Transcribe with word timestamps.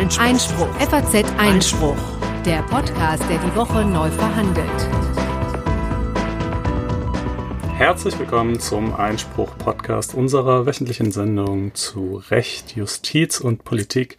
Einspruch. 0.00 0.24
Einspruch. 0.24 0.74
FAZ 0.80 1.24
Einspruch. 1.36 1.96
Der 2.46 2.62
Podcast, 2.62 3.22
der 3.28 3.36
die 3.36 3.54
Woche 3.54 3.84
neu 3.84 4.08
verhandelt. 4.08 4.66
Herzlich 7.74 8.18
willkommen 8.18 8.58
zum 8.58 8.94
Einspruch-Podcast 8.94 10.14
unserer 10.14 10.64
wöchentlichen 10.64 11.12
Sendung 11.12 11.74
zu 11.74 12.22
Recht, 12.30 12.74
Justiz 12.76 13.40
und 13.40 13.64
Politik. 13.64 14.16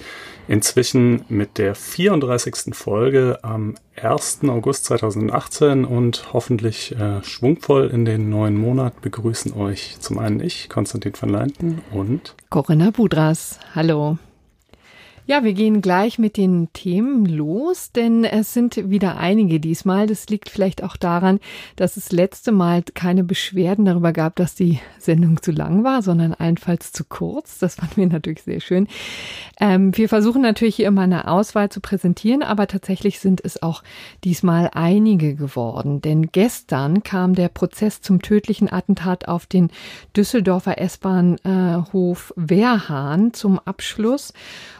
Inzwischen 0.47 1.25
mit 1.29 1.57
der 1.57 1.73
34. 1.73 2.75
Folge 2.75 3.39
am 3.41 3.73
1. 4.00 4.41
August 4.50 4.86
2018 4.86 5.84
und 5.84 6.32
hoffentlich 6.32 6.95
äh, 6.95 7.23
schwungvoll 7.23 7.88
in 7.88 8.05
den 8.05 8.29
neuen 8.29 8.55
Monat 8.55 9.02
begrüßen 9.02 9.54
euch 9.54 9.98
zum 10.00 10.20
einen 10.20 10.41
ich, 10.41 10.70
Konstantin 10.70 11.13
van 11.20 11.29
Leinten 11.29 11.82
und 11.91 12.36
Corinna 12.52 12.91
Budras. 12.91 13.59
Hallo. 13.73 14.20
Ja, 15.32 15.45
wir 15.45 15.54
gehen 15.54 15.82
gleich 15.82 16.20
mit 16.20 16.36
den 16.36 16.68
Themen 16.73 17.25
los, 17.25 17.94
denn 17.94 18.26
es 18.26 18.53
sind 18.53 18.90
wieder 18.90 19.16
einige 19.16 19.62
diesmal. 19.62 20.05
Das 20.05 20.27
liegt 20.27 20.49
vielleicht 20.49 20.84
auch 20.84 20.98
daran, 20.98 21.40
dass 21.77 21.95
es 21.95 22.12
letzte 22.12 22.52
Mal 22.52 22.84
keine 22.95 23.23
Beschwerden 23.23 23.85
darüber 23.85 24.12
gab, 24.12 24.35
dass 24.35 24.55
die 24.55 24.81
Sendung 24.99 25.41
zu 25.41 25.54
lang 25.54 25.85
war, 25.85 26.02
sondern 26.02 26.34
allenfalls 26.34 26.91
zu 26.91 27.05
kurz. 27.05 27.59
Das 27.59 27.76
fanden 27.76 27.95
wir 27.95 28.07
natürlich 28.07 28.44
sehr 28.44 28.59
schön. 28.59 28.90
Ähm, 29.57 29.95
wir 29.95 30.09
versuchen 30.09 30.41
natürlich 30.41 30.76
hier 30.76 30.88
immer 30.88 31.04
eine 31.04 31.30
Auswahl 31.30 31.70
zu 31.70 31.79
präsentieren, 31.79 32.43
aber 32.43 32.68
tatsächlich 32.68 33.21
sind 33.21 33.40
es 33.45 33.63
auch 33.63 33.84
diesmal 34.26 34.70
einige 34.73 35.35
geworden. 35.35 36.02
Denn 36.02 36.34
gestern 36.34 37.04
kam 37.04 37.35
der 37.35 37.48
Prozess 37.48 38.02
zum 38.02 38.21
tödlichen 38.21 38.70
Attentat 38.70 39.29
auf 39.29 39.45
den 39.45 39.70
Düsseldorfer 40.13 40.77
S-Bahnhof 40.77 42.34
Wehrhahn 42.35 43.34
zum 43.34 43.59
Abschluss. 43.59 44.34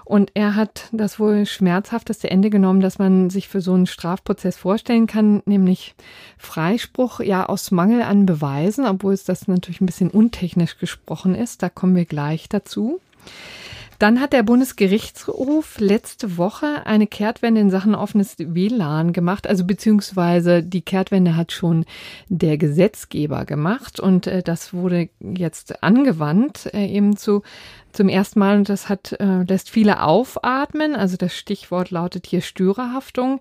Und 0.04 0.36
er 0.42 0.56
hat 0.56 0.90
das 0.92 1.20
wohl 1.20 1.46
schmerzhafteste 1.46 2.32
Ende 2.32 2.50
genommen, 2.50 2.82
das 2.82 2.98
man 2.98 3.30
sich 3.30 3.48
für 3.48 3.62
so 3.62 3.74
einen 3.74 3.86
Strafprozess 3.86 4.58
vorstellen 4.58 5.06
kann, 5.06 5.44
nämlich 5.46 5.94
Freispruch, 6.40 7.20
ja, 7.20 7.46
aus 7.46 7.70
Mangel 7.70 8.02
an 8.02 8.26
Beweisen, 8.26 8.88
obwohl 8.88 9.14
es 9.14 9.24
das 9.24 9.48
natürlich 9.48 9.82
ein 9.82 9.86
bisschen 9.86 10.10
untechnisch 10.10 10.80
gesprochen 10.80 11.36
ist. 11.36 11.62
Da 11.62 11.70
kommen 11.70 11.96
wir 11.96 12.06
gleich 12.06 12.50
dazu. 12.50 13.00
Dann 14.02 14.20
hat 14.20 14.34
der 14.34 14.42
Bundesgerichtshof 14.42 15.80
letzte 15.80 16.38
Woche 16.38 16.88
eine 16.88 17.06
Kehrtwende 17.06 17.62
in 17.62 17.70
Sachen 17.70 17.94
offenes 17.94 18.36
WLAN 18.40 19.14
gemacht, 19.14 19.46
also 19.46 19.64
beziehungsweise 19.64 20.64
die 20.64 20.82
Kehrtwende 20.82 21.36
hat 21.36 21.52
schon 21.52 21.86
der 22.28 22.58
Gesetzgeber 22.58 23.46
gemacht 23.46 24.00
und 24.00 24.26
äh, 24.26 24.42
das 24.42 24.74
wurde 24.74 25.10
jetzt 25.20 25.84
angewandt 25.84 26.74
äh, 26.74 26.88
eben 26.88 27.16
zu 27.16 27.44
zum 27.92 28.10
ersten 28.10 28.40
Mal 28.40 28.58
und 28.58 28.70
das 28.70 28.90
hat 28.90 29.14
äh, 29.20 29.44
lässt 29.44 29.70
viele 29.70 30.04
aufatmen. 30.04 30.96
Also 30.96 31.18
das 31.18 31.36
Stichwort 31.36 31.92
lautet 31.92 32.28
hier 32.28 32.42
Störerhaftung. 32.42 33.40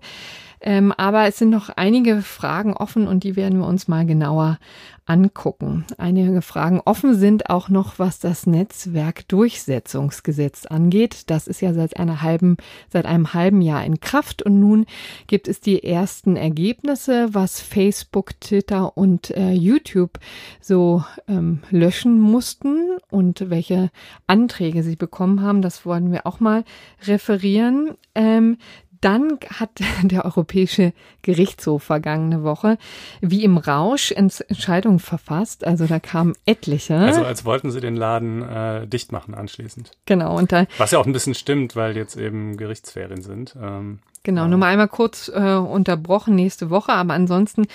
Ähm, 0.61 0.91
aber 0.91 1.27
es 1.27 1.39
sind 1.39 1.49
noch 1.49 1.69
einige 1.69 2.21
Fragen 2.21 2.73
offen 2.73 3.07
und 3.07 3.23
die 3.23 3.35
werden 3.35 3.57
wir 3.59 3.65
uns 3.65 3.87
mal 3.87 4.05
genauer 4.05 4.59
angucken. 5.05 5.85
Einige 5.97 6.43
Fragen 6.43 6.79
offen 6.85 7.15
sind 7.15 7.49
auch 7.49 7.69
noch, 7.69 7.97
was 7.97 8.19
das 8.19 8.45
Netzwerkdurchsetzungsgesetz 8.45 10.67
angeht. 10.67 11.31
Das 11.31 11.47
ist 11.47 11.61
ja 11.61 11.73
seit 11.73 11.97
einer 11.97 12.21
halben, 12.21 12.57
seit 12.89 13.07
einem 13.07 13.33
halben 13.33 13.61
Jahr 13.61 13.83
in 13.83 13.99
Kraft 13.99 14.43
und 14.43 14.59
nun 14.59 14.85
gibt 15.27 15.47
es 15.47 15.59
die 15.59 15.83
ersten 15.83 16.35
Ergebnisse, 16.35 17.29
was 17.33 17.59
Facebook, 17.59 18.39
Twitter 18.39 18.95
und 18.95 19.31
äh, 19.31 19.51
YouTube 19.51 20.19
so 20.61 21.03
ähm, 21.27 21.63
löschen 21.71 22.19
mussten 22.19 22.99
und 23.09 23.49
welche 23.49 23.89
Anträge 24.27 24.83
sie 24.83 24.95
bekommen 24.95 25.41
haben. 25.41 25.63
Das 25.63 25.83
wollen 25.85 26.11
wir 26.11 26.27
auch 26.27 26.39
mal 26.39 26.63
referieren. 27.05 27.95
Ähm, 28.13 28.57
dann 29.01 29.39
hat 29.49 29.69
der 30.03 30.25
Europäische 30.25 30.93
Gerichtshof 31.21 31.83
vergangene 31.83 32.43
Woche 32.43 32.77
wie 33.19 33.43
im 33.43 33.57
Rausch 33.57 34.11
Entscheidungen 34.11 34.99
verfasst. 34.99 35.65
Also 35.65 35.87
da 35.87 35.99
kamen 35.99 36.33
etliche. 36.45 36.95
Also 36.95 37.23
als 37.23 37.45
wollten 37.45 37.71
sie 37.71 37.81
den 37.81 37.95
Laden 37.95 38.41
äh, 38.41 38.87
dicht 38.87 39.11
machen 39.11 39.33
anschließend. 39.33 39.91
Genau. 40.05 40.37
Und 40.37 40.51
da, 40.51 40.65
Was 40.77 40.91
ja 40.91 40.99
auch 40.99 41.05
ein 41.05 41.13
bisschen 41.13 41.35
stimmt, 41.35 41.75
weil 41.75 41.97
jetzt 41.97 42.15
eben 42.15 42.57
Gerichtsferien 42.57 43.21
sind. 43.21 43.55
Ähm, 43.61 43.99
Genau, 44.23 44.47
nur 44.47 44.59
mal 44.59 44.67
einmal 44.67 44.87
kurz 44.87 45.31
äh, 45.33 45.55
unterbrochen 45.55 46.35
nächste 46.35 46.69
Woche, 46.69 46.93
aber 46.93 47.15
ansonsten 47.15 47.65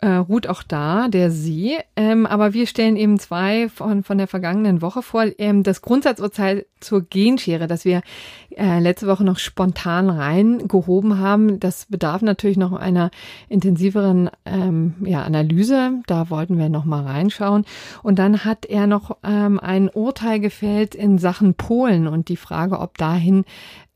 äh, 0.00 0.08
ruht 0.08 0.46
auch 0.46 0.62
da 0.62 1.08
der 1.08 1.30
See. 1.30 1.78
Ähm, 1.94 2.24
aber 2.24 2.54
wir 2.54 2.66
stellen 2.66 2.96
eben 2.96 3.18
zwei 3.18 3.68
von, 3.68 4.02
von 4.02 4.16
der 4.16 4.28
vergangenen 4.28 4.80
Woche 4.80 5.02
vor. 5.02 5.26
Ähm, 5.38 5.62
das 5.62 5.82
Grundsatzurteil 5.82 6.64
zur 6.80 7.02
Genschere, 7.02 7.66
das 7.66 7.84
wir 7.84 8.00
äh, 8.56 8.78
letzte 8.78 9.06
Woche 9.08 9.24
noch 9.24 9.38
spontan 9.38 10.08
reingehoben 10.08 11.18
haben, 11.18 11.60
das 11.60 11.84
bedarf 11.86 12.22
natürlich 12.22 12.56
noch 12.56 12.72
einer 12.72 13.10
intensiveren 13.50 14.30
ähm, 14.46 14.94
ja, 15.04 15.22
Analyse. 15.22 16.00
Da 16.06 16.30
wollten 16.30 16.56
wir 16.56 16.70
noch 16.70 16.86
mal 16.86 17.04
reinschauen. 17.04 17.66
Und 18.02 18.18
dann 18.18 18.44
hat 18.44 18.64
er 18.64 18.86
noch 18.86 19.18
ähm, 19.22 19.60
ein 19.60 19.90
Urteil 19.90 20.40
gefällt 20.40 20.94
in 20.94 21.18
Sachen 21.18 21.54
Polen 21.54 22.06
und 22.06 22.28
die 22.28 22.36
Frage, 22.36 22.78
ob 22.78 22.96
dahin 22.96 23.44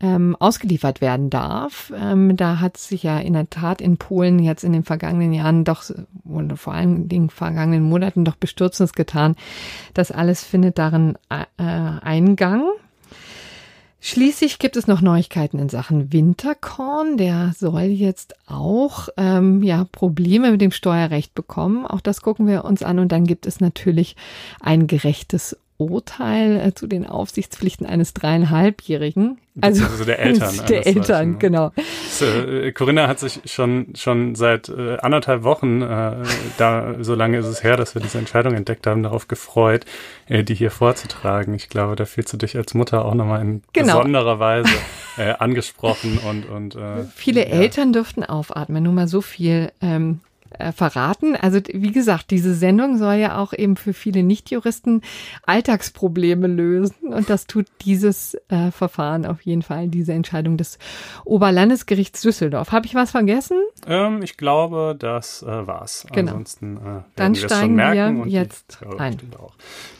ähm, 0.02 0.36
ausgeliefert 0.38 1.00
werden 1.00 1.30
darf. 1.30 1.92
Ähm, 1.96 2.36
da 2.36 2.60
hat 2.60 2.76
sich 2.76 3.04
ja 3.04 3.18
in 3.18 3.32
der 3.32 3.48
Tat 3.48 3.80
in 3.80 3.96
Polen 3.96 4.40
jetzt 4.40 4.64
in 4.64 4.72
den 4.72 4.84
vergangenen 4.84 5.32
Jahren 5.32 5.64
doch, 5.64 5.84
oder 6.24 6.56
vor 6.56 6.74
allen 6.74 7.08
Dingen 7.08 7.30
vergangenen 7.30 7.84
Monaten 7.84 8.24
doch 8.24 8.36
bestürzendes 8.36 8.92
getan. 8.92 9.36
Das 9.94 10.10
alles 10.10 10.42
findet 10.44 10.78
darin 10.78 11.16
äh, 11.30 11.44
Eingang. 11.62 12.64
Schließlich 14.04 14.58
gibt 14.58 14.76
es 14.76 14.88
noch 14.88 15.00
Neuigkeiten 15.00 15.60
in 15.60 15.68
Sachen 15.68 16.12
Winterkorn. 16.12 17.16
Der 17.16 17.52
soll 17.56 17.82
jetzt 17.82 18.34
auch 18.48 19.08
ähm, 19.16 19.62
ja 19.62 19.84
Probleme 19.92 20.50
mit 20.50 20.60
dem 20.60 20.72
Steuerrecht 20.72 21.36
bekommen. 21.36 21.86
Auch 21.86 22.00
das 22.00 22.20
gucken 22.20 22.48
wir 22.48 22.64
uns 22.64 22.82
an. 22.82 22.98
Und 22.98 23.12
dann 23.12 23.24
gibt 23.24 23.46
es 23.46 23.60
natürlich 23.60 24.16
ein 24.60 24.88
gerechtes 24.88 25.56
Urteil 25.82 26.60
äh, 26.60 26.74
zu 26.74 26.86
den 26.86 27.06
Aufsichtspflichten 27.06 27.86
eines 27.86 28.14
dreieinhalbjährigen. 28.14 29.38
Also, 29.60 29.84
also 29.84 30.04
der 30.06 30.18
Eltern. 30.18 30.60
Der 30.68 30.86
Eltern, 30.86 31.38
genau. 31.38 31.72
So, 32.10 32.24
äh, 32.24 32.72
Corinna 32.72 33.08
hat 33.08 33.18
sich 33.18 33.40
schon, 33.44 33.94
schon 33.94 34.34
seit 34.34 34.68
äh, 34.68 34.96
anderthalb 34.98 35.42
Wochen, 35.42 35.82
äh, 35.82 36.16
da, 36.58 36.94
so 37.00 37.14
lange 37.14 37.38
ist 37.38 37.46
es 37.46 37.62
her, 37.62 37.76
dass 37.76 37.94
wir 37.94 38.02
diese 38.02 38.18
Entscheidung 38.18 38.54
entdeckt 38.54 38.86
haben, 38.86 39.02
darauf 39.02 39.28
gefreut, 39.28 39.84
äh, 40.26 40.42
die 40.42 40.54
hier 40.54 40.70
vorzutragen. 40.70 41.54
Ich 41.54 41.68
glaube, 41.68 41.96
da 41.96 42.04
fühlst 42.04 42.32
du 42.32 42.36
dich 42.36 42.56
als 42.56 42.74
Mutter 42.74 43.04
auch 43.04 43.14
nochmal 43.14 43.42
in 43.42 43.62
genau. 43.72 43.98
besonderer 43.98 44.38
Weise 44.38 44.72
äh, 45.18 45.32
angesprochen 45.38 46.18
und, 46.18 46.46
und 46.46 46.76
Viele 47.14 47.46
ja. 47.46 47.54
Eltern 47.54 47.92
dürften 47.92 48.24
aufatmen, 48.24 48.82
nur 48.82 48.92
mal 48.92 49.08
so 49.08 49.20
viel. 49.20 49.72
Ähm, 49.80 50.20
äh, 50.58 50.72
verraten. 50.72 51.36
Also 51.36 51.60
wie 51.72 51.92
gesagt, 51.92 52.30
diese 52.30 52.54
Sendung 52.54 52.98
soll 52.98 53.14
ja 53.14 53.38
auch 53.38 53.52
eben 53.52 53.76
für 53.76 53.92
viele 53.92 54.22
Nichtjuristen 54.22 55.02
Alltagsprobleme 55.46 56.46
lösen 56.46 57.08
und 57.08 57.30
das 57.30 57.46
tut 57.46 57.66
dieses 57.82 58.34
äh, 58.48 58.70
Verfahren 58.70 59.26
auf 59.26 59.42
jeden 59.42 59.62
Fall, 59.62 59.88
diese 59.88 60.12
Entscheidung 60.12 60.56
des 60.56 60.78
Oberlandesgerichts 61.24 62.22
Düsseldorf. 62.22 62.72
Habe 62.72 62.86
ich 62.86 62.94
was 62.94 63.10
vergessen? 63.10 63.58
Ähm, 63.86 64.22
ich 64.22 64.36
glaube, 64.36 64.96
das 64.98 65.42
äh, 65.42 65.66
war's. 65.66 66.06
Genau. 66.12 66.32
Ansonsten 66.32 66.76
äh, 66.76 67.02
dann 67.16 67.34
steigen 67.34 67.76
wir 67.76 68.24
jetzt 68.26 68.78
die, 68.80 68.98
ein. 68.98 69.16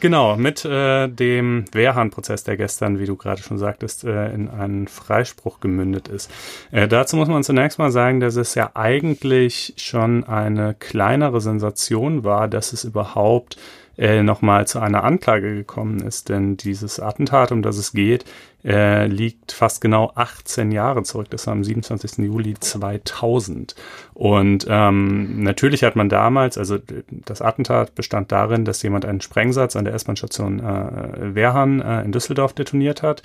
Genau, 0.01 0.37
mit 0.37 0.65
äh, 0.65 1.09
dem 1.09 1.65
Wehrhahn-Prozess, 1.73 2.45
der 2.45 2.57
gestern, 2.57 2.99
wie 2.99 3.07
du 3.07 3.17
gerade 3.17 3.43
schon 3.43 3.59
sagtest, 3.59 4.05
äh, 4.05 4.33
in 4.33 4.49
einen 4.49 4.89
Freispruch 4.89 5.61
gemündet 5.61 6.09
ist. 6.09 6.31
Äh, 6.71 6.89
dazu 6.89 7.17
muss 7.17 7.29
man 7.29 7.43
zunächst 7.45 7.79
mal 7.79 7.91
sagen, 7.91 8.21
dass 8.21 8.37
es 8.37 8.55
ja 8.55 8.71
eigentlich 8.75 9.75
schon 9.77 10.25
ein 10.25 10.42
eine 10.43 10.75
kleinere 10.75 11.41
Sensation 11.41 12.25
war, 12.25 12.49
dass 12.49 12.73
es 12.73 12.85
überhaupt 12.85 13.57
äh, 13.99 14.23
nochmal 14.23 14.67
zu 14.67 14.81
einer 14.81 15.05
Anklage 15.05 15.55
gekommen 15.55 16.01
ist. 16.01 16.29
Denn 16.29 16.57
dieses 16.57 16.99
Attentat, 16.99 17.53
um 17.53 17.63
das 17.63 17.77
es 17.77 17.93
geht, 17.93 18.25
äh, 18.65 19.07
liegt 19.07 19.53
fast 19.53 19.81
genau 19.81 20.13
18 20.15 20.73
Jahre 20.73 21.03
zurück. 21.03 21.29
Das 21.31 21.47
war 21.47 21.53
am 21.53 21.65
27. 21.65 22.19
Juli 22.25 22.55
2000. 22.59 23.75
Und 24.15 24.67
ähm, 24.69 25.43
natürlich 25.43 25.85
hat 25.85 25.97
man 25.97 26.09
damals, 26.09 26.57
also 26.57 26.79
das 27.11 27.43
Attentat 27.43 27.95
bestand 27.95 28.33
darin, 28.33 28.65
dass 28.65 28.83
jemand 28.83 29.05
einen 29.05 29.21
Sprengsatz 29.21 29.77
an 29.77 29.85
der 29.85 29.95
S-Bahn-Station 29.95 30.61
äh, 30.61 31.35
Wehrhahn 31.35 31.81
äh, 31.81 32.03
in 32.03 32.13
Düsseldorf 32.13 32.55
detoniert 32.55 33.03
hat. 33.03 33.23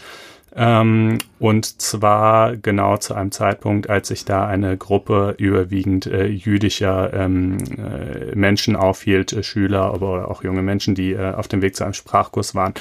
Ähm, 0.55 1.19
und 1.39 1.81
zwar 1.81 2.57
genau 2.57 2.97
zu 2.97 3.13
einem 3.13 3.31
Zeitpunkt, 3.31 3.89
als 3.89 4.07
sich 4.07 4.25
da 4.25 4.47
eine 4.47 4.77
Gruppe 4.77 5.35
überwiegend 5.37 6.07
äh, 6.07 6.25
jüdischer 6.25 7.13
ähm, 7.13 7.57
äh, 7.77 8.35
Menschen 8.35 8.75
aufhielt, 8.75 9.33
äh, 9.33 9.43
Schüler, 9.43 9.93
aber 9.93 10.31
auch 10.31 10.43
junge 10.43 10.63
Menschen, 10.63 10.95
die 10.95 11.13
äh, 11.13 11.33
auf 11.33 11.47
dem 11.47 11.61
Weg 11.61 11.75
zu 11.75 11.83
einem 11.83 11.93
Sprachkurs 11.93 12.55
waren. 12.55 12.73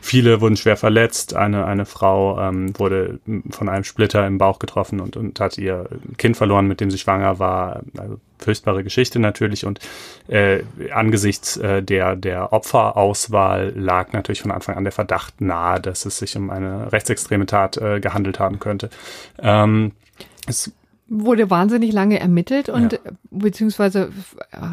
Viele 0.00 0.40
wurden 0.40 0.56
schwer 0.56 0.76
verletzt. 0.76 1.36
Eine, 1.36 1.66
eine 1.66 1.86
Frau 1.86 2.40
ähm, 2.40 2.76
wurde 2.78 3.20
von 3.50 3.68
einem 3.68 3.84
Splitter 3.84 4.26
im 4.26 4.38
Bauch 4.38 4.58
getroffen 4.58 5.00
und, 5.00 5.16
und 5.16 5.38
hat 5.38 5.58
ihr 5.58 5.88
Kind 6.16 6.36
verloren, 6.36 6.66
mit 6.66 6.80
dem 6.80 6.90
sie 6.90 6.98
schwanger 6.98 7.38
war. 7.38 7.82
Also 7.96 8.18
furchtbare 8.40 8.84
Geschichte 8.84 9.18
natürlich 9.18 9.64
und 9.64 9.80
äh, 10.28 10.60
angesichts 10.92 11.56
äh, 11.56 11.82
der, 11.82 12.16
der 12.16 12.52
Opferauswahl 12.52 13.72
lag 13.76 14.12
natürlich 14.12 14.42
von 14.42 14.50
Anfang 14.50 14.76
an 14.76 14.84
der 14.84 14.92
Verdacht 14.92 15.40
nahe, 15.40 15.80
dass 15.80 16.04
es 16.04 16.18
sich 16.18 16.36
um 16.36 16.50
eine 16.50 16.92
rechtsextreme 16.92 17.46
Tat 17.46 17.76
äh, 17.76 18.00
gehandelt 18.00 18.38
haben 18.38 18.58
könnte. 18.58 18.90
Ähm, 19.38 19.92
es 20.46 20.72
wurde 21.10 21.50
wahnsinnig 21.50 21.92
lange 21.92 22.20
ermittelt 22.20 22.68
und 22.68 22.92
ja. 22.92 22.98
beziehungsweise 23.30 24.12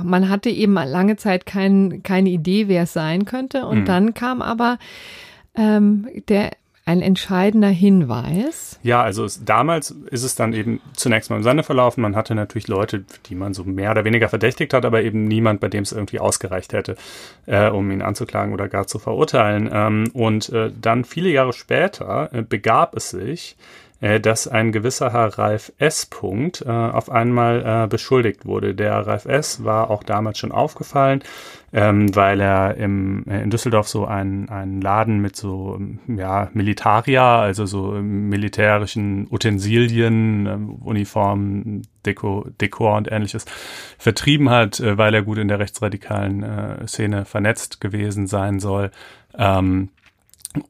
man 0.03 0.29
hatte 0.29 0.51
eben 0.51 0.73
lange 0.73 1.17
Zeit 1.17 1.47
kein, 1.47 2.03
keine 2.03 2.29
Idee, 2.29 2.67
wer 2.67 2.83
es 2.83 2.93
sein 2.93 3.25
könnte. 3.25 3.65
Und 3.65 3.81
mhm. 3.81 3.85
dann 3.85 4.13
kam 4.13 4.43
aber 4.43 4.77
ähm, 5.55 6.07
der 6.29 6.51
ein 6.87 7.01
entscheidender 7.01 7.67
Hinweis. 7.67 8.79
Ja, 8.81 9.03
also 9.03 9.25
es, 9.25 9.43
damals 9.43 9.91
ist 10.09 10.23
es 10.23 10.35
dann 10.35 10.53
eben 10.53 10.79
zunächst 10.93 11.29
mal 11.29 11.35
im 11.35 11.43
Sande 11.43 11.63
verlaufen. 11.63 12.01
Man 12.01 12.15
hatte 12.15 12.33
natürlich 12.33 12.69
Leute, 12.69 13.03
die 13.25 13.35
man 13.35 13.53
so 13.53 13.65
mehr 13.65 13.91
oder 13.91 14.05
weniger 14.05 14.29
verdächtigt 14.29 14.73
hat, 14.73 14.85
aber 14.85 15.03
eben 15.03 15.25
niemand, 15.25 15.59
bei 15.59 15.67
dem 15.67 15.83
es 15.83 15.91
irgendwie 15.91 16.19
ausgereicht 16.19 16.71
hätte, 16.71 16.95
äh, 17.45 17.69
um 17.69 17.91
ihn 17.91 18.01
anzuklagen 18.01 18.53
oder 18.53 18.69
gar 18.69 18.87
zu 18.87 18.99
verurteilen. 18.99 19.69
Ähm, 19.71 20.09
und 20.13 20.47
äh, 20.49 20.71
dann 20.79 21.03
viele 21.03 21.29
Jahre 21.29 21.51
später 21.51 22.29
äh, 22.31 22.41
begab 22.41 22.95
es 22.95 23.09
sich, 23.09 23.57
äh, 23.99 24.19
dass 24.19 24.47
ein 24.47 24.71
gewisser 24.71 25.11
Herr 25.11 25.37
Ralf 25.37 25.73
S. 25.79 26.05
Punkt 26.05 26.61
äh, 26.61 26.69
auf 26.69 27.09
einmal 27.09 27.83
äh, 27.83 27.87
beschuldigt 27.87 28.45
wurde. 28.45 28.75
Der 28.75 28.95
Ralf 29.05 29.25
S. 29.25 29.63
war 29.63 29.89
auch 29.89 30.03
damals 30.03 30.37
schon 30.37 30.51
aufgefallen, 30.51 31.23
ähm, 31.73 32.15
weil 32.15 32.39
er 32.39 32.75
im, 32.77 33.25
äh, 33.27 33.41
in 33.41 33.49
Düsseldorf 33.49 33.87
so 33.87 34.05
einen, 34.05 34.49
einen 34.49 34.81
Laden 34.81 35.19
mit 35.19 35.35
so 35.35 35.79
ja, 36.07 36.49
Militaria, 36.53 37.41
also 37.41 37.65
so 37.65 37.91
militärischen 37.91 39.27
Utensilien, 39.29 40.45
äh, 40.45 40.85
Uniformen, 40.85 41.81
Deko, 42.05 42.47
Dekor 42.61 42.95
und 42.95 43.11
ähnliches 43.11 43.45
vertrieben 43.97 44.49
hat, 44.49 44.79
äh, 44.79 44.97
weil 44.97 45.13
er 45.13 45.23
gut 45.23 45.37
in 45.37 45.49
der 45.49 45.59
rechtsradikalen 45.59 46.43
äh, 46.43 46.87
Szene 46.87 47.25
vernetzt 47.25 47.81
gewesen 47.81 48.27
sein 48.27 48.59
soll. 48.59 48.91
Ähm, 49.37 49.89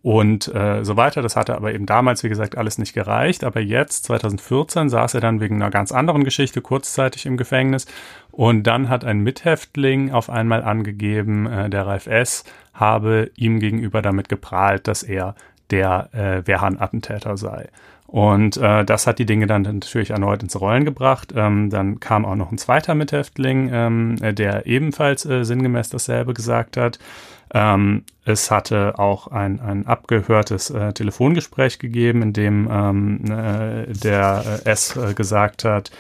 und 0.02 0.54
äh, 0.54 0.84
so 0.84 0.98
weiter. 0.98 1.22
Das 1.22 1.36
hatte 1.36 1.56
aber 1.56 1.74
eben 1.74 1.86
damals, 1.86 2.24
wie 2.24 2.30
gesagt, 2.30 2.58
alles 2.58 2.78
nicht 2.78 2.94
gereicht. 2.94 3.44
Aber 3.44 3.60
jetzt, 3.60 4.06
2014, 4.06 4.90
saß 4.90 5.16
er 5.16 5.22
dann 5.22 5.40
wegen 5.40 5.56
einer 5.56 5.72
ganz 5.72 5.92
anderen 5.92 6.24
Geschichte 6.24 6.62
kurzzeitig 6.62 7.26
im 7.26 7.38
Gefängnis. 7.38 7.86
Und 8.32 8.64
dann 8.64 8.90
hat 8.90 9.04
ein 9.06 9.20
Mithäftling 9.20 10.12
auf 10.12 10.30
einmal 10.30 10.64
angegeben, 10.64 11.48
äh, 11.48 11.70
der 11.70 11.88
Ralf 11.88 12.08
S. 12.08 12.44
habe 12.74 13.32
ihm 13.36 13.60
gegenüber 13.60 14.02
damit 14.02 14.30
geprahlt, 14.30 14.88
dass 14.88 15.04
er 15.04 15.36
der 15.72 16.10
äh, 16.14 16.48
Wehrhahn-Attentäter 16.48 17.38
sei. 17.38 17.70
Und 18.08 18.56
äh, 18.56 18.86
das 18.86 19.06
hat 19.06 19.20
die 19.20 19.26
Dinge 19.26 19.48
dann 19.48 19.64
natürlich 19.64 20.12
erneut 20.12 20.42
ins 20.42 20.60
Rollen 20.60 20.86
gebracht. 20.86 21.34
Ähm, 21.36 21.70
dann 21.70 22.00
kam 22.00 22.26
auch 22.26 22.36
noch 22.36 22.52
ein 22.52 22.58
zweiter 22.58 22.96
Mithäftling, 22.96 23.70
ähm, 23.72 24.16
der 24.36 24.66
ebenfalls 24.66 25.26
äh, 25.26 25.44
sinngemäß 25.44 25.90
dasselbe 25.90 26.34
gesagt 26.34 26.78
hat. 26.78 27.00
Ähm, 27.54 28.04
es 28.26 28.50
hatte 28.50 28.98
auch 28.98 29.28
ein, 29.28 29.60
ein 29.60 29.88
abgehörtes 29.88 30.70
äh, 30.70 30.94
Telefongespräch 30.94 31.80
gegeben, 31.80 32.22
in 32.22 32.34
dem 32.34 32.70
ähm, 32.72 33.26
äh, 33.26 33.94
der 33.94 34.62
äh, 34.66 34.70
S 34.70 34.96
äh, 34.96 35.14
gesagt 35.14 35.66
hat, 35.66 35.92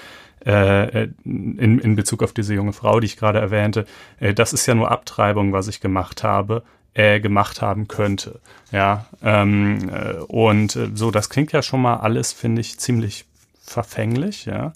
äh, 0.45 1.03
äh, 1.03 1.09
in, 1.25 1.79
in 1.79 1.95
Bezug 1.95 2.23
auf 2.23 2.31
diese 2.31 2.53
junge 2.53 2.73
Frau, 2.73 2.99
die 2.99 3.05
ich 3.05 3.17
gerade 3.17 3.39
erwähnte, 3.39 3.85
äh, 4.19 4.33
das 4.33 4.53
ist 4.53 4.65
ja 4.65 4.75
nur 4.75 4.91
Abtreibung, 4.91 5.51
was 5.51 5.67
ich 5.67 5.81
gemacht 5.81 6.23
habe, 6.23 6.63
äh, 6.97 7.19
gemacht 7.19 7.61
haben 7.61 7.87
könnte. 7.87 8.39
Ja, 8.71 9.05
ähm, 9.23 9.89
äh, 9.89 10.13
und 10.27 10.75
äh, 10.75 10.89
so, 10.95 11.11
das 11.11 11.29
klingt 11.29 11.51
ja 11.51 11.61
schon 11.61 11.81
mal 11.81 11.97
alles, 11.97 12.33
finde 12.33 12.61
ich, 12.61 12.79
ziemlich 12.79 13.25
verfänglich, 13.61 14.45
ja. 14.45 14.73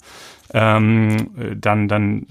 Ähm, 0.54 1.30
dann, 1.58 1.88
dann 1.88 2.26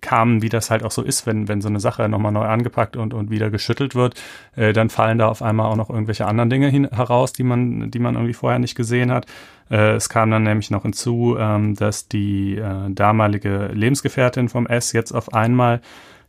kam, 0.00 0.40
wie 0.40 0.48
das 0.48 0.70
halt 0.70 0.82
auch 0.82 0.90
so 0.90 1.02
ist, 1.02 1.26
wenn, 1.26 1.48
wenn 1.48 1.60
so 1.60 1.68
eine 1.68 1.80
Sache 1.80 2.08
nochmal 2.08 2.32
neu 2.32 2.46
angepackt 2.46 2.96
und, 2.96 3.12
und 3.12 3.30
wieder 3.30 3.50
geschüttelt 3.50 3.94
wird, 3.94 4.20
äh, 4.56 4.72
dann 4.72 4.88
fallen 4.88 5.18
da 5.18 5.28
auf 5.28 5.42
einmal 5.42 5.66
auch 5.66 5.76
noch 5.76 5.90
irgendwelche 5.90 6.26
anderen 6.26 6.48
Dinge 6.48 6.68
hin, 6.68 6.88
heraus, 6.90 7.34
die 7.34 7.42
man, 7.42 7.90
die 7.90 7.98
man 7.98 8.14
irgendwie 8.14 8.32
vorher 8.32 8.58
nicht 8.58 8.74
gesehen 8.74 9.12
hat. 9.12 9.26
Äh, 9.70 9.96
es 9.96 10.08
kam 10.08 10.30
dann 10.30 10.44
nämlich 10.44 10.70
noch 10.70 10.82
hinzu, 10.82 11.36
ähm, 11.38 11.76
dass 11.76 12.08
die 12.08 12.56
äh, 12.56 12.90
damalige 12.90 13.70
Lebensgefährtin 13.72 14.48
vom 14.48 14.66
S 14.66 14.92
jetzt 14.92 15.12
auf 15.12 15.34
einmal 15.34 15.82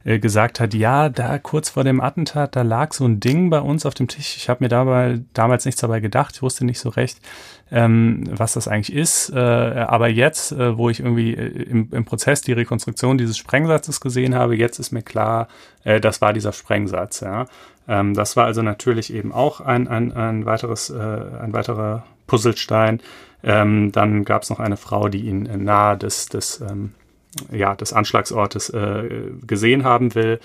äh, 0.06 0.19
gesagt 0.19 0.60
hat, 0.60 0.74
ja, 0.74 1.10
da 1.10 1.38
kurz 1.40 1.69
vor 1.69 1.84
dem 1.84 2.00
Attentat, 2.00 2.56
da 2.56 2.62
lag 2.62 2.94
so 2.94 3.06
ein 3.06 3.19
Ding 3.19 3.50
bei 3.50 3.60
uns 3.60 3.86
auf 3.86 3.94
dem 3.94 4.07
Tisch. 4.07 4.38
Ich 4.38 4.48
habe 4.50 4.63
mir 4.63 4.69
dabei 4.69 5.22
damals 5.34 5.66
nichts 5.66 5.81
dabei 5.81 6.00
gedacht, 6.00 6.36
ich 6.36 6.42
wusste 6.42 6.66
nicht 6.66 6.80
so 6.80 6.90
recht, 6.90 7.19
ähm, 7.69 8.24
was 8.31 8.54
das 8.54 8.68
eigentlich 8.68 8.96
ist. 8.96 9.30
Äh, 9.30 9.38
aber 9.40 10.07
jetzt, 10.07 10.54
äh, 10.54 10.78
wo 10.78 10.90
ich 10.90 11.01
irgendwie 11.01 11.34
äh, 11.34 11.63
im, 11.63 11.90
im 11.92 12.06
Prozess 12.06 12.42
die 12.42 12.54
Rekonstruktion 12.54 13.18
dieses 13.18 13.38
Sprengsatzes 13.38 14.00
gesehen 14.00 14.36
habe, 14.36 14.56
jetzt 14.56 14.80
ist 14.80 14.92
mir 14.92 15.04
klar, 15.04 15.48
äh, 15.84 16.00
das 16.00 16.22
war 16.22 16.31
dieser 16.31 16.54
Sprengsatz. 16.54 17.19
Ja. 17.19 17.48
Ähm, 17.88 18.13
das 18.13 18.38
war 18.38 18.45
also 18.45 18.62
natürlich 18.62 19.13
eben 19.13 19.34
auch 19.34 19.60
ein, 19.60 19.88
ein, 19.88 20.13
ein 20.13 20.45
weiteres, 20.45 20.90
äh, 20.90 20.95
ein 20.98 21.52
weiterer 21.52 22.06
Puzzlestein. 22.28 23.02
Ähm, 23.44 23.92
dann 23.92 24.24
gab 24.24 24.44
es 24.44 24.50
noch 24.50 24.60
eine 24.60 24.78
Frau, 24.78 25.10
die 25.10 25.28
ihn 25.28 25.44
nahe 25.63 25.98
des, 25.98 26.28
des, 26.28 26.62
ähm, 26.62 26.94
ja, 27.52 27.76
des 27.76 27.94
Anschlagsortes 27.94 28.70
äh, 28.70 29.31
gesehen 29.46 29.84
haben 29.84 30.16
will. 30.16 30.40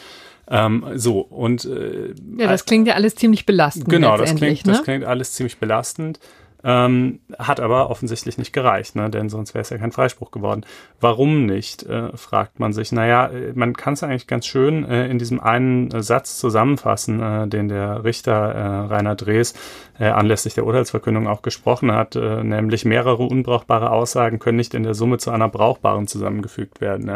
Ähm, 0.48 0.84
so, 0.94 1.20
und 1.20 1.64
äh, 1.64 2.14
ja, 2.36 2.48
das 2.48 2.66
klingt 2.66 2.86
ja 2.86 2.94
alles 2.94 3.14
ziemlich 3.14 3.46
belastend. 3.46 3.88
Genau, 3.88 4.16
das 4.16 4.34
klingt, 4.34 4.66
ne? 4.66 4.72
das 4.72 4.82
klingt 4.82 5.04
alles 5.04 5.32
ziemlich 5.32 5.58
belastend. 5.58 6.20
Ähm, 6.66 7.20
hat 7.38 7.60
aber 7.60 7.90
offensichtlich 7.90 8.38
nicht 8.38 8.54
gereicht, 8.54 8.96
ne? 8.96 9.10
denn 9.10 9.28
sonst 9.28 9.52
wäre 9.52 9.60
es 9.60 9.68
ja 9.68 9.76
kein 9.76 9.92
Freispruch 9.92 10.30
geworden. 10.30 10.64
Warum 10.98 11.44
nicht, 11.44 11.82
äh, 11.82 12.16
fragt 12.16 12.58
man 12.58 12.72
sich. 12.72 12.90
Naja, 12.90 13.26
äh, 13.26 13.52
man 13.54 13.74
kann 13.74 13.92
es 13.92 14.02
eigentlich 14.02 14.26
ganz 14.26 14.46
schön 14.46 14.82
äh, 14.88 15.06
in 15.08 15.18
diesem 15.18 15.40
einen 15.40 15.90
äh, 15.90 16.02
Satz 16.02 16.38
zusammenfassen, 16.38 17.20
äh, 17.20 17.48
den 17.48 17.68
der 17.68 18.04
Richter 18.04 18.34
Rainer 18.34 19.14
Drees 19.14 19.54
anlässlich 19.98 20.54
der 20.54 20.66
Urteilsverkündung 20.66 21.28
auch 21.28 21.42
gesprochen 21.42 21.92
hat, 21.92 22.16
nämlich 22.16 22.84
mehrere 22.84 23.22
unbrauchbare 23.22 23.90
Aussagen 23.90 24.38
können 24.38 24.56
nicht 24.56 24.74
in 24.74 24.82
der 24.82 24.94
Summe 24.94 25.18
zu 25.18 25.30
einer 25.30 25.48
brauchbaren 25.48 26.08
zusammengefügt 26.08 26.80
werden. 26.80 27.08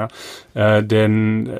Ja? 0.54 0.80
Denn 0.82 1.50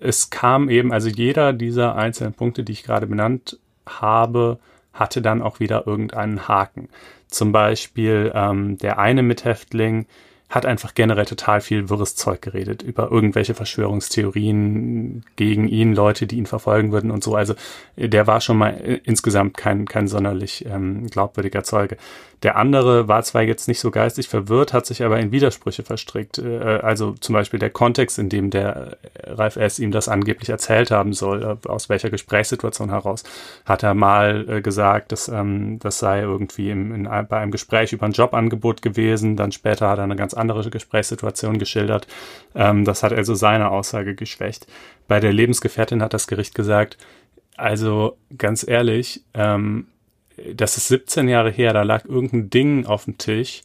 es 0.00 0.30
kam 0.30 0.68
eben, 0.68 0.92
also 0.92 1.08
jeder 1.08 1.52
dieser 1.52 1.96
einzelnen 1.96 2.34
Punkte, 2.34 2.64
die 2.64 2.72
ich 2.72 2.82
gerade 2.82 3.06
benannt 3.06 3.58
habe, 3.86 4.58
hatte 4.92 5.22
dann 5.22 5.42
auch 5.42 5.60
wieder 5.60 5.86
irgendeinen 5.86 6.48
Haken. 6.48 6.88
Zum 7.28 7.52
Beispiel 7.52 8.32
ähm, 8.34 8.78
der 8.78 8.98
eine 8.98 9.22
Mithäftling 9.22 10.06
hat 10.48 10.64
einfach 10.64 10.94
generell 10.94 11.26
total 11.26 11.60
viel 11.60 11.90
wirres 11.90 12.16
Zeug 12.16 12.40
geredet 12.40 12.82
über 12.82 13.10
irgendwelche 13.10 13.54
Verschwörungstheorien 13.54 15.24
gegen 15.36 15.68
ihn, 15.68 15.94
Leute, 15.94 16.26
die 16.26 16.38
ihn 16.38 16.46
verfolgen 16.46 16.90
würden 16.90 17.10
und 17.10 17.22
so. 17.22 17.34
Also 17.34 17.54
der 17.96 18.26
war 18.26 18.40
schon 18.40 18.56
mal 18.56 18.70
insgesamt 19.04 19.56
kein, 19.58 19.86
kein 19.86 20.08
sonderlich 20.08 20.64
ähm, 20.66 21.06
glaubwürdiger 21.08 21.64
Zeuge. 21.64 21.98
Der 22.44 22.56
andere 22.56 23.08
war 23.08 23.22
zwar 23.24 23.42
jetzt 23.42 23.66
nicht 23.66 23.80
so 23.80 23.90
geistig 23.90 24.28
verwirrt, 24.28 24.72
hat 24.72 24.86
sich 24.86 25.02
aber 25.02 25.18
in 25.18 25.32
Widersprüche 25.32 25.82
verstrickt. 25.82 26.38
Äh, 26.38 26.78
also 26.82 27.12
zum 27.12 27.32
Beispiel 27.32 27.58
der 27.58 27.70
Kontext, 27.70 28.18
in 28.18 28.28
dem 28.28 28.50
der 28.50 28.96
Ralf 29.24 29.56
S. 29.56 29.78
ihm 29.78 29.90
das 29.90 30.08
angeblich 30.08 30.48
erzählt 30.48 30.90
haben 30.92 31.12
soll, 31.12 31.42
äh, 31.42 31.68
aus 31.68 31.88
welcher 31.88 32.10
Gesprächssituation 32.10 32.90
heraus, 32.90 33.24
hat 33.64 33.82
er 33.82 33.94
mal 33.94 34.48
äh, 34.48 34.62
gesagt, 34.62 35.10
dass 35.10 35.28
ähm, 35.28 35.80
das 35.80 35.98
sei 35.98 36.20
irgendwie 36.20 36.70
im, 36.70 36.94
in, 36.94 37.04
bei 37.04 37.38
einem 37.38 37.50
Gespräch 37.50 37.92
über 37.92 38.06
ein 38.06 38.12
Jobangebot 38.12 38.82
gewesen. 38.82 39.36
Dann 39.36 39.50
später 39.50 39.88
hat 39.88 39.98
er 39.98 40.04
eine 40.04 40.16
ganz 40.16 40.34
andere 40.38 40.68
Gesprächssituation 40.70 41.58
geschildert. 41.58 42.06
Ähm, 42.54 42.84
das 42.84 43.02
hat 43.02 43.12
also 43.12 43.34
seine 43.34 43.70
Aussage 43.70 44.14
geschwächt. 44.14 44.66
Bei 45.06 45.20
der 45.20 45.32
Lebensgefährtin 45.32 46.02
hat 46.02 46.14
das 46.14 46.26
Gericht 46.26 46.54
gesagt, 46.54 46.98
also 47.56 48.16
ganz 48.36 48.66
ehrlich, 48.66 49.22
ähm, 49.34 49.88
das 50.54 50.76
ist 50.76 50.88
17 50.88 51.28
Jahre 51.28 51.50
her, 51.50 51.72
da 51.72 51.82
lag 51.82 52.04
irgendein 52.04 52.50
Ding 52.50 52.86
auf 52.86 53.04
dem 53.04 53.18
Tisch, 53.18 53.62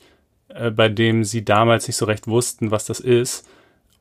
äh, 0.50 0.72
bei 0.72 0.90
dem 0.90 1.24
sie 1.24 1.46
damals 1.46 1.88
nicht 1.88 1.98
so 1.98 2.06
recht 2.06 2.28
wussten, 2.28 2.72
was 2.72 2.86
das 2.86 3.00
ist. 3.00 3.48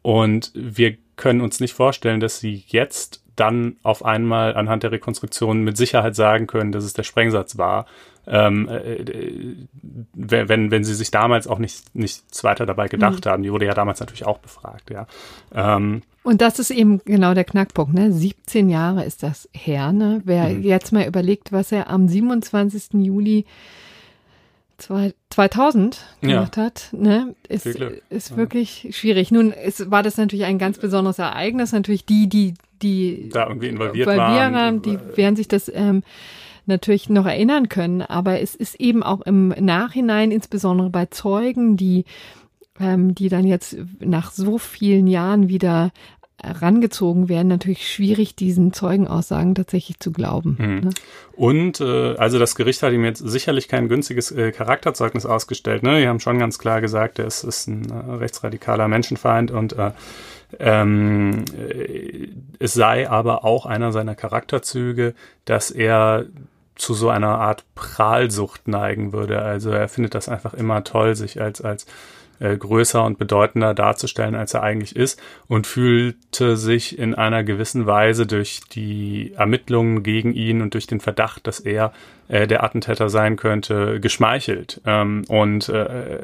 Und 0.00 0.50
wir 0.54 0.96
können 1.16 1.40
uns 1.40 1.60
nicht 1.60 1.74
vorstellen, 1.74 2.20
dass 2.20 2.40
sie 2.40 2.64
jetzt 2.66 3.22
dann 3.36 3.76
auf 3.82 4.04
einmal 4.04 4.56
anhand 4.56 4.82
der 4.82 4.92
Rekonstruktion 4.92 5.62
mit 5.62 5.76
Sicherheit 5.76 6.14
sagen 6.14 6.46
können, 6.46 6.72
dass 6.72 6.84
es 6.84 6.92
der 6.92 7.02
Sprengsatz 7.02 7.56
war. 7.56 7.86
Ähm, 8.26 8.68
äh, 8.68 8.94
äh 8.94 9.56
wenn, 10.14 10.70
wenn 10.70 10.84
sie 10.84 10.94
sich 10.94 11.10
damals 11.10 11.46
auch 11.46 11.58
nicht, 11.58 11.94
nichts 11.94 12.44
weiter 12.44 12.66
dabei 12.66 12.88
gedacht 12.88 13.24
mhm. 13.24 13.30
haben. 13.30 13.42
Die 13.42 13.52
wurde 13.52 13.66
ja 13.66 13.74
damals 13.74 14.00
natürlich 14.00 14.24
auch 14.24 14.38
befragt, 14.38 14.90
ja. 14.90 15.06
Ähm, 15.54 16.02
und 16.22 16.40
das 16.40 16.60
ist 16.60 16.70
eben 16.70 17.00
genau 17.04 17.34
der 17.34 17.44
Knackpunkt, 17.44 17.94
ne? 17.94 18.12
17 18.12 18.68
Jahre 18.68 19.04
ist 19.04 19.22
das 19.22 19.48
her, 19.52 19.92
ne? 19.92 20.22
Wer 20.24 20.50
mhm. 20.50 20.62
jetzt 20.62 20.92
mal 20.92 21.06
überlegt, 21.06 21.52
was 21.52 21.72
er 21.72 21.90
am 21.90 22.08
27. 22.08 22.94
Juli 23.04 23.44
2000 25.30 26.04
gemacht 26.20 26.56
ja. 26.56 26.62
hat, 26.64 26.88
ne, 26.92 27.34
ist, 27.48 27.66
ist 27.66 28.30
ja. 28.30 28.36
wirklich 28.36 28.88
schwierig. 28.90 29.30
Nun 29.30 29.52
ist, 29.52 29.90
war 29.90 30.02
das 30.02 30.16
natürlich 30.16 30.44
ein 30.44 30.58
ganz 30.58 30.78
besonderes 30.78 31.18
Ereignis. 31.18 31.72
Natürlich 31.72 32.04
die, 32.04 32.28
die, 32.28 32.54
die 32.82 33.28
da 33.32 33.46
irgendwie 33.46 33.68
involviert 33.68 34.08
waren, 34.08 34.82
die 34.82 34.98
werden 35.14 35.36
sich 35.36 35.48
das 35.48 35.70
ähm, 35.72 36.02
natürlich 36.66 37.08
noch 37.08 37.26
erinnern 37.26 37.68
können. 37.68 38.02
Aber 38.02 38.40
es 38.40 38.54
ist 38.54 38.80
eben 38.80 39.02
auch 39.02 39.20
im 39.22 39.48
Nachhinein, 39.48 40.30
insbesondere 40.30 40.90
bei 40.90 41.06
Zeugen, 41.06 41.76
die 41.76 42.04
ähm, 42.80 43.14
die 43.14 43.28
dann 43.28 43.44
jetzt 43.44 43.76
nach 44.00 44.32
so 44.32 44.58
vielen 44.58 45.06
Jahren 45.06 45.48
wieder 45.48 45.92
rangezogen 46.42 47.28
werden, 47.28 47.48
natürlich 47.48 47.88
schwierig, 47.88 48.34
diesen 48.34 48.72
Zeugenaussagen 48.72 49.54
tatsächlich 49.54 50.00
zu 50.00 50.12
glauben. 50.12 50.56
Mhm. 50.58 50.80
Ne? 50.80 50.90
Und 51.36 51.80
äh, 51.80 52.16
also 52.16 52.38
das 52.38 52.56
Gericht 52.56 52.82
hat 52.82 52.92
ihm 52.92 53.04
jetzt 53.04 53.20
sicherlich 53.20 53.68
kein 53.68 53.88
günstiges 53.88 54.32
äh, 54.32 54.50
Charakterzeugnis 54.50 55.24
ausgestellt. 55.24 55.82
Ne? 55.82 56.00
Die 56.00 56.08
haben 56.08 56.20
schon 56.20 56.38
ganz 56.38 56.58
klar 56.58 56.80
gesagt, 56.80 57.18
er 57.18 57.26
ist, 57.26 57.44
ist 57.44 57.68
ein 57.68 57.88
äh, 57.90 58.14
rechtsradikaler 58.14 58.88
Menschenfeind 58.88 59.50
und 59.52 59.74
äh, 59.74 59.92
ähm, 60.58 61.44
äh, 61.56 62.28
es 62.58 62.74
sei 62.74 63.08
aber 63.08 63.44
auch 63.44 63.64
einer 63.64 63.92
seiner 63.92 64.14
Charakterzüge, 64.14 65.14
dass 65.44 65.70
er 65.70 66.26
zu 66.82 66.94
so 66.94 67.08
einer 67.08 67.38
Art 67.38 67.64
Prahlsucht 67.76 68.66
neigen 68.66 69.12
würde. 69.12 69.40
Also 69.40 69.70
er 69.70 69.88
findet 69.88 70.14
das 70.16 70.28
einfach 70.28 70.52
immer 70.52 70.82
toll, 70.82 71.14
sich 71.14 71.40
als, 71.40 71.62
als 71.62 71.86
äh, 72.40 72.56
größer 72.56 73.04
und 73.04 73.18
bedeutender 73.18 73.72
darzustellen, 73.72 74.34
als 74.34 74.52
er 74.52 74.64
eigentlich 74.64 74.96
ist 74.96 75.22
und 75.46 75.68
fühlte 75.68 76.56
sich 76.56 76.98
in 76.98 77.14
einer 77.14 77.44
gewissen 77.44 77.86
Weise 77.86 78.26
durch 78.26 78.60
die 78.72 79.32
Ermittlungen 79.36 80.02
gegen 80.02 80.34
ihn 80.34 80.60
und 80.60 80.74
durch 80.74 80.88
den 80.88 80.98
Verdacht, 80.98 81.46
dass 81.46 81.60
er 81.60 81.92
äh, 82.32 82.46
der 82.46 82.64
Attentäter 82.64 83.10
sein 83.10 83.36
könnte, 83.36 84.00
geschmeichelt. 84.00 84.80
Ähm, 84.86 85.24
und 85.28 85.68
äh, 85.68 86.18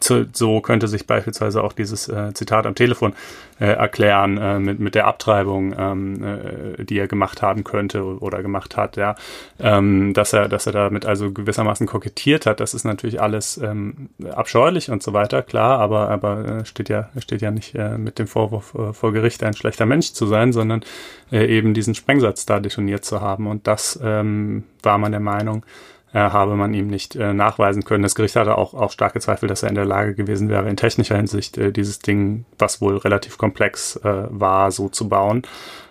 zu, 0.00 0.26
so 0.32 0.60
könnte 0.60 0.88
sich 0.88 1.06
beispielsweise 1.06 1.62
auch 1.62 1.72
dieses 1.72 2.08
äh, 2.08 2.34
Zitat 2.34 2.66
am 2.66 2.74
Telefon 2.74 3.12
äh, 3.60 3.66
erklären 3.66 4.36
äh, 4.36 4.58
mit, 4.58 4.80
mit 4.80 4.96
der 4.96 5.06
Abtreibung, 5.06 5.74
ähm, 5.78 6.24
äh, 6.24 6.84
die 6.84 6.98
er 6.98 7.06
gemacht 7.06 7.40
haben 7.40 7.62
könnte 7.62 8.02
oder 8.20 8.42
gemacht 8.42 8.76
hat, 8.76 8.96
ja. 8.96 9.14
Ähm, 9.60 10.12
dass 10.12 10.32
er, 10.32 10.48
dass 10.48 10.66
er 10.66 10.72
damit 10.72 11.06
also 11.06 11.30
gewissermaßen 11.30 11.86
kokettiert 11.86 12.44
hat, 12.44 12.58
das 12.58 12.74
ist 12.74 12.84
natürlich 12.84 13.20
alles 13.20 13.58
ähm, 13.58 14.08
abscheulich 14.32 14.90
und 14.90 15.04
so 15.04 15.12
weiter, 15.12 15.42
klar, 15.42 15.78
aber, 15.78 16.08
aber 16.08 16.44
äh, 16.46 16.64
steht 16.64 16.88
ja, 16.88 17.10
steht 17.18 17.42
ja 17.42 17.52
nicht 17.52 17.76
äh, 17.76 17.96
mit 17.96 18.18
dem 18.18 18.26
Vorwurf 18.26 18.74
äh, 18.74 18.92
vor 18.92 19.12
Gericht 19.12 19.44
ein 19.44 19.54
schlechter 19.54 19.86
Mensch 19.86 20.12
zu 20.14 20.26
sein, 20.26 20.52
sondern 20.52 20.82
äh, 21.30 21.46
eben 21.46 21.74
diesen 21.74 21.94
Sprengsatz 21.94 22.46
da 22.46 22.58
detoniert 22.58 23.04
zu 23.04 23.20
haben. 23.20 23.46
Und 23.46 23.66
das 23.66 23.98
ähm, 24.02 24.64
war 24.82 24.98
man 24.98 25.12
der 25.12 25.20
Meinung, 25.28 25.64
äh, 26.12 26.18
habe 26.18 26.56
man 26.56 26.74
ihm 26.74 26.88
nicht 26.88 27.16
äh, 27.16 27.34
nachweisen 27.34 27.84
können. 27.84 28.02
Das 28.02 28.14
Gericht 28.14 28.36
hatte 28.36 28.56
auch, 28.56 28.74
auch 28.74 28.92
starke 28.92 29.20
Zweifel, 29.20 29.48
dass 29.48 29.62
er 29.62 29.68
in 29.68 29.74
der 29.74 29.84
Lage 29.84 30.14
gewesen 30.14 30.48
wäre, 30.48 30.68
in 30.68 30.76
technischer 30.76 31.16
Hinsicht 31.16 31.58
äh, 31.58 31.72
dieses 31.72 31.98
Ding, 31.98 32.44
was 32.58 32.80
wohl 32.80 32.96
relativ 32.96 33.38
komplex 33.38 33.96
äh, 33.96 34.26
war, 34.30 34.70
so 34.70 34.88
zu 34.88 35.08
bauen. 35.08 35.42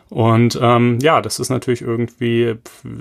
Und 0.10 0.58
ähm, 0.62 1.00
ja, 1.02 1.22
das 1.22 1.40
ist 1.40 1.50
natürlich 1.50 1.82
irgendwie, 1.82 2.56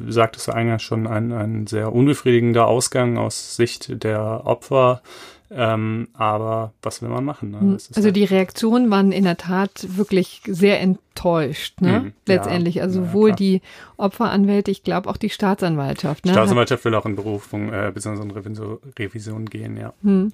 sagtest 0.08 0.48
du 0.48 0.52
eingangs 0.52 0.82
schon, 0.82 1.06
ein, 1.06 1.32
ein 1.32 1.66
sehr 1.66 1.92
unbefriedigender 1.92 2.66
Ausgang 2.66 3.16
aus 3.16 3.56
Sicht 3.56 4.02
der 4.02 4.42
Opfer. 4.44 5.02
Ähm, 5.50 6.08
aber 6.14 6.72
was 6.82 7.02
will 7.02 7.08
man 7.08 7.24
machen? 7.24 7.50
Ne? 7.50 7.60
Hm. 7.60 7.72
Also 7.72 8.02
halt 8.02 8.16
die 8.16 8.24
Reaktionen 8.24 8.90
waren 8.90 9.12
in 9.12 9.24
der 9.24 9.36
Tat 9.36 9.86
wirklich 9.96 10.42
sehr 10.46 10.80
enttäuscht, 10.80 11.80
ne? 11.80 12.00
Mhm, 12.00 12.12
Letztendlich. 12.26 12.82
also 12.82 13.00
ja, 13.00 13.06
sowohl 13.06 13.30
ja, 13.30 13.36
die 13.36 13.62
Opferanwälte, 13.96 14.70
ich 14.70 14.82
glaube 14.82 15.08
auch 15.08 15.16
die 15.16 15.30
Staatsanwaltschaft. 15.30 16.26
Ne? 16.26 16.32
Staatsanwaltschaft 16.32 16.84
will 16.84 16.94
auch 16.94 17.06
in 17.06 17.14
Berufung 17.14 17.72
äh, 17.72 17.92
bzw. 17.94 18.22
in 18.22 18.30
Revision, 18.32 18.78
Revision 18.98 19.46
gehen, 19.46 19.76
ja. 19.76 19.92
Hm. 20.02 20.32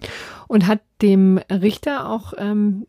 Und 0.49 0.67
hat 0.67 0.81
dem 1.03 1.39
Richter 1.51 2.09
auch 2.09 2.33
ähm, 2.39 2.87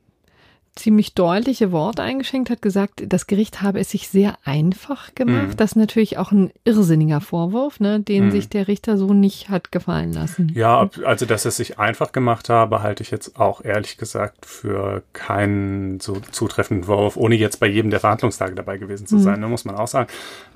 ziemlich 0.75 1.13
deutliche 1.13 1.71
Worte 1.71 2.01
eingeschenkt, 2.01 2.49
hat 2.49 2.61
gesagt, 2.61 3.03
das 3.07 3.27
Gericht 3.27 3.61
habe 3.61 3.79
es 3.79 3.91
sich 3.91 4.09
sehr 4.09 4.37
einfach 4.43 5.13
gemacht. 5.13 5.49
Mhm. 5.49 5.57
Das 5.57 5.71
ist 5.71 5.75
natürlich 5.75 6.17
auch 6.17 6.31
ein 6.31 6.51
irrsinniger 6.63 7.21
Vorwurf, 7.21 7.79
ne, 7.79 7.99
den 7.99 8.25
mhm. 8.25 8.31
sich 8.31 8.49
der 8.49 8.67
Richter 8.67 8.97
so 8.97 9.13
nicht 9.13 9.49
hat 9.49 9.71
gefallen 9.71 10.13
lassen. 10.13 10.51
Ja, 10.55 10.89
also 11.05 11.25
dass 11.25 11.45
es 11.45 11.57
sich 11.57 11.79
einfach 11.79 12.11
gemacht 12.11 12.49
habe, 12.49 12.81
halte 12.81 13.03
ich 13.03 13.11
jetzt 13.11 13.39
auch 13.39 13.63
ehrlich 13.63 13.97
gesagt 13.97 14.45
für 14.45 15.03
keinen 15.13 15.99
so 15.99 16.19
zutreffenden 16.31 16.85
Vorwurf, 16.85 17.17
ohne 17.17 17.35
jetzt 17.35 17.59
bei 17.59 17.67
jedem 17.67 17.91
der 17.91 17.99
Verhandlungstage 17.99 18.55
dabei 18.55 18.77
gewesen 18.77 19.05
zu 19.05 19.15
mhm. 19.15 19.21
sein, 19.21 19.35
mhm. 19.35 19.41
ne, 19.41 19.47
muss 19.49 19.65
man 19.65 19.75
auch 19.75 19.87
sagen. 19.87 20.09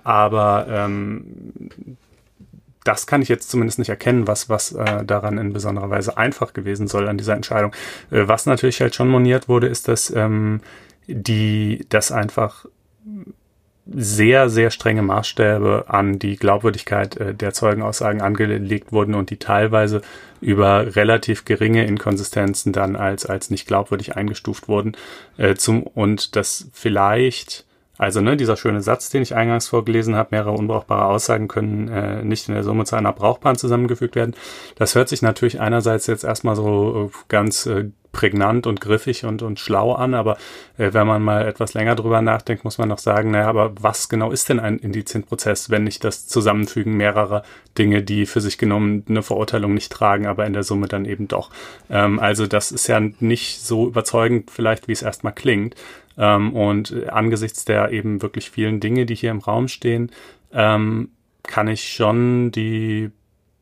Aber 0.03 0.67
ähm, 0.69 1.25
das 2.88 3.06
kann 3.06 3.22
ich 3.22 3.29
jetzt 3.29 3.50
zumindest 3.50 3.79
nicht 3.79 3.89
erkennen, 3.89 4.27
was, 4.27 4.50
was 4.50 4.72
äh, 4.72 5.03
daran 5.03 5.38
in 5.38 5.53
besonderer 5.53 5.89
Weise 5.89 6.17
einfach 6.17 6.53
gewesen 6.53 6.88
soll 6.88 7.08
an 7.08 7.17
dieser 7.17 7.36
Entscheidung. 7.36 7.74
Äh, 8.12 8.27
was 8.27 8.46
natürlich 8.46 8.82
halt 8.82 8.96
schon 8.96 9.10
moniert 9.10 9.50
wurde, 9.50 9.67
ist, 9.67 9.88
dass 9.88 10.10
ähm, 10.10 10.62
die, 11.08 11.86
das 11.89 12.12
einfach 12.12 12.65
sehr, 13.89 14.50
sehr 14.50 14.70
strenge 14.70 15.01
Maßstäbe 15.01 15.86
an 15.88 16.20
die 16.20 16.36
Glaubwürdigkeit 16.36 17.17
äh, 17.17 17.34
der 17.34 17.53
Zeugenaussagen 17.53 18.22
angelegt 18.22 18.91
wurden 18.91 19.15
und 19.15 19.29
die 19.29 19.38
teilweise 19.38 20.01
über 20.41 20.96
relativ 20.96 21.46
geringe 21.46 21.86
Inkonsistenzen 21.86 22.74
dann 22.74 22.96
als, 22.96 23.25
als 23.25 23.50
nicht 23.50 23.67
glaubwürdig 23.67 24.15
eingestuft 24.15 24.67
wurden. 24.67 24.96
Äh, 25.38 25.56
zum, 25.56 25.84
und 25.84 26.36
das 26.36 26.70
vielleicht 26.74 27.66
also 27.98 28.22
ne, 28.22 28.38
dieser 28.38 28.58
schöne 28.58 28.82
Satz, 28.82 29.10
den 29.10 29.22
ich 29.22 29.36
eingangs 29.36 29.68
vorgelesen 29.68 30.16
habe, 30.16 30.30
mehrere 30.32 30.51
unbrauchbare 30.51 31.06
Aussagen 31.06 31.48
können 31.48 31.88
äh, 31.88 32.24
nicht 32.24 32.48
in 32.48 32.54
der 32.54 32.63
Summe 32.63 32.86
zu 32.86 32.96
einer 32.96 33.13
brauchbaren 33.13 33.58
zusammengefügt 33.58 34.16
werden. 34.16 34.36
Das 34.75 34.96
hört 34.96 35.10
sich 35.10 35.22
natürlich 35.22 35.60
einerseits 35.60 36.08
jetzt 36.08 36.24
erstmal 36.24 36.56
so 36.56 37.10
äh, 37.12 37.18
ganz 37.27 37.66
äh, 37.66 37.89
prägnant 38.17 38.65
und 38.65 38.81
griffig 38.81 39.25
und, 39.25 39.43
und 39.43 39.59
schlau 39.59 39.93
an, 39.93 40.15
aber 40.15 40.38
äh, 40.79 40.91
wenn 40.91 41.05
man 41.05 41.21
mal 41.21 41.45
etwas 41.45 41.75
länger 41.75 41.93
drüber 41.93 42.19
nachdenkt, 42.24 42.63
muss 42.63 42.79
man 42.79 42.89
noch 42.89 42.97
sagen, 42.97 43.29
naja, 43.29 43.47
aber 43.47 43.74
was 43.79 44.09
genau 44.09 44.31
ist 44.31 44.50
denn 44.50 44.59
ein 44.59 44.79
Indizienprozess, 44.79 45.69
wenn 45.69 45.83
nicht 45.83 46.03
das 46.03 46.27
Zusammenfügen 46.27 46.97
mehrerer 46.97 47.43
Dinge, 47.77 48.01
die 48.01 48.25
für 48.25 48.41
sich 48.41 48.57
genommen 48.57 49.05
eine 49.07 49.21
Verurteilung 49.21 49.75
nicht 49.75 49.91
tragen, 49.91 50.25
aber 50.25 50.47
in 50.47 50.53
der 50.53 50.63
Summe 50.63 50.88
dann 50.88 51.05
eben 51.05 51.27
doch. 51.27 51.51
Ähm, 51.91 52.19
also 52.19 52.47
das 52.47 52.71
ist 52.71 52.88
ja 52.88 53.00
nicht 53.00 53.62
so 53.62 53.88
überzeugend 53.88 54.50
vielleicht, 54.50 54.88
wie 54.88 54.93
es 54.93 55.03
erstmal 55.03 55.33
klingt. 55.33 55.75
Ähm, 56.17 56.53
und 56.53 57.07
angesichts 57.09 57.65
der 57.65 57.91
eben 57.91 58.24
wirklich 58.24 58.50
vielen 58.50 58.79
Dinge, 58.79 59.05
die 59.05 59.13
hier 59.13 59.29
im 59.29 59.39
Raum 59.39 59.67
stehen, 59.67 60.12
ähm, 60.51 61.09
kann 61.43 61.67
ich 61.67 61.93
schon 61.93 62.51
die 62.51 63.12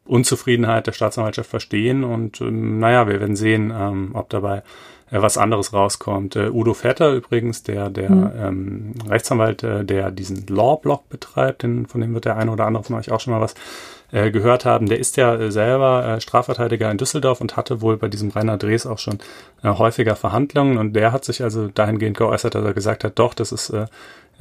Unzufriedenheit 0.05 0.87
der 0.87 0.93
Staatsanwaltschaft 0.93 1.49
verstehen 1.49 2.03
und 2.03 2.39
ähm, 2.41 2.79
naja, 2.79 3.07
wir 3.07 3.19
werden 3.19 3.35
sehen, 3.35 3.73
ähm, 3.75 4.11
ob 4.13 4.29
dabei 4.29 4.63
äh, 5.11 5.21
was 5.21 5.37
anderes 5.37 5.73
rauskommt. 5.73 6.35
Äh, 6.35 6.49
Udo 6.49 6.73
Vetter 6.73 7.13
übrigens, 7.13 7.63
der, 7.63 7.89
der 7.89 8.11
mhm. 8.11 8.31
ähm, 8.37 8.93
Rechtsanwalt, 9.07 9.63
äh, 9.63 9.85
der 9.85 10.11
diesen 10.11 10.45
Law-Blog 10.47 11.09
betreibt, 11.09 11.63
den, 11.63 11.85
von 11.85 12.01
dem 12.01 12.13
wird 12.13 12.25
der 12.25 12.37
eine 12.37 12.51
oder 12.51 12.65
andere 12.65 12.83
von 12.83 12.95
euch 12.95 13.11
auch 13.11 13.19
schon 13.19 13.33
mal 13.33 13.41
was 13.41 13.55
äh, 14.11 14.31
gehört 14.31 14.65
haben, 14.65 14.87
der 14.87 14.99
ist 14.99 15.17
ja 15.17 15.35
äh, 15.35 15.51
selber 15.51 16.05
äh, 16.05 16.21
Strafverteidiger 16.21 16.89
in 16.91 16.97
Düsseldorf 16.97 17.41
und 17.41 17.57
hatte 17.57 17.81
wohl 17.81 17.97
bei 17.97 18.07
diesem 18.07 18.29
Rainer 18.29 18.57
Drees 18.57 18.85
auch 18.85 18.99
schon 18.99 19.19
äh, 19.63 19.69
häufiger 19.69 20.15
Verhandlungen 20.15 20.77
und 20.77 20.93
der 20.93 21.11
hat 21.11 21.25
sich 21.25 21.43
also 21.43 21.67
dahingehend 21.67 22.17
geäußert, 22.17 22.55
dass 22.55 22.65
er 22.65 22.73
gesagt 22.73 23.03
hat, 23.03 23.17
doch, 23.19 23.33
das 23.33 23.51
ist 23.51 23.69
äh, 23.71 23.83
äh, 23.83 23.87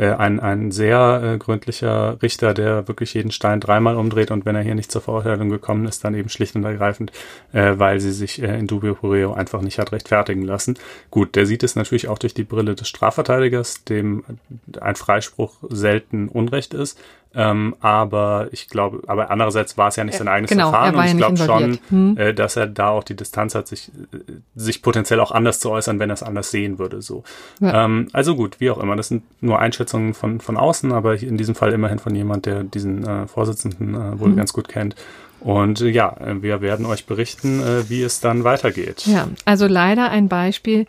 ein, 0.02 0.40
ein 0.40 0.72
sehr 0.72 1.22
äh, 1.22 1.38
gründlicher 1.38 2.20
Richter, 2.20 2.52
der 2.52 2.88
wirklich 2.88 3.14
jeden 3.14 3.30
Stein 3.30 3.60
dreimal 3.60 3.96
umdreht 3.96 4.30
und 4.30 4.44
wenn 4.44 4.56
er 4.56 4.62
hier 4.62 4.74
nicht 4.74 4.90
zur 4.90 5.02
Verurteilung 5.02 5.50
gekommen 5.50 5.86
ist, 5.86 6.04
dann 6.04 6.14
eben 6.14 6.28
schlicht 6.28 6.56
und 6.56 6.64
ergreifend, 6.64 7.12
äh, 7.52 7.74
weil 7.76 8.00
sie 8.00 8.12
sich 8.12 8.42
äh, 8.42 8.58
in 8.58 8.66
dubio 8.66 8.94
pro 8.94 9.10
reo 9.10 9.32
einfach 9.32 9.62
nicht 9.62 9.78
hat 9.78 9.92
rechtfertigen 9.92 10.42
lassen. 10.42 10.76
Gut, 11.10 11.36
der 11.36 11.46
sieht 11.46 11.62
es 11.62 11.76
natürlich 11.76 12.08
auch 12.08 12.18
durch 12.18 12.34
die 12.34 12.44
Brille 12.44 12.74
des 12.74 12.88
Strafverteidigers, 12.88 13.84
dem 13.84 14.24
ein 14.80 14.96
Freispruch 14.96 15.54
selten 15.68 16.28
Unrecht 16.28 16.74
ist. 16.74 16.98
Ähm, 17.36 17.74
aber 17.80 18.48
ich 18.52 18.68
glaube, 18.68 19.02
aber 19.08 19.30
andererseits 19.30 19.76
war 19.76 19.88
es 19.88 19.96
ja 19.96 20.04
nicht 20.04 20.18
sein 20.18 20.28
eigenes 20.28 20.50
genau, 20.50 20.70
Verfahren 20.70 20.94
und 20.94 21.04
ich 21.04 21.16
glaube 21.16 21.36
schon, 21.36 21.78
hm. 21.88 22.16
äh, 22.16 22.32
dass 22.32 22.56
er 22.56 22.66
da 22.66 22.90
auch 22.90 23.02
die 23.02 23.16
Distanz 23.16 23.54
hat, 23.54 23.66
sich, 23.66 23.88
äh, 24.12 24.18
sich 24.54 24.82
potenziell 24.82 25.18
auch 25.20 25.32
anders 25.32 25.58
zu 25.58 25.70
äußern, 25.70 25.98
wenn 25.98 26.10
er 26.10 26.14
es 26.14 26.22
anders 26.22 26.50
sehen 26.50 26.78
würde. 26.78 27.02
So. 27.02 27.24
Ja. 27.60 27.84
Ähm, 27.84 28.08
also 28.12 28.36
gut, 28.36 28.60
wie 28.60 28.70
auch 28.70 28.78
immer. 28.78 28.94
Das 28.94 29.08
sind 29.08 29.24
nur 29.40 29.58
Einschätzungen 29.58 30.14
von, 30.14 30.40
von 30.40 30.56
außen, 30.56 30.92
aber 30.92 31.20
in 31.20 31.36
diesem 31.36 31.54
Fall 31.54 31.72
immerhin 31.72 31.98
von 31.98 32.14
jemand, 32.14 32.46
der 32.46 32.62
diesen 32.62 33.04
äh, 33.04 33.26
Vorsitzenden 33.26 33.94
äh, 33.94 34.20
wohl 34.20 34.28
hm. 34.28 34.36
ganz 34.36 34.52
gut 34.52 34.68
kennt. 34.68 34.94
Und 35.40 35.80
äh, 35.80 35.88
ja, 35.88 36.16
wir 36.40 36.60
werden 36.60 36.86
euch 36.86 37.06
berichten, 37.06 37.60
äh, 37.60 37.88
wie 37.90 38.02
es 38.02 38.20
dann 38.20 38.44
weitergeht. 38.44 39.06
Ja, 39.06 39.28
also 39.44 39.66
leider 39.66 40.10
ein 40.10 40.28
Beispiel 40.28 40.86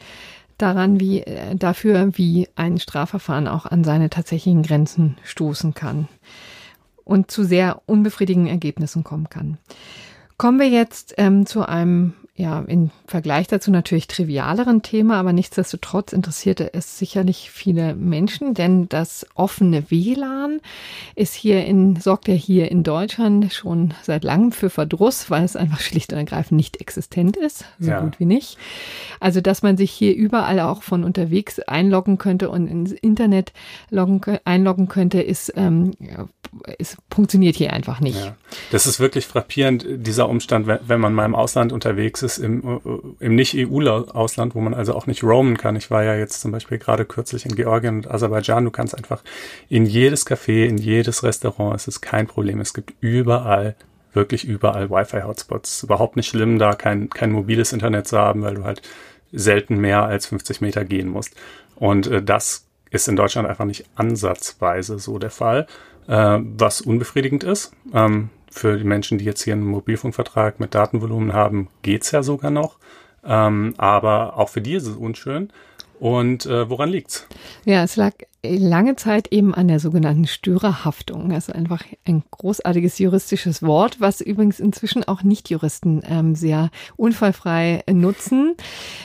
daran, 0.58 1.00
wie 1.00 1.22
äh, 1.22 1.56
dafür, 1.56 2.12
wie 2.14 2.48
ein 2.56 2.80
Strafverfahren 2.80 3.48
auch 3.48 3.66
an 3.66 3.84
seine 3.84 4.10
tatsächlichen 4.10 4.64
Grenzen 4.64 5.18
stoßen 5.24 5.74
kann 5.74 6.08
und 7.04 7.32
zu 7.32 7.44
sehr 7.44 7.82
unbefriedigenden 7.86 8.52
Ergebnissen 8.52 9.04
kommen 9.04 9.30
kann. 9.30 9.58
Kommen 10.38 10.60
wir 10.60 10.70
jetzt 10.70 11.14
ähm, 11.18 11.46
zu 11.46 11.68
einem 11.68 12.14
ja, 12.38 12.60
im 12.68 12.92
Vergleich 13.08 13.48
dazu 13.48 13.72
natürlich 13.72 14.08
trivialeren 14.08 14.82
Thema, 14.82 15.18
aber 15.22 15.32
nichtsdestotrotz 15.32 16.12
interessierte 16.12 16.74
es 16.74 17.00
sicherlich 17.00 17.50
viele 17.50 17.96
Menschen, 17.96 18.54
denn 18.54 18.90
das 18.90 19.26
offene 19.36 19.90
WLAN 19.90 20.60
ist 21.16 21.34
hier 21.34 21.66
in, 21.66 21.96
sorgt 21.96 22.28
ja 22.28 22.34
hier 22.34 22.70
in 22.70 22.84
Deutschland 22.84 23.54
schon 23.54 23.94
seit 24.04 24.26
langem 24.26 24.52
für 24.52 24.70
Verdruss, 24.70 25.30
weil 25.30 25.46
es 25.46 25.56
einfach 25.56 25.80
schlicht 25.80 26.12
und 26.12 26.20
ergreifend 26.20 26.58
nicht 26.58 26.82
existent 26.82 27.38
ist, 27.38 27.64
so 27.80 27.92
ja. 27.92 28.02
gut 28.02 28.20
wie 28.20 28.26
nicht. 28.26 28.58
Also, 29.22 29.40
dass 29.40 29.62
man 29.62 29.78
sich 29.78 29.92
hier 29.92 30.14
überall 30.14 30.60
auch 30.60 30.84
von 30.84 31.06
unterwegs 31.06 31.60
einloggen 31.60 32.18
könnte 32.18 32.50
und 32.50 32.68
ins 32.68 32.92
Internet 32.92 33.54
loggen, 33.90 34.22
einloggen 34.44 34.90
könnte, 34.90 35.22
ist, 35.22 35.54
ähm, 35.56 35.92
es 36.80 36.98
funktioniert 37.10 37.56
hier 37.56 37.72
einfach 37.72 38.02
nicht. 38.02 38.20
Ja. 38.20 38.36
Das 38.72 38.88
ist 38.88 39.00
wirklich 39.00 39.26
frappierend, 39.26 39.86
dieser 39.88 40.28
Umstand, 40.28 40.68
wenn 40.68 41.00
man 41.00 41.14
mal 41.14 41.26
im 41.26 41.36
Ausland 41.36 41.72
unterwegs 41.72 42.24
ist 42.24 42.25
es 42.26 42.38
im, 42.38 42.62
äh, 42.64 43.26
im 43.26 43.36
Nicht-EU-Ausland, 43.36 44.56
wo 44.56 44.60
man 44.60 44.74
also 44.74 44.94
auch 44.94 45.08
nicht 45.08 45.24
roamen 45.24 45.58
kann. 45.58 45.76
Ich 45.76 45.90
war 45.90 46.04
ja 46.04 46.16
jetzt 46.16 46.42
zum 46.42 46.52
Beispiel 46.52 46.78
gerade 46.78 47.06
kürzlich 47.06 47.46
in 47.46 47.56
Georgien 47.56 47.98
und 47.98 48.12
Aserbaidschan. 48.12 48.66
Du 48.66 48.72
kannst 48.72 48.98
einfach 48.98 49.24
in 49.70 49.86
jedes 49.86 50.28
Café, 50.28 50.66
in 50.66 50.78
jedes 50.78 51.24
Restaurant, 51.24 51.76
es 51.76 51.88
ist 51.88 52.02
kein 52.02 52.28
Problem. 52.28 52.60
Es 52.60 52.74
gibt 52.74 52.94
überall 53.00 53.76
wirklich 54.16 54.46
überall 54.46 54.90
Wi-Fi-Hotspots. 54.90 55.84
Überhaupt 55.84 56.16
nicht 56.16 56.28
schlimm, 56.28 56.58
da 56.58 56.74
kein, 56.74 57.10
kein 57.10 57.32
mobiles 57.32 57.74
Internet 57.74 58.08
zu 58.08 58.18
haben, 58.18 58.42
weil 58.42 58.56
du 58.56 58.64
halt 58.64 58.82
selten 59.32 59.78
mehr 59.78 60.04
als 60.04 60.28
50 60.28 60.62
Meter 60.62 60.86
gehen 60.86 61.10
musst. 61.10 61.36
Und 61.76 62.08
äh, 62.08 62.24
das 62.24 62.66
ist 62.90 63.08
in 63.08 63.16
Deutschland 63.16 63.48
einfach 63.48 63.66
nicht 63.66 63.86
ansatzweise 63.96 65.00
so 65.00 65.20
der 65.20 65.30
Fall, 65.30 65.68
äh, 66.08 66.40
was 66.40 66.82
unbefriedigend 66.82 67.44
ist. 67.44 67.74
Ähm, 67.94 68.30
für 68.56 68.78
die 68.78 68.86
Menschen, 68.86 69.18
die 69.18 69.26
jetzt 69.26 69.44
hier 69.44 69.54
einen 69.54 69.66
Mobilfunkvertrag 69.66 70.60
mit 70.60 70.74
Datenvolumen 70.74 71.34
haben, 71.34 71.68
geht's 71.82 72.12
ja 72.12 72.24
sogar 72.24 72.52
noch. 72.52 72.78
Ähm, 73.26 73.74
aber 73.78 74.38
auch 74.38 74.50
für 74.50 74.62
die 74.62 74.76
ist 74.76 74.88
es 74.88 74.96
unschön. 74.96 75.52
Und 76.00 76.46
äh, 76.46 76.70
woran 76.70 76.90
liegt's? 76.90 77.28
Ja, 77.66 77.84
es 77.84 77.96
lag 77.96 78.14
lange 78.58 78.96
Zeit 78.96 79.32
eben 79.32 79.54
an 79.54 79.68
der 79.68 79.80
sogenannten 79.80 80.28
Störerhaftung. 80.28 81.30
Das 81.30 81.50
ist 81.50 81.56
einfach 81.56 81.84
ein 82.06 82.24
großartiges 82.32 83.00
juristisches 83.00 83.62
Wort, 83.62 84.00
was 84.00 84.22
übrigens 84.22 84.60
inzwischen 84.60 85.04
auch 85.04 85.24
Nichtjuristen 85.24 86.02
ähm, 86.08 86.36
sehr 86.36 86.70
unfallfrei 86.96 87.84
nutzen. 87.92 88.56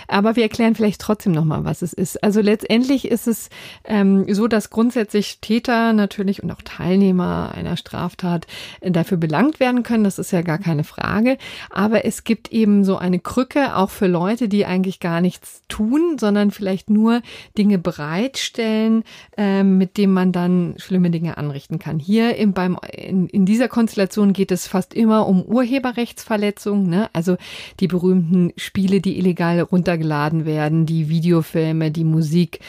Aber 0.09 0.37
wir 0.37 0.43
erklären 0.43 0.75
vielleicht 0.75 1.01
trotzdem 1.01 1.33
nochmal, 1.33 1.65
was 1.65 1.83
es 1.83 1.93
ist. 1.93 2.23
Also 2.23 2.41
letztendlich 2.41 3.09
ist 3.09 3.27
es 3.27 3.49
ähm, 3.85 4.27
so, 4.33 4.49
dass 4.49 4.71
grundsätzlich 4.71 5.41
Täter 5.41 5.93
natürlich 5.93 6.43
und 6.43 6.51
auch 6.51 6.63
Teilnehmer 6.63 7.53
einer 7.55 7.77
Straftat 7.77 8.47
dafür 8.81 9.19
belangt 9.19 9.61
werden 9.61 9.83
können. 9.83 10.05
Das 10.05 10.19
ist 10.19 10.31
ja 10.31 10.43
gar 10.43 10.59
keine 10.59 10.85
Frage. 10.85 11.39
Aber 11.71 12.05
es 12.05 12.25
gibt 12.25 12.53
eben 12.53 12.85
so 12.85 12.97
eine 12.97 13.19
Krücke 13.19 13.77
auch 13.77 13.91
für 13.91 14.07
Leute, 14.07 14.49
die 14.49 14.67
eigentlich 14.67 15.01
gar 15.01 15.21
nichts 15.21 15.63
tun, 15.69 16.17
sondern 16.19 16.51
vielleicht 16.51 16.91
nur 16.91 17.23
Dinge 17.57 17.79
bereitstellen, 17.79 19.05
ähm, 19.41 19.79
mit 19.79 19.97
dem 19.97 20.13
man 20.13 20.33
dann 20.33 20.75
schlimme 20.77 21.11
Dinge 21.11 21.39
anrichten 21.39 21.79
kann. 21.79 21.99
Hier 21.99 22.37
im, 22.37 22.53
beim, 22.53 22.77
in, 22.93 23.27
in 23.27 23.47
dieser 23.47 23.69
Konstellation 23.69 24.35
geht 24.35 24.53
es 24.53 24.67
fast 24.67 24.93
immer 24.93 25.27
um 25.27 25.43
Urheberrechtsverletzungen, 25.43 26.91
ne? 26.91 27.09
also 27.15 27.39
die 27.81 27.87
berühmten 27.87 28.53
Spiele, 28.59 29.01
die 29.01 29.19
illegal 29.19 29.61
runtergeladen 29.61 30.45
werden, 30.45 30.85
die 30.85 31.09
Videofilme, 31.09 31.91
die 31.91 32.05
Musik, 32.05 32.61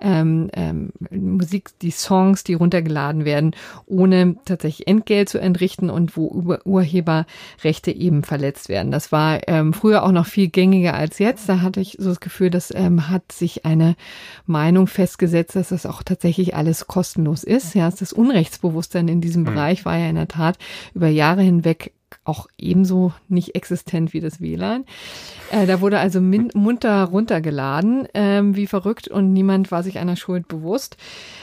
ähm, 0.00 0.50
ähm, 0.52 0.92
Musik, 1.10 1.70
die 1.82 1.90
Songs, 1.90 2.44
die 2.44 2.54
runtergeladen 2.54 3.24
werden, 3.24 3.54
ohne 3.86 4.36
tatsächlich 4.44 4.86
Entgelt 4.86 5.28
zu 5.28 5.38
entrichten 5.38 5.90
und 5.90 6.16
wo 6.16 6.28
Ur 6.28 6.60
Urheberrechte 6.64 7.90
eben 7.90 8.22
verletzt 8.22 8.68
werden. 8.68 8.92
Das 8.92 9.12
war 9.12 9.40
ähm, 9.48 9.72
früher 9.72 10.04
auch 10.04 10.12
noch 10.12 10.26
viel 10.26 10.48
gängiger 10.48 10.94
als 10.94 11.18
jetzt. 11.18 11.48
Da 11.48 11.60
hatte 11.60 11.80
ich 11.80 11.96
so 11.98 12.10
das 12.10 12.20
Gefühl, 12.20 12.50
das 12.50 12.72
ähm, 12.74 13.08
hat 13.08 13.32
sich 13.32 13.64
eine 13.64 13.96
Meinung 14.46 14.86
festgesetzt, 14.86 15.56
dass 15.56 15.70
das 15.70 15.86
auch 15.86 16.02
tatsächlich 16.02 16.54
alles 16.54 16.86
kostenlos 16.86 17.44
ist. 17.44 17.74
Ja, 17.74 17.90
das 17.90 18.12
Unrechtsbewusstsein 18.12 19.08
in 19.08 19.20
diesem 19.20 19.42
mhm. 19.42 19.46
Bereich 19.46 19.84
war 19.84 19.96
ja 19.96 20.08
in 20.08 20.16
der 20.16 20.28
Tat 20.28 20.58
über 20.94 21.08
Jahre 21.08 21.42
hinweg 21.42 21.92
auch 22.28 22.46
ebenso 22.58 23.12
nicht 23.28 23.54
existent 23.54 24.12
wie 24.12 24.20
das 24.20 24.40
WLAN. 24.40 24.84
Äh, 25.50 25.66
da 25.66 25.80
wurde 25.80 25.98
also 25.98 26.20
munter 26.20 27.04
runtergeladen, 27.04 28.06
ähm, 28.14 28.54
wie 28.54 28.66
verrückt, 28.66 29.08
und 29.08 29.32
niemand 29.32 29.70
war 29.70 29.82
sich 29.82 29.98
einer 29.98 30.16
Schuld 30.16 30.46
bewusst. 30.46 30.96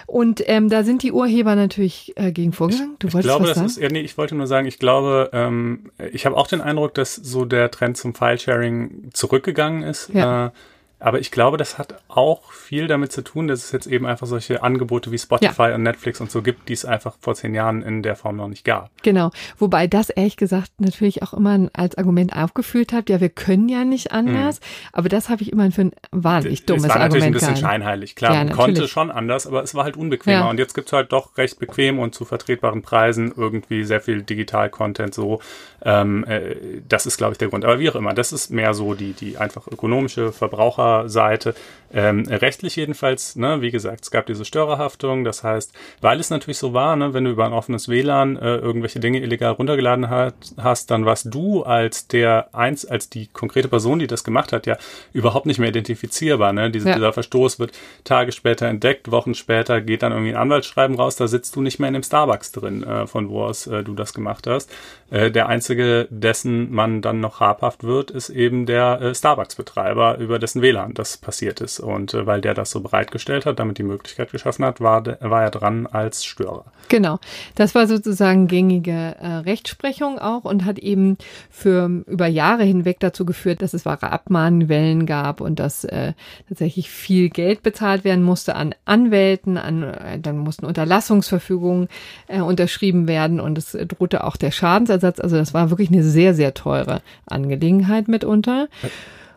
Und 0.05 0.43
ähm, 0.45 0.69
da 0.69 0.83
sind 0.83 1.01
die 1.01 1.11
Urheber 1.11 1.55
natürlich 1.55 2.13
äh, 2.15 2.31
gegen 2.31 2.53
vorgegangen. 2.53 2.95
Du 2.99 3.07
ich, 3.07 3.13
wolltest 3.13 3.31
ich 3.31 3.37
glaube, 3.37 3.49
was 3.49 3.55
sagen? 3.55 3.67
das 3.67 3.77
ist, 3.77 3.83
ja, 3.83 3.89
nee, 3.89 4.01
ich 4.01 4.17
wollte 4.17 4.35
nur 4.35 4.47
sagen, 4.47 4.67
ich 4.67 4.77
glaube, 4.77 5.31
ähm, 5.33 5.91
ich 6.11 6.25
habe 6.25 6.37
auch 6.37 6.47
den 6.47 6.61
Eindruck, 6.61 6.93
dass 6.93 7.15
so 7.15 7.45
der 7.45 7.71
Trend 7.71 7.97
zum 7.97 8.13
File-Sharing 8.13 9.09
zurückgegangen 9.13 9.83
ist. 9.83 10.09
Ja. 10.13 10.47
Äh, 10.47 10.51
aber 10.99 11.19
ich 11.19 11.29
glaube, 11.29 11.57
das 11.57 11.77
hat 11.77 12.01
auch 12.07 12.51
viel 12.51 12.87
damit 12.87 13.11
zu 13.11 13.21
tun, 13.21 13.47
dass 13.47 13.65
es 13.65 13.71
jetzt 13.73 13.85
eben 13.85 14.05
einfach 14.05 14.27
solche 14.27 14.63
Angebote 14.63 15.11
wie 15.11 15.17
Spotify 15.17 15.63
ja. 15.63 15.75
und 15.75 15.83
Netflix 15.83 16.21
und 16.21 16.31
so 16.31 16.41
gibt, 16.41 16.69
die 16.69 16.73
es 16.73 16.85
einfach 16.85 17.15
vor 17.19 17.35
zehn 17.35 17.53
Jahren 17.53 17.81
in 17.81 18.01
der 18.01 18.15
Form 18.15 18.37
noch 18.37 18.47
nicht 18.47 18.63
gab. 18.63 18.89
Genau. 19.03 19.31
Wobei 19.57 19.87
das 19.87 20.09
ehrlich 20.09 20.37
gesagt 20.37 20.71
natürlich 20.77 21.21
auch 21.21 21.33
immer 21.33 21.69
als 21.73 21.97
Argument 21.97 22.33
aufgeführt 22.33 22.93
hat, 22.93 23.09
ja, 23.09 23.19
wir 23.19 23.29
können 23.29 23.67
ja 23.67 23.83
nicht 23.83 24.13
anders. 24.13 24.59
Mhm. 24.59 24.65
Aber 24.93 25.09
das 25.09 25.27
habe 25.27 25.41
ich 25.41 25.51
immer 25.51 25.69
für 25.71 25.81
ein 25.81 25.91
wahnsinnig 26.11 26.65
dummes 26.65 26.85
Argument. 26.85 26.95
Es 26.95 26.95
war 26.95 27.07
natürlich 27.07 27.25
ein 27.25 27.33
bisschen 27.33 27.57
scheinheilig. 27.57 28.15
Klar, 28.15 28.33
ja, 28.33 28.43
man 28.45 28.53
konnte 28.53 28.87
schon 28.87 29.11
anders, 29.11 29.47
aber 29.47 29.63
es 29.63 29.75
war 29.75 29.83
halt 29.83 29.97
unbequemer. 29.97 30.37
Ja. 30.37 30.49
Und 30.49 30.59
jetzt 30.59 30.75
gibt 30.75 30.87
es 30.87 30.93
halt 30.93 31.11
doch 31.11 31.37
recht 31.37 31.59
bequem 31.59 31.99
und 31.99 32.15
zu 32.15 32.23
vertretbaren 32.23 32.81
Preisen 32.81 33.33
irgendwie 33.35 33.83
sehr 33.83 33.99
viel 33.99 34.21
Digital-Content 34.21 35.13
so. 35.13 35.41
Ähm, 35.83 36.23
äh, 36.23 36.55
das 36.87 37.05
ist, 37.05 37.17
glaube 37.17 37.33
ich, 37.33 37.37
der 37.37 37.49
Grund. 37.49 37.65
Aber 37.65 37.79
wie 37.79 37.89
auch 37.89 37.95
immer, 37.95 38.13
das 38.13 38.31
ist 38.31 38.49
mehr 38.49 38.73
so 38.73 38.93
die, 38.93 39.11
die 39.11 39.37
einfach 39.37 39.67
ökonomische 39.67 40.31
Verbraucher 40.31 40.84
Seite. 41.07 41.53
Ähm, 41.95 42.25
rechtlich 42.27 42.75
jedenfalls, 42.75 43.35
ne, 43.35 43.61
wie 43.61 43.71
gesagt, 43.71 44.03
es 44.03 44.11
gab 44.11 44.27
diese 44.27 44.45
Störerhaftung. 44.45 45.23
Das 45.23 45.43
heißt, 45.43 45.73
weil 46.01 46.19
es 46.19 46.29
natürlich 46.29 46.57
so 46.57 46.73
war, 46.73 46.95
ne, 46.95 47.13
wenn 47.13 47.23
du 47.23 47.31
über 47.31 47.45
ein 47.45 47.53
offenes 47.53 47.89
WLAN 47.89 48.37
äh, 48.37 48.57
irgendwelche 48.57 48.99
Dinge 48.99 49.21
illegal 49.21 49.53
runtergeladen 49.53 50.09
hat, 50.09 50.35
hast, 50.57 50.91
dann 50.91 51.05
warst 51.05 51.33
du 51.33 51.63
als 51.63 52.07
der 52.07 52.53
eins, 52.53 52.85
als 52.85 53.09
die 53.09 53.27
konkrete 53.27 53.67
Person, 53.67 53.99
die 53.99 54.07
das 54.07 54.23
gemacht 54.23 54.53
hat, 54.53 54.67
ja 54.67 54.77
überhaupt 55.13 55.47
nicht 55.47 55.57
mehr 55.57 55.69
identifizierbar. 55.69 56.53
Ne? 56.53 56.69
Diese, 56.69 56.89
ja. 56.89 56.95
Dieser 56.95 57.13
Verstoß 57.13 57.59
wird 57.59 57.71
Tage 58.03 58.31
später 58.31 58.67
entdeckt, 58.67 59.11
Wochen 59.11 59.33
später 59.33 59.81
geht 59.81 60.03
dann 60.03 60.11
irgendwie 60.11 60.33
ein 60.33 60.41
Anwaltsschreiben 60.41 60.95
raus, 60.95 61.15
da 61.15 61.27
sitzt 61.27 61.55
du 61.55 61.61
nicht 61.61 61.79
mehr 61.79 61.87
in 61.87 61.93
dem 61.93 62.03
Starbucks 62.03 62.51
drin, 62.51 62.83
äh, 62.83 63.07
von 63.07 63.29
wo 63.29 63.43
aus 63.43 63.67
äh, 63.67 63.83
du 63.83 63.95
das 63.95 64.13
gemacht 64.13 64.47
hast. 64.47 64.71
Äh, 65.09 65.31
der 65.31 65.47
einzige, 65.47 66.07
dessen 66.09 66.71
man 66.71 67.01
dann 67.01 67.19
noch 67.19 67.39
habhaft 67.39 67.83
wird, 67.83 68.11
ist 68.11 68.29
eben 68.29 68.65
der 68.65 69.01
äh, 69.01 69.15
Starbucks-Betreiber, 69.15 70.17
über 70.17 70.39
dessen 70.39 70.61
WLAN 70.61 70.75
WLAN 70.75 70.93
das 70.93 71.17
passiert 71.17 71.61
ist. 71.61 71.79
Und 71.85 72.13
äh, 72.13 72.25
weil 72.25 72.41
der 72.41 72.53
das 72.53 72.71
so 72.71 72.81
bereitgestellt 72.81 73.45
hat, 73.45 73.59
damit 73.59 73.77
die 73.77 73.83
Möglichkeit 73.83 74.31
geschaffen 74.31 74.65
hat, 74.65 74.81
war, 74.81 75.05
war 75.21 75.43
er 75.43 75.51
dran 75.51 75.87
als 75.87 76.25
Störer. 76.25 76.65
Genau. 76.89 77.19
Das 77.55 77.75
war 77.75 77.87
sozusagen 77.87 78.47
gängige 78.47 79.15
äh, 79.19 79.27
Rechtsprechung 79.45 80.19
auch 80.19 80.43
und 80.45 80.65
hat 80.65 80.79
eben 80.79 81.17
für 81.49 81.85
über 82.07 82.27
Jahre 82.27 82.63
hinweg 82.63 82.99
dazu 82.99 83.25
geführt, 83.25 83.61
dass 83.61 83.73
es 83.73 83.85
wahre 83.85 84.11
Abmahnwellen 84.11 85.05
gab 85.05 85.41
und 85.41 85.59
dass 85.59 85.83
äh, 85.83 86.13
tatsächlich 86.49 86.89
viel 86.89 87.29
Geld 87.29 87.61
bezahlt 87.61 88.03
werden 88.03 88.23
musste 88.23 88.55
an 88.55 88.73
Anwälten, 88.85 89.57
an, 89.57 89.83
äh, 89.83 90.19
dann 90.19 90.39
mussten 90.39 90.65
Unterlassungsverfügungen 90.65 91.87
äh, 92.27 92.41
unterschrieben 92.41 93.07
werden 93.07 93.39
und 93.39 93.57
es 93.57 93.71
drohte 93.71 94.23
auch 94.23 94.37
der 94.37 94.51
Schadensersatz. 94.51 95.19
Also 95.19 95.35
das 95.35 95.53
war 95.53 95.69
wirklich 95.69 95.89
eine 95.89 96.03
sehr, 96.03 96.33
sehr 96.33 96.55
teure 96.55 97.01
Angelegenheit 97.27 98.07
mitunter. 98.07 98.67
Ja 98.81 98.89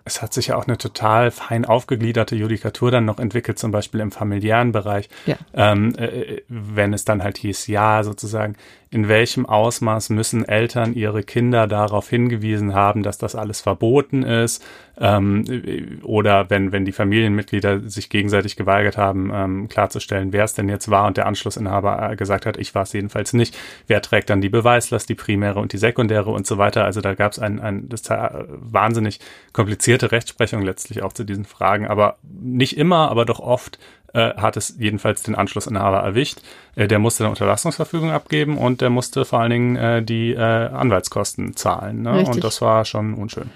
es 0.09 0.23
hat 0.23 0.33
sich 0.33 0.49
ja 0.49 0.57
auch 0.57 0.67
eine 0.67 0.79
total 0.79 1.31
fein 1.31 1.65
aufgegliederte 1.65 2.35
Judikatur 2.35 2.91
dann 2.91 3.05
noch 3.05 3.19
entwickelt, 3.19 3.59
zum 3.59 3.71
Beispiel 3.71 4.01
im 4.01 4.11
familiären 4.11 4.73
Bereich. 4.73 5.09
Ja. 5.27 5.37
Ähm, 5.55 5.95
äh, 5.97 6.43
wenn 6.49 6.93
es 6.93 7.05
dann 7.05 7.23
halt 7.23 7.39
hieß, 7.39 7.69
ja, 7.69 8.03
sozusagen, 8.03 8.57
in 8.91 9.09
welchem 9.09 9.47
Ausmaß 9.47 10.11
müssen 10.11 10.47
Eltern 10.47 10.95
ihre 10.95 11.23
Kinder 11.23 11.67
darauf 11.67 12.09
hingewiesen 12.09 12.75
haben, 12.75 13.03
dass 13.03 13.19
das 13.19 13.35
alles 13.35 13.61
verboten 13.61 14.23
ist, 14.23 14.65
ähm, 14.99 16.01
oder 16.03 16.51
wenn, 16.51 16.73
wenn 16.73 16.85
die 16.85 16.93
Familienmitglieder 16.93 17.89
sich 17.89 18.09
gegenseitig 18.09 18.57
geweigert 18.57 18.97
haben, 18.97 19.31
ähm, 19.33 19.69
klarzustellen, 19.69 20.33
wer 20.33 20.45
es 20.45 20.55
denn 20.55 20.69
jetzt 20.69 20.91
war 20.91 21.07
und 21.07 21.17
der 21.17 21.27
Anschlussinhaber 21.27 22.11
äh, 22.11 22.17
gesagt 22.17 22.47
hat, 22.47 22.57
ich 22.57 22.75
war 22.75 22.83
es 22.83 22.93
jedenfalls 22.93 23.33
nicht, 23.33 23.57
wer 23.87 24.03
trägt 24.03 24.31
dann 24.31 24.41
die 24.41 24.49
Beweislast, 24.49 25.09
die 25.09 25.15
primäre 25.15 25.61
und 25.61 25.73
die 25.73 25.79
sekundäre 25.79 26.31
und 26.31 26.47
so 26.47 26.59
weiter. 26.59 26.85
Also 26.85 27.01
da 27.01 27.15
gab 27.15 27.33
es 27.33 27.39
ein, 27.39 27.61
ein 27.61 27.89
das 27.89 28.03
wahnsinnig 28.09 29.21
komplizierte 29.53 30.13
Rechtsprechung 30.13 30.63
letztlich 30.63 31.03
auch 31.03 31.13
zu 31.13 31.25
diesen 31.25 31.45
Fragen, 31.45 31.87
aber 31.87 32.17
nicht 32.23 32.79
immer, 32.79 33.11
aber 33.11 33.25
doch 33.27 33.39
oft 33.39 33.79
äh, 34.15 34.35
hat 34.37 34.57
es 34.57 34.75
jedenfalls 34.79 35.23
den 35.23 35.35
Anschlussinhaber 35.35 35.99
erwischt. 35.99 36.41
Äh, 36.79 36.87
der 36.87 36.99
musste 36.99 37.25
eine 37.25 37.31
Unterlassungsverfügung 37.31 38.11
abgeben 38.11 38.57
und 38.57 38.81
der 38.81 38.91
musste 38.91 39.25
vor 39.25 39.41
allen 39.41 39.51
Dingen 39.51 39.77
äh, 39.77 40.03
die 40.03 40.33
äh, 40.33 40.39
Anwaltskosten 40.39 41.57
zahlen. 41.57 42.03
Ne? 42.03 42.25
Und 42.25 42.43
das 42.45 42.63
war 42.63 42.85
schon 42.85 43.15
unschön. 43.15 43.51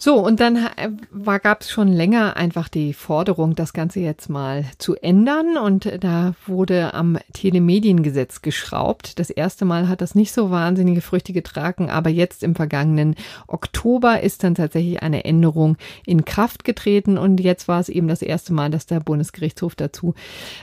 So, 0.00 0.24
und 0.24 0.38
dann 0.38 0.68
äh, 0.76 1.38
gab 1.40 1.62
es 1.62 1.70
schon 1.70 1.88
länger 1.88 2.36
einfach 2.36 2.68
die 2.68 2.94
Forderung, 2.94 3.56
das 3.56 3.72
Ganze 3.72 3.98
jetzt 3.98 4.30
mal 4.30 4.64
zu 4.78 4.94
ändern. 4.94 5.58
Und 5.58 5.90
da 6.00 6.34
wurde 6.46 6.94
am 6.94 7.18
Telemediengesetz 7.32 8.40
geschraubt. 8.40 9.18
Das 9.18 9.28
erste 9.28 9.64
Mal 9.64 9.88
hat 9.88 10.00
das 10.00 10.14
nicht 10.14 10.32
so 10.32 10.52
wahnsinnige 10.52 11.00
Früchte 11.00 11.32
getragen, 11.32 11.90
aber 11.90 12.10
jetzt 12.10 12.44
im 12.44 12.54
vergangenen 12.54 13.16
Oktober 13.48 14.20
ist 14.20 14.44
dann 14.44 14.54
tatsächlich 14.54 15.02
eine 15.02 15.24
Änderung 15.24 15.76
in 16.06 16.24
Kraft 16.24 16.62
getreten. 16.62 17.18
Und 17.18 17.40
jetzt 17.40 17.66
war 17.66 17.80
es 17.80 17.88
eben 17.88 18.06
das 18.06 18.22
erste 18.22 18.52
Mal, 18.52 18.70
dass 18.70 18.86
der 18.86 19.00
Bundesgerichtshof 19.00 19.74
dazu 19.74 20.14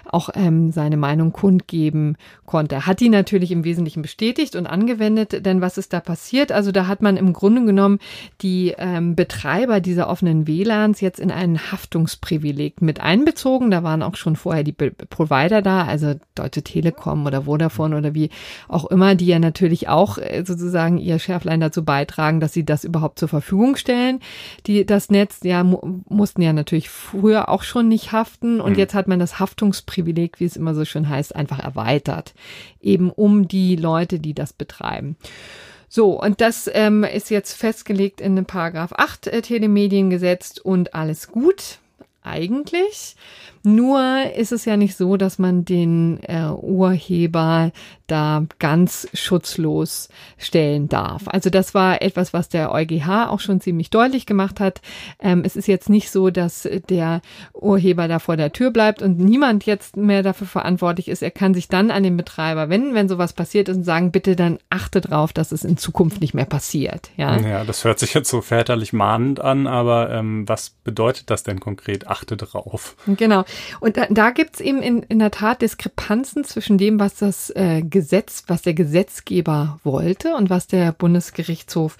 auch 0.09 0.29
ähm, 0.35 0.71
seine 0.71 0.95
Meinung 0.95 1.33
kundgeben 1.33 1.94
geben 1.95 2.17
konnte. 2.45 2.85
Hat 2.85 2.99
die 2.99 3.09
natürlich 3.09 3.51
im 3.51 3.63
Wesentlichen 3.63 4.01
bestätigt 4.01 4.55
und 4.55 4.67
angewendet, 4.67 5.45
denn 5.45 5.61
was 5.61 5.77
ist 5.77 5.93
da 5.93 5.99
passiert? 5.99 6.51
Also 6.51 6.71
da 6.71 6.87
hat 6.87 7.01
man 7.01 7.17
im 7.17 7.33
Grunde 7.33 7.65
genommen 7.65 7.99
die 8.41 8.75
ähm, 8.77 9.15
Betreiber 9.15 9.79
dieser 9.79 10.09
offenen 10.09 10.47
WLANs 10.47 11.01
jetzt 11.01 11.19
in 11.19 11.31
ein 11.31 11.71
Haftungsprivileg 11.71 12.81
mit 12.81 12.99
einbezogen. 12.99 13.71
Da 13.71 13.83
waren 13.83 14.03
auch 14.03 14.15
schon 14.15 14.35
vorher 14.35 14.63
die 14.63 14.73
Be 14.73 14.91
Provider 14.91 15.61
da, 15.61 15.85
also 15.85 16.13
Deutsche 16.35 16.61
Telekom 16.61 17.25
oder 17.25 17.43
Vodafone 17.43 17.97
oder 17.97 18.13
wie 18.13 18.29
auch 18.67 18.85
immer, 18.85 19.15
die 19.15 19.27
ja 19.27 19.39
natürlich 19.39 19.87
auch 19.87 20.17
äh, 20.17 20.43
sozusagen 20.45 20.97
ihr 20.97 21.19
Schärflein 21.19 21.61
dazu 21.61 21.83
beitragen, 21.83 22.39
dass 22.39 22.53
sie 22.53 22.65
das 22.65 22.83
überhaupt 22.83 23.19
zur 23.19 23.29
Verfügung 23.29 23.75
stellen. 23.75 24.19
Die, 24.67 24.85
das 24.85 25.09
Netz, 25.09 25.39
ja, 25.43 25.63
mu 25.63 25.79
mussten 26.07 26.41
ja 26.41 26.53
natürlich 26.53 26.89
früher 26.89 27.49
auch 27.49 27.63
schon 27.63 27.87
nicht 27.87 28.11
haften 28.11 28.61
und 28.61 28.73
mhm. 28.73 28.79
jetzt 28.79 28.93
hat 28.93 29.07
man 29.07 29.19
das 29.19 29.39
Haftungsprivileg, 29.39 30.39
wie 30.39 30.45
es 30.45 30.57
immer 30.57 30.75
so 30.75 30.85
schön 30.85 31.09
heißt, 31.09 31.35
einfach 31.35 31.59
erweitert. 31.59 31.84
Eben 32.81 33.09
um 33.11 33.47
die 33.47 33.75
Leute, 33.75 34.19
die 34.19 34.33
das 34.33 34.53
betreiben. 34.53 35.15
So, 35.87 36.19
und 36.21 36.41
das 36.41 36.69
ähm, 36.73 37.03
ist 37.03 37.29
jetzt 37.29 37.53
festgelegt 37.53 38.19
in 38.19 38.35
dem 38.35 38.45
Paragraph 38.45 38.91
8 38.93 39.27
äh, 39.27 39.41
Telemediengesetz 39.41 40.57
und 40.57 40.93
alles 40.93 41.29
gut, 41.29 41.79
eigentlich. 42.21 43.15
Nur 43.65 44.31
ist 44.35 44.51
es 44.51 44.65
ja 44.65 44.77
nicht 44.77 44.95
so, 44.95 45.17
dass 45.17 45.39
man 45.39 45.65
den 45.65 46.19
äh, 46.23 46.49
Urheber 46.49 47.71
da 48.07 48.45
ganz 48.59 49.07
schutzlos 49.13 50.09
stellen 50.37 50.87
darf. 50.87 51.23
Also 51.27 51.49
das 51.49 51.73
war 51.73 52.01
etwas, 52.01 52.33
was 52.33 52.49
der 52.49 52.71
EuGH 52.71 53.29
auch 53.29 53.39
schon 53.39 53.61
ziemlich 53.61 53.89
deutlich 53.89 54.25
gemacht 54.25 54.59
hat. 54.59 54.81
Ähm, 55.19 55.41
es 55.43 55.55
ist 55.55 55.67
jetzt 55.67 55.89
nicht 55.89 56.11
so, 56.11 56.29
dass 56.29 56.69
der 56.89 57.21
Urheber 57.53 58.07
da 58.07 58.19
vor 58.19 58.37
der 58.37 58.53
Tür 58.53 58.71
bleibt 58.71 59.01
und 59.01 59.19
niemand 59.19 59.65
jetzt 59.65 59.97
mehr 59.97 60.21
dafür 60.21 60.47
verantwortlich 60.47 61.07
ist. 61.07 61.23
Er 61.23 61.31
kann 61.31 61.53
sich 61.53 61.67
dann 61.67 61.89
an 61.89 62.03
den 62.03 62.17
Betreiber 62.17 62.69
wenden, 62.69 62.93
wenn 62.93 63.09
sowas 63.09 63.33
passiert 63.33 63.69
ist 63.69 63.77
und 63.77 63.83
sagen, 63.83 64.11
bitte 64.11 64.35
dann 64.35 64.59
achte 64.69 65.01
drauf, 65.01 65.33
dass 65.33 65.51
es 65.51 65.63
in 65.63 65.77
Zukunft 65.77 66.21
nicht 66.21 66.33
mehr 66.33 66.45
passiert. 66.45 67.09
Ja, 67.17 67.37
ja 67.37 67.63
das 67.63 67.83
hört 67.83 67.99
sich 67.99 68.13
jetzt 68.13 68.29
so 68.29 68.41
väterlich 68.41 68.93
mahnend 68.93 69.41
an, 69.41 69.65
aber 69.65 70.11
ähm, 70.11 70.47
was 70.47 70.69
bedeutet 70.69 71.31
das 71.31 71.43
denn 71.43 71.59
konkret? 71.59 72.07
Achte 72.07 72.37
drauf. 72.37 72.95
Genau. 73.07 73.45
Und 73.79 73.97
da, 73.97 74.07
da 74.09 74.31
gibt 74.31 74.55
es 74.55 74.61
eben 74.61 74.81
in, 74.81 75.03
in 75.03 75.19
der 75.19 75.31
Tat 75.31 75.61
Diskrepanzen 75.61 76.43
zwischen 76.43 76.77
dem, 76.77 76.99
was 76.99 77.15
das 77.15 77.49
äh, 77.51 77.81
Gesetz, 77.81 78.43
was 78.47 78.61
der 78.61 78.73
Gesetzgeber 78.73 79.79
wollte 79.83 80.35
und 80.35 80.49
was 80.49 80.67
der 80.67 80.91
Bundesgerichtshof 80.91 81.97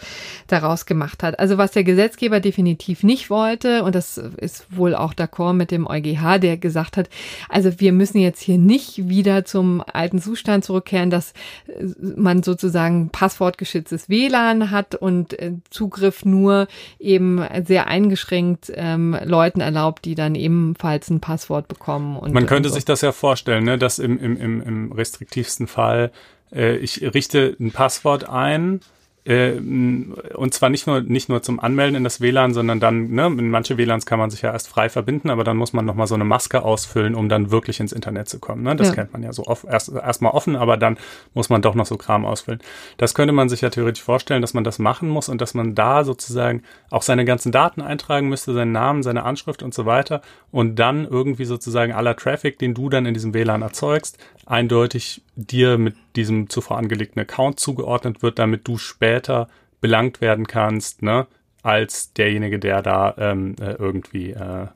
daraus 0.48 0.86
gemacht 0.86 1.24
hat. 1.24 1.39
Also 1.39 1.58
was 1.58 1.72
der 1.72 1.84
Gesetzgeber 1.84 2.39
definitiv 2.39 3.04
nicht 3.04 3.30
wollte, 3.30 3.84
und 3.84 3.96
das 3.96 4.18
ist 4.18 4.68
wohl 4.70 4.96
auch 4.96 5.13
d'accord 5.13 5.54
mit 5.54 5.72
dem 5.72 5.88
EuGH, 5.88 6.39
der 6.39 6.58
gesagt 6.58 6.98
hat, 6.98 7.10
also 7.50 7.80
wir 7.80 7.91
müssen 7.91 8.20
jetzt 8.20 8.41
hier 8.41 8.58
nicht 8.58 9.10
wieder 9.10 9.46
zum 9.46 9.84
alten 9.91 10.22
Zustand 10.22 10.65
zurückkehren, 10.65 11.10
dass 11.10 11.34
äh, 11.68 11.86
man 12.15 12.44
sozusagen 12.44 13.10
passwortgeschütztes 13.10 14.10
WLAN 14.10 14.72
hat 14.72 14.96
und 14.96 15.38
äh, 15.39 15.54
Zugriff 15.70 16.26
nur 16.26 16.68
eben 17.00 17.44
sehr 17.65 17.88
eingeschränkt 17.88 18.72
ähm, 18.76 19.18
Leuten 19.24 19.62
erlaubt, 19.62 20.06
die 20.06 20.15
dann 20.15 20.36
ebenfalls 20.36 21.10
ein 21.10 21.20
Passwort 21.20 21.44
Passwort 21.45 21.67
bekommen. 21.67 22.17
Und, 22.17 22.34
Man 22.34 22.45
könnte 22.45 22.67
und 22.67 22.73
so. 22.73 22.75
sich 22.75 22.86
das 22.86 23.01
ja 23.01 23.12
vorstellen, 23.12 23.63
ne, 23.63 23.77
dass 23.77 23.99
im, 23.99 24.17
im, 24.19 24.38
im, 24.38 24.62
im 24.62 24.91
restriktivsten 24.91 25.67
Fall 25.67 26.12
äh, 26.51 26.77
ich 26.77 27.01
richte 27.13 27.55
ein 27.60 27.71
Passwort 27.71 28.27
ein, 28.27 28.81
und 29.27 30.53
zwar 30.53 30.69
nicht 30.69 30.85
nur 30.85 31.01
nicht 31.01 31.29
nur 31.29 31.41
zum 31.41 31.59
Anmelden 31.59 31.95
in 31.95 32.03
das 32.03 32.21
WLAN, 32.21 32.53
sondern 32.53 32.79
dann, 32.79 33.09
ne, 33.09 33.25
in 33.25 33.49
manche 33.49 33.75
WLANs 33.75 34.05
kann 34.05 34.19
man 34.19 34.29
sich 34.29 34.43
ja 34.43 34.51
erst 34.51 34.67
frei 34.67 34.88
verbinden, 34.88 35.31
aber 35.31 35.43
dann 35.43 35.57
muss 35.57 35.73
man 35.73 35.83
nochmal 35.83 36.05
so 36.05 36.13
eine 36.13 36.25
Maske 36.25 36.61
ausfüllen, 36.61 37.15
um 37.15 37.27
dann 37.27 37.49
wirklich 37.49 37.79
ins 37.79 37.91
Internet 37.91 38.29
zu 38.29 38.38
kommen. 38.38 38.61
Ne? 38.61 38.75
Das 38.75 38.89
ja. 38.89 38.93
kennt 38.93 39.13
man 39.13 39.23
ja 39.23 39.33
so 39.33 39.45
oft, 39.45 39.65
erst 39.65 39.91
erstmal 39.91 40.33
offen, 40.33 40.55
aber 40.55 40.77
dann 40.77 40.97
muss 41.33 41.49
man 41.49 41.63
doch 41.63 41.73
noch 41.73 41.88
so 41.88 41.97
Kram 41.97 42.23
ausfüllen. 42.23 42.59
Das 42.97 43.15
könnte 43.15 43.33
man 43.33 43.49
sich 43.49 43.61
ja 43.61 43.71
theoretisch 43.71 44.03
vorstellen, 44.03 44.43
dass 44.43 44.53
man 44.53 44.63
das 44.63 44.77
machen 44.77 45.09
muss 45.09 45.27
und 45.27 45.41
dass 45.41 45.55
man 45.55 45.73
da 45.73 46.03
sozusagen 46.03 46.61
auch 46.91 47.01
seine 47.01 47.25
ganzen 47.25 47.51
Daten 47.51 47.81
eintragen 47.81 48.29
müsste, 48.29 48.53
seinen 48.53 48.73
Namen, 48.73 49.01
seine 49.01 49.23
Anschrift 49.23 49.63
und 49.63 49.73
so 49.73 49.88
weiter 49.88 50.21
und 50.51 50.75
dann 50.75 51.03
irgendwie 51.03 51.45
sozusagen 51.45 51.93
aller 51.93 52.15
Traffic, 52.15 52.59
den 52.59 52.75
du 52.75 52.89
dann 52.89 53.07
in 53.07 53.15
diesem 53.15 53.33
WLAN 53.33 53.63
erzeugst, 53.63 54.19
eindeutig 54.45 55.23
dir 55.35 55.79
mit 55.79 55.95
diesem 56.15 56.49
zuvor 56.49 56.78
angelegten 56.78 57.21
Account 57.21 57.60
zugeordnet 57.60 58.21
wird, 58.21 58.39
damit 58.39 58.67
du 58.67 58.78
später 58.78 59.47
belangt 59.82 60.21
werden 60.21 60.47
kannst, 60.47 61.01
ne, 61.01 61.28
als 61.62 62.13
derjenige, 62.13 62.60
der 62.60 62.82
da 62.82 63.15
ähm, 63.17 63.56
äh, 63.60 63.73
irgendwie 63.73 64.32
äh, 64.32 64.67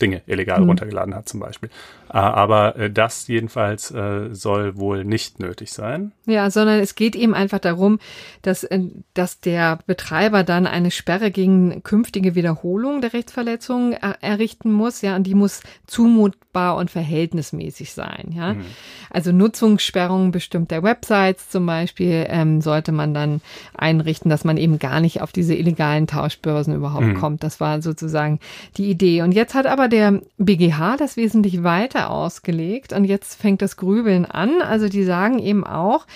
Dinge 0.00 0.22
illegal 0.26 0.60
mhm. 0.60 0.68
runtergeladen 0.68 1.14
hat 1.14 1.28
zum 1.28 1.40
Beispiel. 1.40 1.70
Äh, 2.12 2.18
aber 2.18 2.76
äh, 2.76 2.90
das 2.90 3.28
jedenfalls 3.28 3.90
äh, 3.92 4.34
soll 4.34 4.76
wohl 4.76 5.04
nicht 5.04 5.38
nötig 5.38 5.72
sein. 5.72 6.12
Ja, 6.26 6.50
sondern 6.50 6.80
es 6.80 6.94
geht 6.96 7.14
eben 7.14 7.34
einfach 7.34 7.60
darum, 7.60 8.00
dass, 8.42 8.66
dass 9.14 9.40
der 9.40 9.78
Betreiber 9.86 10.42
dann 10.42 10.66
eine 10.66 10.90
Sperre 10.90 11.30
gegen 11.30 11.82
künftige 11.82 12.34
Wiederholung 12.34 13.00
der 13.00 13.12
Rechtsverletzung 13.12 13.92
errichten 13.92 14.72
muss, 14.72 15.02
ja, 15.02 15.16
und 15.16 15.24
die 15.24 15.34
muss 15.34 15.62
zumutbar 15.86 16.76
und 16.76 16.90
verhältnismäßig 16.90 17.92
sein, 17.92 18.32
ja. 18.32 18.54
Mhm. 18.54 18.64
Also 19.10 19.32
Nutzungssperrungen 19.32 20.30
bestimmter 20.30 20.82
Websites 20.82 21.48
zum 21.48 21.66
Beispiel 21.66 22.26
ähm, 22.28 22.60
sollte 22.60 22.92
man 22.92 23.14
dann 23.14 23.40
einrichten, 23.76 24.30
dass 24.30 24.44
man 24.44 24.56
eben 24.56 24.78
gar 24.78 25.00
nicht 25.00 25.20
auf 25.20 25.32
diese 25.32 25.54
illegalen 25.54 26.06
Tauschbörsen 26.06 26.74
überhaupt 26.74 27.06
mhm. 27.06 27.14
kommt. 27.14 27.42
Das 27.42 27.60
war 27.60 27.82
sozusagen 27.82 28.38
die 28.76 28.88
Idee. 28.88 29.22
Und 29.22 29.32
jetzt 29.32 29.54
hat 29.54 29.66
aber 29.66 29.88
der 29.88 30.20
BGH 30.38 30.96
das 30.96 31.16
wesentlich 31.16 31.62
weiter 31.62 31.99
ausgelegt 32.08 32.92
und 32.92 33.04
jetzt 33.04 33.40
fängt 33.40 33.62
das 33.62 33.76
Grübeln 33.76 34.24
an. 34.24 34.62
Also 34.62 34.88
die 34.88 35.04
sagen 35.04 35.38
eben 35.38 35.64
auch, 35.64 36.06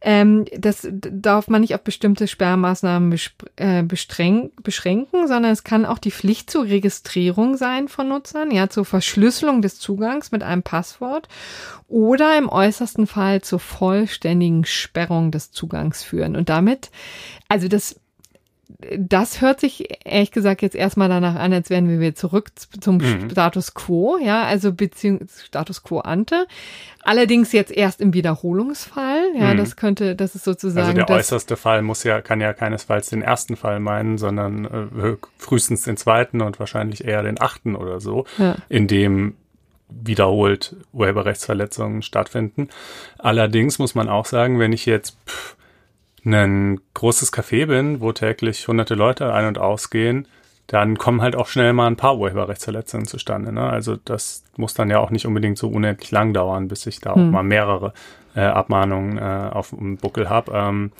ähm, 0.00 0.44
das 0.56 0.88
darf 0.90 1.48
man 1.48 1.60
nicht 1.60 1.74
auf 1.74 1.82
bestimmte 1.82 2.28
Sperrmaßnahmen 2.28 3.18
äh, 3.56 3.82
beschränken, 3.82 5.26
sondern 5.26 5.52
es 5.52 5.64
kann 5.64 5.84
auch 5.84 5.98
die 5.98 6.12
Pflicht 6.12 6.50
zur 6.50 6.64
Registrierung 6.64 7.56
sein 7.56 7.88
von 7.88 8.08
Nutzern, 8.08 8.50
ja, 8.50 8.68
zur 8.68 8.84
Verschlüsselung 8.84 9.60
des 9.60 9.78
Zugangs 9.80 10.30
mit 10.30 10.42
einem 10.42 10.62
Passwort 10.62 11.28
oder 11.88 12.38
im 12.38 12.48
äußersten 12.48 13.06
Fall 13.06 13.42
zur 13.42 13.58
vollständigen 13.58 14.64
Sperrung 14.64 15.30
des 15.30 15.50
Zugangs 15.50 16.04
führen. 16.04 16.36
Und 16.36 16.48
damit, 16.48 16.90
also 17.48 17.66
das 17.66 18.00
das 18.96 19.40
hört 19.40 19.60
sich 19.60 19.88
ehrlich 20.04 20.30
gesagt 20.30 20.60
jetzt 20.60 20.76
erstmal 20.76 21.08
danach 21.08 21.36
an, 21.36 21.52
als 21.52 21.70
wären 21.70 21.88
wir 21.88 22.00
wieder 22.00 22.14
zurück 22.14 22.50
zum 22.80 22.98
mhm. 22.98 23.30
Status 23.30 23.72
quo, 23.72 24.18
ja, 24.22 24.44
also 24.44 24.72
beziehungsweise 24.72 25.46
Status 25.46 25.82
quo 25.82 26.00
ante. 26.00 26.46
Allerdings 27.02 27.52
jetzt 27.52 27.72
erst 27.72 28.02
im 28.02 28.12
Wiederholungsfall, 28.12 29.22
ja, 29.34 29.54
mhm. 29.54 29.56
das 29.56 29.76
könnte, 29.76 30.14
das 30.14 30.34
ist 30.34 30.44
sozusagen. 30.44 30.86
Also 30.86 30.92
der 30.92 31.08
äußerste 31.08 31.56
Fall 31.56 31.80
muss 31.80 32.04
ja, 32.04 32.20
kann 32.20 32.42
ja 32.42 32.52
keinesfalls 32.52 33.08
den 33.08 33.22
ersten 33.22 33.56
Fall 33.56 33.80
meinen, 33.80 34.18
sondern 34.18 34.64
äh, 34.66 35.16
frühestens 35.38 35.82
den 35.82 35.96
zweiten 35.96 36.42
und 36.42 36.60
wahrscheinlich 36.60 37.04
eher 37.04 37.22
den 37.22 37.40
achten 37.40 37.74
oder 37.74 38.00
so, 38.00 38.26
ja. 38.36 38.56
in 38.68 38.86
dem 38.86 39.34
wiederholt 39.88 40.76
Urheberrechtsverletzungen 40.92 42.02
stattfinden. 42.02 42.68
Allerdings 43.16 43.78
muss 43.78 43.94
man 43.94 44.10
auch 44.10 44.26
sagen, 44.26 44.58
wenn 44.58 44.74
ich 44.74 44.84
jetzt 44.84 45.16
pff, 45.26 45.56
ein 46.24 46.80
großes 46.94 47.32
Café 47.32 47.66
bin, 47.66 48.00
wo 48.00 48.12
täglich 48.12 48.66
hunderte 48.68 48.94
Leute 48.94 49.32
ein- 49.32 49.46
und 49.46 49.58
ausgehen, 49.58 50.26
dann 50.66 50.98
kommen 50.98 51.22
halt 51.22 51.34
auch 51.34 51.46
schnell 51.46 51.72
mal 51.72 51.86
ein 51.86 51.96
paar 51.96 52.18
Urheberrechtsverletzungen 52.18 53.06
zustande. 53.06 53.52
Ne? 53.52 53.62
Also 53.62 53.96
das 54.04 54.44
muss 54.56 54.74
dann 54.74 54.90
ja 54.90 54.98
auch 54.98 55.10
nicht 55.10 55.26
unbedingt 55.26 55.56
so 55.56 55.68
unendlich 55.68 56.10
lang 56.10 56.34
dauern, 56.34 56.68
bis 56.68 56.86
ich 56.86 57.00
da 57.00 57.14
hm. 57.14 57.28
auch 57.28 57.32
mal 57.32 57.42
mehrere 57.42 57.94
äh, 58.36 58.40
Abmahnungen 58.40 59.16
äh, 59.16 59.50
auf 59.50 59.70
dem 59.70 59.96
Buckel 59.96 60.28
habe. 60.28 60.52
Ähm, 60.54 60.92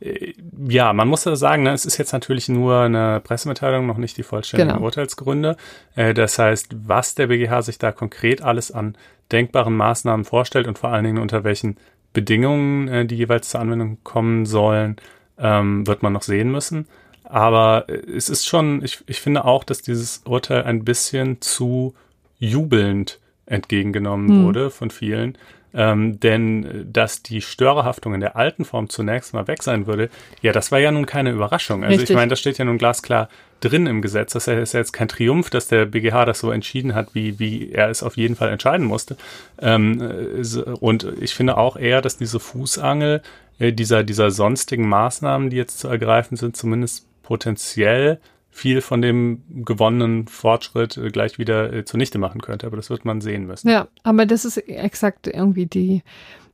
äh, 0.00 0.34
ja, 0.68 0.92
man 0.92 1.08
muss 1.08 1.24
ja 1.24 1.36
sagen, 1.36 1.62
ne, 1.62 1.72
es 1.72 1.86
ist 1.86 1.96
jetzt 1.96 2.12
natürlich 2.12 2.50
nur 2.50 2.80
eine 2.80 3.20
Pressemitteilung, 3.20 3.86
noch 3.86 3.96
nicht 3.96 4.18
die 4.18 4.22
vollständigen 4.22 4.74
genau. 4.74 4.84
Urteilsgründe. 4.84 5.56
Äh, 5.96 6.12
das 6.12 6.38
heißt, 6.38 6.76
was 6.86 7.14
der 7.14 7.28
BGH 7.28 7.62
sich 7.62 7.78
da 7.78 7.92
konkret 7.92 8.42
alles 8.42 8.72
an 8.72 8.94
denkbaren 9.32 9.74
Maßnahmen 9.74 10.26
vorstellt 10.26 10.66
und 10.66 10.78
vor 10.78 10.90
allen 10.90 11.04
Dingen 11.04 11.18
unter 11.18 11.44
welchen 11.44 11.78
Bedingungen, 12.14 12.88
äh, 12.88 13.04
die 13.04 13.16
jeweils 13.16 13.50
zur 13.50 13.60
Anwendung 13.60 13.98
kommen 14.02 14.46
sollen, 14.46 14.96
ähm, 15.38 15.86
wird 15.86 16.02
man 16.02 16.14
noch 16.14 16.22
sehen 16.22 16.50
müssen. 16.50 16.86
Aber 17.24 17.84
äh, 17.88 17.92
es 18.16 18.30
ist 18.30 18.46
schon, 18.46 18.82
ich, 18.82 19.04
ich 19.06 19.20
finde 19.20 19.44
auch, 19.44 19.64
dass 19.64 19.82
dieses 19.82 20.22
Urteil 20.24 20.62
ein 20.62 20.84
bisschen 20.84 21.42
zu 21.42 21.94
jubelnd 22.38 23.20
entgegengenommen 23.44 24.28
hm. 24.28 24.44
wurde 24.44 24.70
von 24.70 24.90
vielen. 24.90 25.36
Ähm, 25.74 26.20
denn 26.20 26.64
äh, 26.64 26.84
dass 26.86 27.22
die 27.22 27.40
Störerhaftung 27.40 28.14
in 28.14 28.20
der 28.20 28.36
alten 28.36 28.64
Form 28.64 28.88
zunächst 28.88 29.34
mal 29.34 29.48
weg 29.48 29.62
sein 29.62 29.86
würde, 29.86 30.08
ja, 30.40 30.52
das 30.52 30.70
war 30.70 30.78
ja 30.78 30.92
nun 30.92 31.06
keine 31.06 31.30
Überraschung. 31.30 31.82
Also 31.82 31.92
Richtig. 31.92 32.10
ich 32.10 32.16
meine, 32.16 32.30
das 32.30 32.38
steht 32.38 32.58
ja 32.58 32.64
nun 32.64 32.78
glasklar 32.78 33.28
drin 33.60 33.86
im 33.86 34.02
Gesetz. 34.02 34.32
Das 34.32 34.46
ist 34.46 34.72
ja 34.72 34.80
jetzt 34.80 34.92
kein 34.92 35.08
Triumph, 35.08 35.50
dass 35.50 35.68
der 35.68 35.86
BGH 35.86 36.26
das 36.26 36.38
so 36.38 36.50
entschieden 36.50 36.94
hat, 36.94 37.14
wie, 37.14 37.38
wie 37.38 37.72
er 37.72 37.88
es 37.88 38.02
auf 38.02 38.16
jeden 38.16 38.36
Fall 38.36 38.50
entscheiden 38.50 38.86
musste. 38.86 39.16
Ähm, 39.60 40.00
äh, 40.00 40.70
und 40.80 41.06
ich 41.20 41.34
finde 41.34 41.56
auch 41.56 41.76
eher, 41.76 42.00
dass 42.00 42.16
diese 42.16 42.40
Fußangel 42.40 43.22
äh, 43.58 43.72
dieser, 43.72 44.04
dieser 44.04 44.30
sonstigen 44.30 44.88
Maßnahmen, 44.88 45.50
die 45.50 45.56
jetzt 45.56 45.78
zu 45.78 45.88
ergreifen 45.88 46.36
sind, 46.36 46.56
zumindest 46.56 47.06
potenziell 47.22 48.20
viel 48.54 48.82
von 48.82 49.02
dem 49.02 49.42
gewonnenen 49.64 50.28
Fortschritt 50.28 50.96
äh, 50.96 51.10
gleich 51.10 51.38
wieder 51.38 51.72
äh, 51.72 51.84
zunichte 51.84 52.18
machen 52.18 52.40
könnte. 52.40 52.68
Aber 52.68 52.76
das 52.76 52.88
wird 52.88 53.04
man 53.04 53.20
sehen 53.20 53.46
müssen. 53.46 53.68
Ja, 53.68 53.88
aber 54.04 54.26
das 54.26 54.44
ist 54.44 54.56
exakt 54.68 55.26
irgendwie 55.26 55.66
die, 55.66 56.02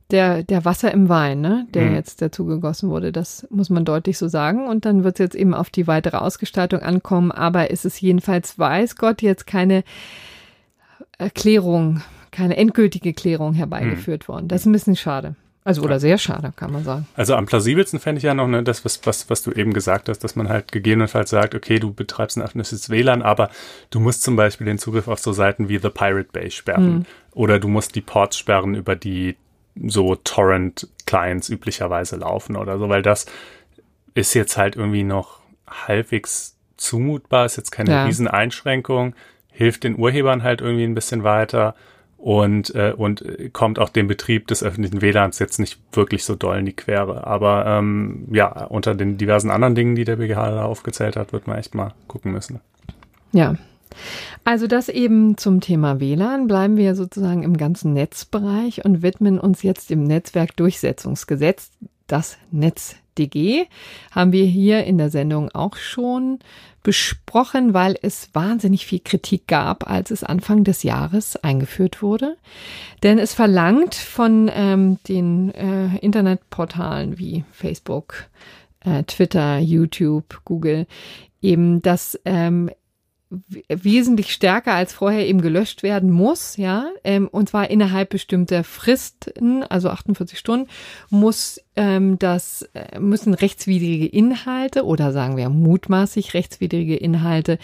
der, 0.09 0.41
der 0.41 0.65
Wasser 0.65 0.91
im 0.91 1.09
Wein, 1.09 1.41
ne, 1.41 1.67
der 1.75 1.85
mhm. 1.85 1.95
jetzt 1.95 2.19
dazu 2.23 2.47
gegossen 2.47 2.89
wurde. 2.89 3.11
Das 3.11 3.47
muss 3.51 3.69
man 3.69 3.85
deutlich 3.85 4.17
so 4.17 4.27
sagen. 4.27 4.67
Und 4.67 4.85
dann 4.85 5.03
wird 5.03 5.19
es 5.19 5.23
jetzt 5.23 5.35
eben 5.35 5.53
auf 5.53 5.69
die 5.69 5.85
weitere 5.85 6.17
Ausgestaltung 6.17 6.79
ankommen. 6.79 7.31
Aber 7.31 7.69
ist 7.69 7.85
es 7.85 8.01
jedenfalls, 8.01 8.57
weiß 8.57 8.95
Gott, 8.95 9.21
jetzt 9.21 9.45
keine 9.45 9.83
Erklärung, 11.19 12.01
keine 12.31 12.57
endgültige 12.57 13.13
Klärung 13.13 13.53
herbeigeführt 13.53 14.23
mhm. 14.23 14.33
worden. 14.33 14.47
Das 14.47 14.61
ist 14.61 14.65
ein 14.65 14.73
bisschen 14.73 14.95
schade. 14.95 15.35
Also 15.63 15.83
oder 15.83 15.99
sehr 15.99 16.17
schade, 16.17 16.53
kann 16.55 16.71
man 16.71 16.83
sagen. 16.83 17.07
Also 17.15 17.35
am 17.35 17.45
plausibelsten 17.45 17.99
fände 17.99 18.17
ich 18.17 18.23
ja 18.23 18.33
noch 18.33 18.47
ne, 18.47 18.63
das, 18.63 18.83
was, 18.83 19.05
was, 19.05 19.29
was 19.29 19.43
du 19.43 19.51
eben 19.51 19.73
gesagt 19.73 20.09
hast, 20.09 20.19
dass 20.19 20.35
man 20.35 20.49
halt 20.49 20.71
gegebenenfalls 20.71 21.29
sagt, 21.29 21.53
okay, 21.53 21.77
du 21.77 21.93
betreibst 21.93 22.37
ein 22.37 22.41
öffentliches 22.41 22.89
WLAN, 22.89 23.21
aber 23.21 23.51
du 23.91 23.99
musst 23.99 24.23
zum 24.23 24.35
Beispiel 24.35 24.65
den 24.65 24.79
Zugriff 24.79 25.07
auf 25.07 25.19
so 25.19 25.33
Seiten 25.33 25.69
wie 25.69 25.77
The 25.77 25.89
Pirate 25.89 26.29
Bay 26.31 26.49
sperren. 26.49 26.93
Mhm. 26.93 27.05
Oder 27.33 27.59
du 27.59 27.67
musst 27.67 27.93
die 27.93 28.01
Ports 28.01 28.37
sperren, 28.37 28.73
über 28.73 28.95
die 28.95 29.37
so 29.85 30.15
Torrent-Clients 30.15 31.49
üblicherweise 31.49 32.15
laufen 32.15 32.55
oder 32.55 32.79
so, 32.79 32.89
weil 32.89 33.03
das 33.03 33.27
ist 34.15 34.33
jetzt 34.33 34.57
halt 34.57 34.75
irgendwie 34.75 35.03
noch 35.03 35.39
halbwegs 35.67 36.57
zumutbar, 36.75 37.45
ist 37.45 37.57
jetzt 37.57 37.71
keine 37.71 37.91
ja. 37.91 38.05
Rieseneinschränkung, 38.05 39.15
hilft 39.51 39.83
den 39.83 39.97
Urhebern 39.97 40.43
halt 40.43 40.61
irgendwie 40.61 40.83
ein 40.83 40.95
bisschen 40.95 41.23
weiter 41.23 41.75
und, 42.21 42.73
äh, 42.75 42.93
und 42.95 43.23
kommt 43.51 43.79
auch 43.79 43.89
dem 43.89 44.07
Betrieb 44.07 44.47
des 44.47 44.63
öffentlichen 44.63 45.01
WLANs 45.01 45.39
jetzt 45.39 45.59
nicht 45.59 45.79
wirklich 45.91 46.23
so 46.23 46.35
doll 46.35 46.59
in 46.59 46.65
die 46.65 46.75
Quere. 46.75 47.25
Aber 47.25 47.65
ähm, 47.65 48.27
ja, 48.31 48.65
unter 48.65 48.93
den 48.93 49.17
diversen 49.17 49.49
anderen 49.49 49.75
Dingen, 49.75 49.95
die 49.95 50.03
der 50.03 50.17
BGH 50.17 50.51
da 50.51 50.65
aufgezählt 50.65 51.15
hat, 51.15 51.33
wird 51.33 51.47
man 51.47 51.57
echt 51.57 51.73
mal 51.73 51.93
gucken 52.07 52.31
müssen. 52.31 52.61
Ja. 53.31 53.55
Also 54.43 54.67
das 54.67 54.87
eben 54.87 55.37
zum 55.37 55.61
Thema 55.61 55.99
WLAN. 55.99 56.47
Bleiben 56.47 56.77
wir 56.77 56.95
sozusagen 56.95 57.43
im 57.43 57.57
ganzen 57.57 57.93
Netzbereich 57.93 58.85
und 58.85 59.01
widmen 59.01 59.39
uns 59.39 59.63
jetzt 59.63 59.89
dem 59.89 60.03
Netzwerkdurchsetzungsgesetz, 60.03 61.71
das 62.07 62.37
NetzDG. 63.11 63.67
Haben 64.11 64.31
wir 64.31 64.45
hier 64.45 64.83
in 64.85 64.97
der 64.97 65.09
Sendung 65.09 65.49
auch 65.53 65.75
schon 65.75 66.39
besprochen, 66.83 67.73
weil 67.73 67.95
es 68.01 68.29
wahnsinnig 68.33 68.85
viel 68.85 68.99
Kritik 68.99 69.47
gab, 69.47 69.89
als 69.89 70.09
es 70.09 70.23
Anfang 70.23 70.63
des 70.63 70.83
Jahres 70.83 71.35
eingeführt 71.37 72.01
wurde. 72.01 72.37
Denn 73.03 73.19
es 73.19 73.33
verlangt 73.33 73.93
von 73.93 74.49
ähm, 74.53 74.97
den 75.07 75.53
äh, 75.53 75.97
Internetportalen 75.97 77.19
wie 77.19 77.43
Facebook, 77.51 78.25
äh, 78.83 79.03
Twitter, 79.03 79.59
YouTube, 79.59 80.41
Google 80.43 80.87
eben, 81.41 81.81
dass 81.81 82.19
ähm, 82.25 82.71
wesentlich 83.67 84.33
stärker 84.33 84.73
als 84.73 84.93
vorher 84.93 85.27
eben 85.27 85.41
gelöscht 85.41 85.83
werden 85.83 86.11
muss, 86.11 86.57
ja, 86.57 86.89
ähm, 87.03 87.27
und 87.29 87.49
zwar 87.49 87.69
innerhalb 87.69 88.09
bestimmter 88.09 88.63
Fristen, 88.63 89.63
also 89.63 89.89
48 89.89 90.37
Stunden, 90.37 90.69
muss 91.09 91.61
ähm, 91.77 92.19
das 92.19 92.63
äh, 92.73 92.99
müssen 92.99 93.33
rechtswidrige 93.33 94.05
Inhalte 94.05 94.83
oder 94.83 95.13
sagen 95.13 95.37
wir 95.37 95.47
mutmaßlich 95.49 96.33
rechtswidrige 96.33 96.97
Inhalte 96.97 97.57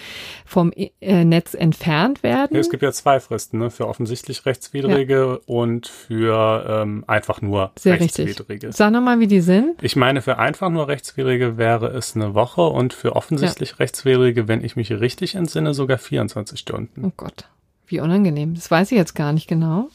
vom 0.46 0.72
äh, 0.72 1.26
Netz 1.26 1.54
entfernt 1.54 2.24
werden. 2.24 2.56
Es 2.56 2.70
gibt 2.70 2.84
ja 2.84 2.94
zwei 2.94 3.20
Fristen, 3.20 3.60
ne? 3.60 3.70
für 3.70 3.88
offensichtlich 3.88 4.46
rechtswidrige 4.46 5.14
ja. 5.16 5.54
und 5.54 5.88
für 5.88 6.66
ähm, 6.70 7.04
einfach 7.08 7.42
nur 7.42 7.72
Sehr 7.78 8.00
rechtswidrige. 8.00 8.68
Richtig. 8.68 8.76
Sag 8.76 8.92
nochmal, 8.92 9.20
wie 9.20 9.28
die 9.28 9.42
sind. 9.42 9.84
Ich 9.84 9.98
meine, 9.98 10.22
für 10.22 10.38
einfach 10.38 10.70
nur 10.70 10.88
rechtswidrige 10.88 11.58
wäre 11.58 11.88
es 11.88 12.16
eine 12.16 12.34
Woche 12.34 12.62
und 12.62 12.94
für 12.94 13.14
offensichtlich 13.16 13.72
ja. 13.72 13.76
rechtswidrige, 13.78 14.48
wenn 14.48 14.64
ich 14.64 14.78
mich 14.78 14.90
richtig 14.92 15.36
entsinne, 15.36 15.57
sogar 15.74 15.98
24 15.98 16.60
Stunden. 16.60 17.06
Oh 17.06 17.12
Gott, 17.16 17.50
wie 17.88 18.00
unangenehm. 18.00 18.56
Das 18.56 18.70
weiß 18.70 18.92
ich 18.92 18.98
jetzt 18.98 19.16
gar 19.16 19.34
nicht 19.34 19.48
genau. 19.48 19.90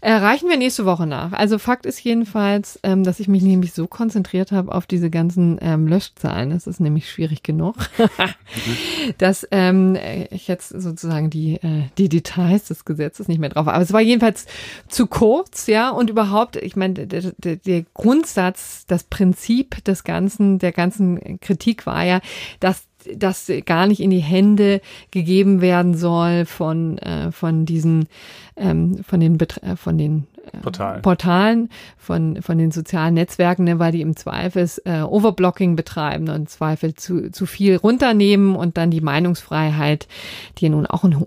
Erreichen 0.00 0.48
wir 0.48 0.56
nächste 0.56 0.84
Woche 0.84 1.06
nach. 1.06 1.32
Also 1.32 1.58
Fakt 1.58 1.86
ist 1.86 2.02
jedenfalls, 2.02 2.78
ähm, 2.82 3.02
dass 3.02 3.20
ich 3.20 3.28
mich 3.28 3.42
nämlich 3.42 3.72
so 3.72 3.86
konzentriert 3.86 4.52
habe 4.52 4.72
auf 4.72 4.86
diese 4.86 5.10
ganzen 5.10 5.58
ähm, 5.60 5.86
Löschzahlen. 5.86 6.50
Das 6.50 6.66
ist 6.66 6.80
nämlich 6.80 7.10
schwierig 7.10 7.42
genug, 7.42 7.76
dass 9.18 9.46
ähm, 9.50 9.96
ich 10.30 10.48
jetzt 10.48 10.68
sozusagen 10.68 11.30
die, 11.30 11.54
äh, 11.54 11.84
die 11.98 12.08
Details 12.08 12.64
des 12.66 12.84
Gesetzes 12.84 13.28
nicht 13.28 13.38
mehr 13.38 13.48
drauf 13.48 13.66
habe. 13.66 13.74
Aber 13.74 13.84
es 13.84 13.92
war 13.92 14.00
jedenfalls 14.00 14.46
zu 14.88 15.06
kurz, 15.06 15.66
ja. 15.66 15.90
Und 15.90 16.10
überhaupt, 16.10 16.56
ich 16.56 16.76
meine, 16.76 17.06
der, 17.06 17.32
der, 17.38 17.56
der 17.56 17.84
Grundsatz, 17.94 18.84
das 18.86 19.04
Prinzip 19.04 19.82
des 19.84 20.04
Ganzen, 20.04 20.58
der 20.58 20.72
ganzen 20.72 21.40
Kritik 21.40 21.86
war 21.86 22.04
ja, 22.04 22.20
dass 22.60 22.84
das 23.14 23.50
gar 23.64 23.86
nicht 23.86 24.00
in 24.00 24.10
die 24.10 24.20
Hände 24.20 24.80
gegeben 25.10 25.60
werden 25.60 25.94
soll 25.94 26.44
von 26.44 26.98
äh, 26.98 27.30
von 27.32 27.66
diesen 27.66 28.06
ähm, 28.56 29.02
von 29.04 29.20
den 29.20 29.38
Betre 29.38 29.62
äh, 29.62 29.76
von 29.76 29.98
den 29.98 30.26
Portalen, 30.62 31.02
Portalen 31.02 31.68
von, 31.96 32.42
von 32.42 32.58
den 32.58 32.70
sozialen 32.70 33.14
Netzwerken, 33.14 33.64
ne, 33.64 33.78
weil 33.78 33.92
die 33.92 34.00
im 34.00 34.16
Zweifel 34.16 34.68
äh, 34.84 35.02
Overblocking 35.02 35.76
betreiben 35.76 36.28
und 36.28 36.48
Zweifel 36.48 36.94
zu, 36.94 37.30
zu 37.30 37.46
viel 37.46 37.76
runternehmen 37.76 38.56
und 38.56 38.76
dann 38.76 38.90
die 38.90 39.00
Meinungsfreiheit, 39.00 40.08
die 40.58 40.68
nun 40.68 40.86
auch 40.86 41.04
ein 41.04 41.26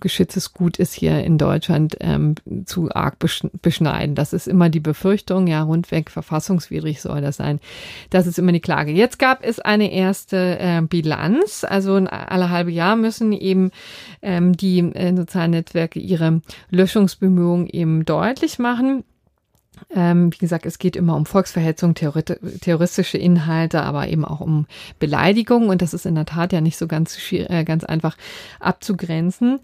geschütztes 0.00 0.52
Gut 0.52 0.78
ist 0.78 0.94
hier 0.94 1.22
in 1.24 1.38
Deutschland, 1.38 1.96
ähm, 2.00 2.34
zu 2.64 2.90
arg 2.92 3.16
beschneiden. 3.18 4.14
Das 4.14 4.32
ist 4.32 4.48
immer 4.48 4.68
die 4.68 4.80
Befürchtung, 4.80 5.46
ja, 5.46 5.62
rundweg 5.62 6.10
verfassungswidrig 6.10 7.00
soll 7.00 7.20
das 7.20 7.36
sein. 7.36 7.60
Das 8.10 8.26
ist 8.26 8.38
immer 8.38 8.52
die 8.52 8.60
Klage. 8.60 8.92
Jetzt 8.92 9.18
gab 9.18 9.44
es 9.44 9.60
eine 9.60 9.92
erste 9.92 10.58
äh, 10.58 10.82
Bilanz, 10.82 11.64
also 11.64 11.94
alle 11.94 12.50
halbe 12.50 12.70
Jahr 12.70 12.96
müssen 12.96 13.32
eben 13.32 13.70
ähm, 14.22 14.56
die 14.56 14.78
äh, 14.78 15.14
sozialen 15.14 15.52
Netzwerke 15.52 15.98
ihre 15.98 16.40
Löschungsbemühungen 16.70 17.66
eben 17.68 18.04
deutlich 18.04 18.55
machen. 18.58 19.04
Ähm, 19.90 20.32
wie 20.32 20.38
gesagt, 20.38 20.66
es 20.66 20.78
geht 20.78 20.96
immer 20.96 21.16
um 21.16 21.26
Volksverhetzung, 21.26 21.94
terroristische 21.94 23.18
Inhalte, 23.18 23.82
aber 23.82 24.08
eben 24.08 24.24
auch 24.24 24.40
um 24.40 24.66
Beleidigung 24.98 25.68
und 25.68 25.82
das 25.82 25.92
ist 25.92 26.06
in 26.06 26.14
der 26.14 26.24
Tat 26.24 26.52
ja 26.52 26.60
nicht 26.60 26.78
so 26.78 26.86
ganz, 26.86 27.18
äh, 27.30 27.64
ganz 27.64 27.84
einfach 27.84 28.16
abzugrenzen. 28.58 29.60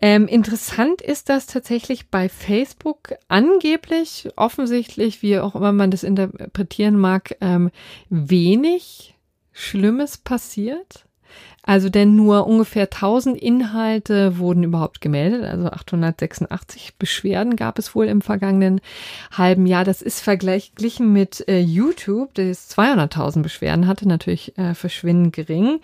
Ähm, 0.00 0.26
interessant 0.26 1.00
ist, 1.00 1.28
dass 1.28 1.46
tatsächlich 1.46 2.10
bei 2.10 2.28
Facebook 2.28 3.14
angeblich, 3.28 4.28
offensichtlich, 4.36 5.22
wie 5.22 5.38
auch 5.38 5.54
immer 5.54 5.72
man 5.72 5.90
das 5.90 6.02
interpretieren 6.02 6.98
mag, 6.98 7.36
ähm, 7.40 7.70
wenig 8.10 9.14
Schlimmes 9.52 10.18
passiert. 10.18 11.06
Also 11.64 11.88
denn 11.88 12.16
nur 12.16 12.48
ungefähr 12.48 12.84
1000 12.84 13.40
Inhalte 13.40 14.38
wurden 14.38 14.64
überhaupt 14.64 15.00
gemeldet, 15.00 15.44
also 15.44 15.66
886 15.66 16.94
Beschwerden 16.98 17.54
gab 17.54 17.78
es 17.78 17.94
wohl 17.94 18.06
im 18.06 18.20
vergangenen 18.20 18.80
halben 19.30 19.66
Jahr. 19.66 19.84
Das 19.84 20.02
ist 20.02 20.20
verglichen 20.20 21.12
mit 21.12 21.46
äh, 21.48 21.60
YouTube, 21.60 22.34
das 22.34 22.68
200.000 22.76 23.42
Beschwerden 23.42 23.86
hatte, 23.86 24.08
natürlich 24.08 24.58
äh, 24.58 24.74
verschwindend 24.74 25.34
gering. 25.34 25.78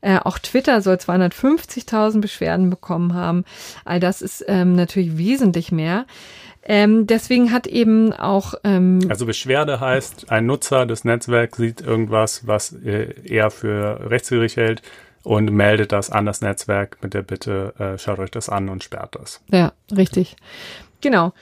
Äh, 0.00 0.18
auch 0.18 0.40
Twitter 0.40 0.82
soll 0.82 0.96
250.000 0.96 2.20
Beschwerden 2.20 2.68
bekommen 2.68 3.14
haben. 3.14 3.44
All 3.84 4.00
das 4.00 4.22
ist 4.22 4.44
ähm, 4.48 4.74
natürlich 4.74 5.16
wesentlich 5.16 5.70
mehr. 5.70 6.06
Ähm, 6.62 7.06
deswegen 7.06 7.52
hat 7.52 7.66
eben 7.66 8.12
auch. 8.12 8.54
Ähm, 8.64 9.00
also 9.08 9.26
Beschwerde 9.26 9.80
heißt, 9.80 10.30
ein 10.30 10.46
Nutzer 10.46 10.86
des 10.86 11.04
Netzwerks 11.04 11.56
sieht 11.56 11.80
irgendwas, 11.80 12.46
was 12.46 12.72
äh, 12.72 13.14
er 13.24 13.50
für 13.50 14.10
rechtswidrig 14.10 14.56
hält 14.56 14.82
und 15.22 15.50
meldet 15.50 15.92
das 15.92 16.10
an 16.10 16.26
das 16.26 16.40
Netzwerk 16.40 16.98
mit 17.02 17.14
der 17.14 17.22
Bitte, 17.22 17.74
äh, 17.78 17.98
schaut 17.98 18.18
euch 18.18 18.30
das 18.30 18.48
an 18.48 18.68
und 18.68 18.84
sperrt 18.84 19.16
das. 19.16 19.40
Ja, 19.50 19.72
richtig. 19.94 20.36
Genau. 21.00 21.32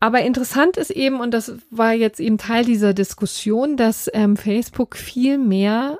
Aber 0.00 0.22
interessant 0.22 0.76
ist 0.76 0.90
eben, 0.90 1.20
und 1.20 1.32
das 1.32 1.52
war 1.70 1.92
jetzt 1.92 2.18
eben 2.18 2.38
Teil 2.38 2.64
dieser 2.64 2.92
Diskussion, 2.92 3.76
dass 3.76 4.10
ähm, 4.12 4.36
Facebook 4.36 4.96
viel 4.96 5.38
mehr 5.38 5.98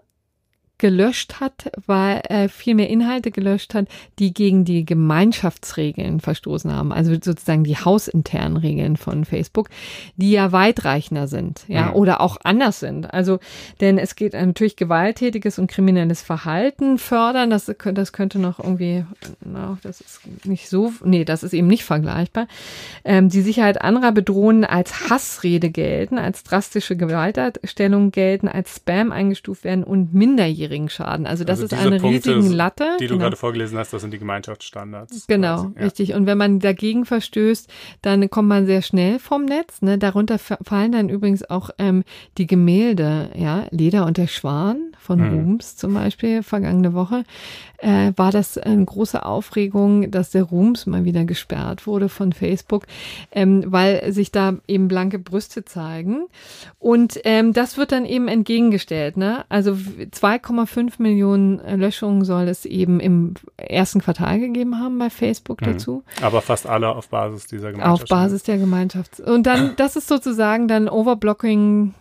gelöscht 0.82 1.38
hat, 1.38 1.70
weil 1.86 2.22
er 2.28 2.48
viel 2.48 2.74
mehr 2.74 2.90
Inhalte 2.90 3.30
gelöscht 3.30 3.72
hat, 3.72 3.86
die 4.18 4.34
gegen 4.34 4.64
die 4.64 4.84
Gemeinschaftsregeln 4.84 6.18
verstoßen 6.18 6.72
haben. 6.72 6.92
Also 6.92 7.12
sozusagen 7.12 7.62
die 7.62 7.76
hausinternen 7.76 8.56
Regeln 8.56 8.96
von 8.96 9.24
Facebook, 9.24 9.68
die 10.16 10.32
ja 10.32 10.50
weitreichender 10.50 11.28
sind, 11.28 11.62
ja, 11.68 11.90
mhm. 11.90 11.94
oder 11.94 12.20
auch 12.20 12.36
anders 12.42 12.80
sind. 12.80 13.14
Also, 13.14 13.38
denn 13.80 13.96
es 13.96 14.16
geht 14.16 14.32
natürlich 14.32 14.74
gewalttätiges 14.74 15.60
und 15.60 15.70
kriminelles 15.70 16.20
Verhalten 16.20 16.98
fördern. 16.98 17.50
Das, 17.50 17.72
das 17.94 18.12
könnte 18.12 18.40
noch 18.40 18.58
irgendwie, 18.58 19.04
na, 19.44 19.78
das 19.84 20.00
ist 20.00 20.20
nicht 20.44 20.68
so, 20.68 20.92
nee, 21.04 21.24
das 21.24 21.44
ist 21.44 21.54
eben 21.54 21.68
nicht 21.68 21.84
vergleichbar. 21.84 22.48
Ähm, 23.04 23.28
die 23.28 23.42
Sicherheit 23.42 23.80
anderer 23.80 24.10
bedrohen 24.10 24.64
als 24.64 25.10
Hassrede 25.10 25.70
gelten, 25.70 26.18
als 26.18 26.42
drastische 26.42 26.96
Gewaltdarstellung 26.96 28.10
gelten, 28.10 28.48
als 28.48 28.74
Spam 28.74 29.12
eingestuft 29.12 29.62
werden 29.62 29.84
und 29.84 30.12
minderjährige 30.12 30.71
geringen 30.72 30.88
Schaden. 30.88 31.26
Also 31.26 31.44
das 31.44 31.60
Also 31.60 31.76
ist 31.76 31.80
eine 31.86 31.98
Punkte, 32.00 32.36
riesige 32.36 32.54
Latte. 32.54 32.96
Die 32.98 33.06
du 33.06 33.14
genau. 33.14 33.24
gerade 33.24 33.36
vorgelesen 33.36 33.78
hast, 33.78 33.92
das 33.92 34.00
sind 34.02 34.12
die 34.12 34.18
Gemeinschaftsstandards. 34.18 35.26
Genau, 35.26 35.56
quasi, 35.64 35.74
ja. 35.76 35.82
richtig. 35.84 36.14
Und 36.14 36.26
wenn 36.26 36.38
man 36.38 36.58
dagegen 36.60 37.04
verstößt, 37.04 37.68
dann 38.00 38.28
kommt 38.30 38.48
man 38.48 38.66
sehr 38.66 38.82
schnell 38.82 39.18
vom 39.18 39.44
Netz. 39.44 39.82
Ne? 39.82 39.98
Darunter 39.98 40.38
fa- 40.38 40.58
fallen 40.62 40.92
dann 40.92 41.08
übrigens 41.08 41.48
auch 41.48 41.70
ähm, 41.78 42.04
die 42.38 42.46
Gemälde, 42.46 43.30
ja, 43.36 43.66
Leder 43.70 44.06
und 44.06 44.16
der 44.16 44.26
Schwan 44.28 44.78
von 44.98 45.18
Mhm. 45.20 45.34
Rums 45.38 45.76
zum 45.76 45.94
Beispiel, 45.94 46.42
vergangene 46.42 46.94
Woche, 46.94 47.24
äh, 47.78 48.12
war 48.16 48.30
das 48.30 48.56
eine 48.56 48.84
große 48.84 49.26
Aufregung, 49.26 50.10
dass 50.10 50.30
der 50.30 50.44
Rums 50.44 50.86
mal 50.86 51.04
wieder 51.04 51.24
gesperrt 51.24 51.86
wurde 51.86 52.08
von 52.08 52.32
Facebook, 52.32 52.86
ähm, 53.32 53.64
weil 53.66 54.12
sich 54.12 54.30
da 54.30 54.54
eben 54.68 54.86
blanke 54.88 55.18
Brüste 55.18 55.64
zeigen. 55.64 56.26
Und 56.78 57.20
ähm, 57.24 57.52
das 57.52 57.76
wird 57.76 57.90
dann 57.92 58.04
eben 58.06 58.28
entgegengestellt. 58.28 59.16
Ne? 59.16 59.44
Also 59.48 59.76
2,5 60.66 60.94
Millionen 60.98 61.58
Löschungen 61.80 62.24
soll 62.24 62.48
es 62.48 62.64
eben 62.64 63.00
im 63.00 63.34
ersten 63.56 64.00
Quartal 64.00 64.40
gegeben 64.40 64.78
haben 64.78 64.98
bei 64.98 65.10
Facebook 65.10 65.60
Mhm. 65.60 65.66
dazu. 65.66 66.04
Aber 66.20 66.42
fast 66.42 66.66
alle 66.66 66.88
auf 66.94 67.08
Basis 67.08 67.46
dieser 67.46 67.68
Auf 67.68 67.72
Gemeinschaftsstandards. 67.74 68.30
Basis 68.32 68.42
der 68.44 68.58
Gemeinschafts. 68.58 69.20
Und 69.20 69.44
dann, 69.46 69.72
das 69.76 69.96
ist 69.96 70.08
sozusagen 70.08 70.68
dann 70.68 70.88
Overblocking. 70.88 71.94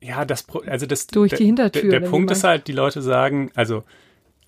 Ja, 0.00 0.24
das, 0.24 0.46
also 0.66 0.86
das, 0.86 1.06
Durch 1.08 1.32
die 1.34 1.46
Hintertür, 1.46 1.90
Der, 1.90 2.00
der 2.00 2.08
Punkt 2.08 2.30
ist 2.30 2.44
halt, 2.44 2.68
die 2.68 2.72
Leute 2.72 3.02
sagen, 3.02 3.50
also 3.54 3.82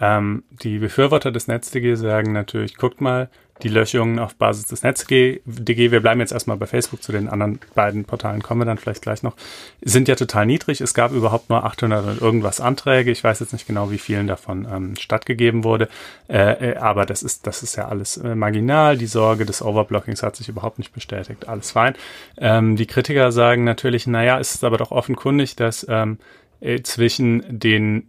ähm, 0.01 0.45
die 0.63 0.79
Befürworter 0.79 1.33
des 1.33 1.49
NetzDG 1.49 1.95
sagen 1.97 2.33
natürlich, 2.33 2.77
guckt 2.77 3.01
mal, 3.01 3.29
die 3.63 3.69
Löschungen 3.69 4.19
auf 4.19 4.35
Basis 4.35 4.67
des 4.67 4.83
NetzDG, 4.83 5.41
DG, 5.45 5.91
wir 5.91 6.01
bleiben 6.01 6.21
jetzt 6.21 6.33
erstmal 6.33 6.57
bei 6.57 6.67
Facebook, 6.67 7.03
zu 7.03 7.13
den 7.13 7.29
anderen 7.29 7.59
beiden 7.75 8.05
Portalen 8.05 8.43
kommen 8.43 8.61
wir 8.61 8.65
dann 8.65 8.79
vielleicht 8.79 9.03
gleich 9.03 9.23
noch, 9.23 9.35
sind 9.83 10.09
ja 10.09 10.15
total 10.15 10.47
niedrig. 10.47 10.81
Es 10.81 10.95
gab 10.95 11.13
überhaupt 11.13 11.51
nur 11.51 11.65
800 11.65 12.07
und 12.07 12.21
irgendwas 12.21 12.61
Anträge. 12.61 13.11
Ich 13.11 13.25
weiß 13.25 13.41
jetzt 13.41 13.53
nicht 13.53 13.67
genau, 13.67 13.91
wie 13.91 13.99
vielen 13.99 14.27
davon 14.27 14.67
ähm, 14.71 14.97
stattgegeben 14.97 15.65
wurde, 15.65 15.89
äh, 16.29 16.73
äh, 16.73 16.77
aber 16.77 17.07
das 17.07 17.23
ist, 17.23 17.47
das 17.47 17.63
ist 17.63 17.77
ja 17.77 17.89
alles 17.89 18.17
äh, 18.17 18.35
marginal. 18.35 18.97
Die 18.97 19.07
Sorge 19.07 19.45
des 19.45 19.63
Overblockings 19.63 20.23
hat 20.23 20.37
sich 20.37 20.49
überhaupt 20.49 20.79
nicht 20.79 20.93
bestätigt. 20.93 21.49
Alles 21.49 21.73
fein. 21.73 21.95
Ähm, 22.37 22.77
die 22.77 22.87
Kritiker 22.87 23.33
sagen 23.33 23.65
natürlich, 23.65 24.07
naja, 24.07 24.39
es 24.39 24.55
ist 24.55 24.65
aber 24.65 24.79
doch 24.79 24.91
offenkundig, 24.91 25.57
dass 25.57 25.87
ähm, 25.89 26.19
äh, 26.61 26.83
zwischen 26.83 27.59
den 27.59 28.09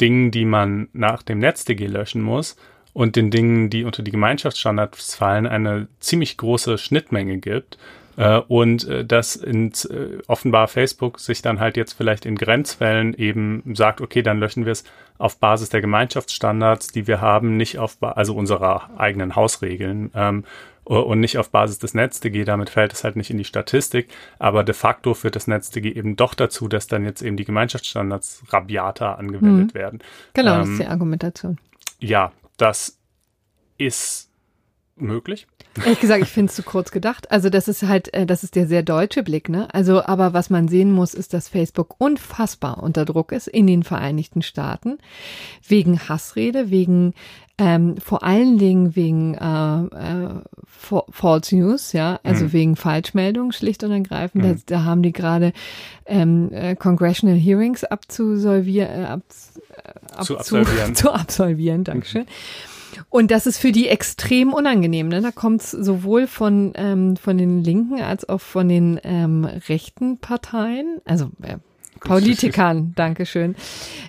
Dingen, 0.00 0.30
die 0.30 0.44
man 0.44 0.88
nach 0.92 1.22
dem 1.22 1.38
NetzDG 1.38 1.86
löschen 1.86 2.22
muss 2.22 2.56
und 2.96 3.14
den 3.14 3.30
Dingen, 3.30 3.68
die 3.68 3.84
unter 3.84 4.02
die 4.02 4.10
Gemeinschaftsstandards 4.10 5.16
fallen, 5.16 5.46
eine 5.46 5.86
ziemlich 6.00 6.38
große 6.38 6.78
Schnittmenge 6.78 7.36
gibt. 7.36 7.76
Äh, 8.16 8.38
und 8.48 8.88
äh, 8.88 9.04
dass 9.04 9.36
ins, 9.36 9.84
äh, 9.84 10.16
offenbar 10.28 10.66
Facebook 10.66 11.20
sich 11.20 11.42
dann 11.42 11.60
halt 11.60 11.76
jetzt 11.76 11.92
vielleicht 11.92 12.24
in 12.24 12.36
Grenzfällen 12.36 13.12
eben 13.12 13.62
sagt, 13.74 14.00
okay, 14.00 14.22
dann 14.22 14.40
löschen 14.40 14.64
wir 14.64 14.72
es 14.72 14.84
auf 15.18 15.36
Basis 15.36 15.68
der 15.68 15.82
Gemeinschaftsstandards, 15.82 16.86
die 16.88 17.06
wir 17.06 17.20
haben, 17.20 17.58
nicht 17.58 17.78
auf, 17.78 17.98
ba 17.98 18.12
also 18.12 18.34
unserer 18.34 18.88
eigenen 18.96 19.36
Hausregeln. 19.36 20.10
Ähm, 20.14 20.44
und 20.84 21.20
nicht 21.20 21.36
auf 21.36 21.50
Basis 21.50 21.78
des 21.78 21.92
NetzDG, 21.92 22.44
damit 22.44 22.70
fällt 22.70 22.94
es 22.94 23.04
halt 23.04 23.16
nicht 23.16 23.28
in 23.28 23.36
die 23.36 23.44
Statistik, 23.44 24.08
aber 24.38 24.64
de 24.64 24.72
facto 24.74 25.12
führt 25.12 25.36
das 25.36 25.48
NetzDG 25.48 25.90
eben 25.90 26.16
doch 26.16 26.32
dazu, 26.32 26.66
dass 26.66 26.86
dann 26.86 27.04
jetzt 27.04 27.20
eben 27.20 27.36
die 27.36 27.44
Gemeinschaftsstandards 27.44 28.44
rabiater 28.48 29.18
angewendet 29.18 29.74
werden. 29.74 29.98
Genau, 30.32 30.58
das 30.58 30.68
Ähm, 30.68 30.72
ist 30.72 30.82
die 30.82 30.86
Argumentation. 30.86 31.58
Ja, 31.98 32.30
das 32.56 32.98
ist 33.78 34.30
möglich. 34.96 35.46
Ehrlich 35.84 36.00
gesagt, 36.00 36.22
ich 36.22 36.30
finde 36.30 36.48
es 36.48 36.56
zu 36.56 36.62
kurz 36.62 36.90
gedacht. 36.90 37.30
Also 37.30 37.50
das 37.50 37.68
ist 37.68 37.82
halt, 37.82 38.12
äh, 38.14 38.24
das 38.24 38.42
ist 38.42 38.54
der 38.54 38.66
sehr 38.66 38.82
deutsche 38.82 39.22
Blick, 39.22 39.48
ne? 39.50 39.72
Also, 39.74 40.02
aber 40.02 40.32
was 40.32 40.48
man 40.48 40.68
sehen 40.68 40.90
muss, 40.90 41.12
ist, 41.12 41.34
dass 41.34 41.48
Facebook 41.48 41.96
unfassbar 41.98 42.82
unter 42.82 43.04
Druck 43.04 43.32
ist 43.32 43.46
in 43.46 43.66
den 43.66 43.82
Vereinigten 43.82 44.40
Staaten 44.40 44.98
wegen 45.66 45.98
Hassrede, 46.08 46.70
wegen 46.70 47.12
ähm, 47.58 47.96
vor 47.98 48.22
allen 48.22 48.58
Dingen 48.58 48.94
wegen 48.96 49.34
äh, 49.34 49.84
äh, 49.84 50.28
Fa- 50.66 51.04
False 51.10 51.56
News, 51.56 51.92
ja, 51.92 52.20
also 52.22 52.44
Mhm. 52.46 52.52
wegen 52.52 52.76
Falschmeldungen 52.76 53.52
schlicht 53.52 53.82
und 53.82 53.92
ergreifend. 53.92 54.44
Mhm. 54.44 54.48
Da, 54.66 54.76
da 54.76 54.84
haben 54.84 55.02
die 55.02 55.12
gerade 55.12 55.52
ähm, 56.04 56.50
äh, 56.52 56.76
Congressional 56.76 57.36
Hearings 57.38 57.82
abzusolvieren, 57.84 59.02
äh, 59.02 59.06
ab, 59.06 59.22
äh, 60.18 60.22
Zu 60.22 60.36
absolvieren. 60.38 60.94
zu 60.94 61.12
absolvieren, 61.12 61.84
Dankeschön. 61.84 62.26
Und 63.10 63.30
das 63.30 63.46
ist 63.46 63.58
für 63.58 63.72
die 63.72 63.88
extrem 63.88 64.52
unangenehm. 64.54 65.08
Ne? 65.08 65.20
Da 65.20 65.30
kommt 65.30 65.60
es 65.62 65.70
sowohl 65.70 66.26
von, 66.26 66.72
ähm, 66.76 67.16
von 67.16 67.36
den 67.36 67.62
Linken 67.62 68.00
als 68.00 68.26
auch 68.28 68.40
von 68.40 68.68
den 68.68 68.98
ähm, 69.04 69.44
rechten 69.68 70.18
Parteien, 70.18 71.00
also 71.04 71.26
äh, 71.42 71.56
Politikern, 72.00 72.92
Dankeschön. 72.94 73.54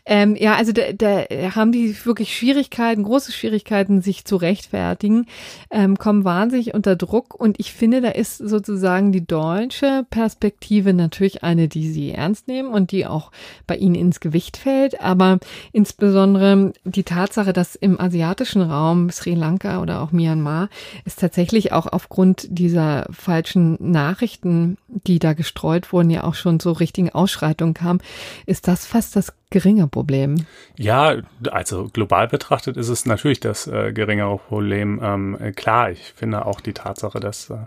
Ähm, 0.06 0.36
ja, 0.36 0.56
also 0.56 0.72
da, 0.72 0.92
da 0.94 1.26
haben 1.56 1.72
die 1.72 1.96
wirklich 2.06 2.36
Schwierigkeiten, 2.36 3.04
große 3.04 3.32
Schwierigkeiten, 3.32 4.02
sich 4.02 4.26
zu 4.26 4.36
rechtfertigen, 4.38 5.26
ähm, 5.72 5.98
kommen 5.98 6.24
wahnsinnig 6.24 6.74
unter 6.74 6.96
Druck 6.96 7.36
und 7.36 7.60
ich 7.60 7.74
finde, 7.74 8.02
da 8.02 8.10
ist 8.10 8.38
sozusagen 8.38 9.12
die 9.12 9.26
deutsche 9.26 10.06
Perspektive 10.10 10.94
natürlich 10.94 11.44
eine, 11.44 11.68
die 11.68 11.90
sie 11.90 12.12
ernst 12.12 12.48
nehmen 12.48 12.70
und 12.70 12.92
die 12.92 13.06
auch 13.06 13.32
bei 13.66 13.76
ihnen 13.76 13.96
ins 13.96 14.20
Gewicht 14.20 14.58
fällt, 14.58 15.02
aber 15.02 15.40
insbesondere 15.72 16.74
die 16.84 17.04
Tatsache, 17.04 17.54
dass 17.54 17.76
im 17.76 18.00
asiatischen 18.00 18.62
Raum 18.62 19.10
Sri 19.10 19.34
Lanka 19.34 19.82
oder 19.82 20.02
auch 20.02 20.12
Myanmar 20.12 20.70
es 21.06 21.16
tatsächlich 21.16 21.72
auch 21.72 21.88
aufgrund 21.88 22.48
dieser 22.50 23.08
falschen 23.12 23.78
Nachrichten, 23.80 24.78
die 24.88 25.20
da 25.20 25.34
gestreut 25.34 25.92
wurden, 25.92 26.10
ja 26.10 26.24
auch 26.24 26.36
schon 26.36 26.60
so 26.60 26.72
richtigen 26.72 27.10
Ausschreitungen 27.10 27.74
kam, 27.78 28.00
ist 28.46 28.68
das 28.68 28.86
fast 28.86 29.16
das 29.16 29.34
geringe 29.50 29.88
Problem. 29.88 30.46
Ja, 30.78 31.18
also 31.52 31.90
global 31.92 32.28
betrachtet 32.28 32.78
ist 32.78 32.90
es 32.90 33.06
natürlich 33.06 33.40
das 33.40 33.68
äh, 33.68 33.94
geringere 33.94 34.38
Problem. 34.38 35.00
Ähm, 35.02 35.38
äh, 35.40 35.52
klar, 35.52 35.92
ich 35.92 36.14
finde 36.16 36.46
auch 36.46 36.62
die 36.62 36.74
Tatsache, 36.74 37.20
dass 37.20 37.50
äh, 37.50 37.58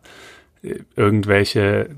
irgendwelche 0.95 1.89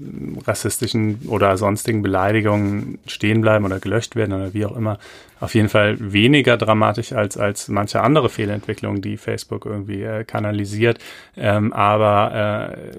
rassistischen 0.46 1.22
oder 1.26 1.56
sonstigen 1.56 2.02
Beleidigungen 2.02 2.98
stehen 3.06 3.40
bleiben 3.40 3.64
oder 3.64 3.80
gelöscht 3.80 4.14
werden 4.14 4.32
oder 4.32 4.54
wie 4.54 4.64
auch 4.64 4.76
immer, 4.76 4.98
auf 5.42 5.56
jeden 5.56 5.68
Fall 5.68 5.96
weniger 5.98 6.56
dramatisch 6.56 7.12
als, 7.12 7.36
als 7.36 7.66
manche 7.66 8.00
andere 8.00 8.28
Fehlentwicklungen, 8.28 9.02
die 9.02 9.16
Facebook 9.16 9.66
irgendwie 9.66 10.04
äh, 10.04 10.22
kanalisiert. 10.22 11.00
Ähm, 11.36 11.72
aber 11.72 12.76
äh, 12.92 12.96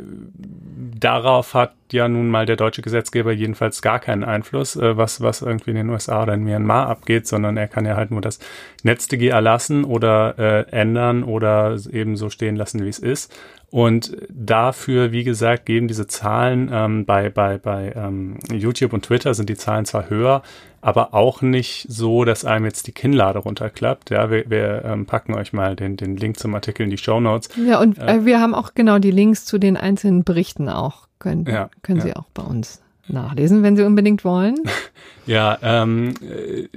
darauf 0.99 1.53
hat 1.53 1.73
ja 1.93 2.09
nun 2.09 2.27
mal 2.27 2.45
der 2.45 2.57
deutsche 2.57 2.81
Gesetzgeber 2.81 3.31
jedenfalls 3.31 3.81
gar 3.81 3.99
keinen 3.99 4.25
Einfluss, 4.25 4.75
äh, 4.75 4.97
was, 4.97 5.21
was 5.21 5.41
irgendwie 5.41 5.71
in 5.71 5.77
den 5.77 5.89
USA 5.89 6.23
oder 6.23 6.33
in 6.33 6.43
Myanmar 6.43 6.89
abgeht, 6.89 7.27
sondern 7.27 7.55
er 7.55 7.69
kann 7.69 7.85
ja 7.85 7.95
halt 7.95 8.11
nur 8.11 8.19
das 8.19 8.39
NetzDG 8.83 9.29
erlassen 9.29 9.85
oder 9.85 10.37
äh, 10.37 10.69
ändern 10.71 11.23
oder 11.23 11.77
eben 11.93 12.17
so 12.17 12.29
stehen 12.29 12.57
lassen, 12.57 12.83
wie 12.83 12.89
es 12.89 12.99
ist. 12.99 13.33
Und 13.73 14.15
dafür, 14.29 15.11
wie 15.11 15.23
gesagt, 15.23 15.65
geben 15.65 15.87
diese 15.87 16.05
Zahlen 16.05 16.69
ähm, 16.71 17.05
bei, 17.05 17.31
bei, 17.31 17.57
bei 17.57 17.91
ähm, 17.95 18.37
YouTube 18.51 18.93
und 18.93 19.05
Twitter 19.05 19.33
sind 19.33 19.49
die 19.49 19.55
Zahlen 19.55 19.85
zwar 19.85 20.11
höher, 20.11 20.43
aber 20.81 21.15
auch 21.15 21.41
nicht 21.41 21.87
so, 21.89 22.23
dass 22.23 22.45
einem 22.45 22.65
jetzt 22.65 22.85
die 22.85 22.91
Kinnlade 22.91 23.39
runterklappt. 23.39 24.11
Ja, 24.11 24.29
wir, 24.29 24.47
wir 24.47 24.85
ähm, 24.85 25.07
packen 25.07 25.33
euch 25.33 25.53
mal 25.53 25.75
den, 25.75 25.97
den 25.97 26.17
Link 26.17 26.37
zum 26.37 26.53
Artikel 26.53 26.83
in 26.83 26.91
die 26.91 26.99
Show 26.99 27.19
Notes. 27.19 27.49
Ja, 27.55 27.81
und 27.81 27.97
äh, 27.97 28.23
wir 28.27 28.39
haben 28.39 28.53
auch 28.53 28.75
genau 28.75 28.99
die 28.99 29.09
Links 29.09 29.43
zu 29.43 29.57
den 29.57 29.75
einzelnen 29.75 30.23
Berichten 30.23 30.69
auch. 30.69 31.07
Können, 31.17 31.47
Ja, 31.47 31.71
können 31.81 31.97
ja. 31.97 32.05
Sie 32.05 32.15
auch 32.15 32.29
bei 32.35 32.43
uns 32.43 32.82
nachlesen, 33.07 33.63
wenn 33.63 33.75
Sie 33.77 33.83
unbedingt 33.83 34.23
wollen. 34.25 34.55
Ja, 35.25 35.57
ähm, 35.61 36.15
äh, 36.21 36.67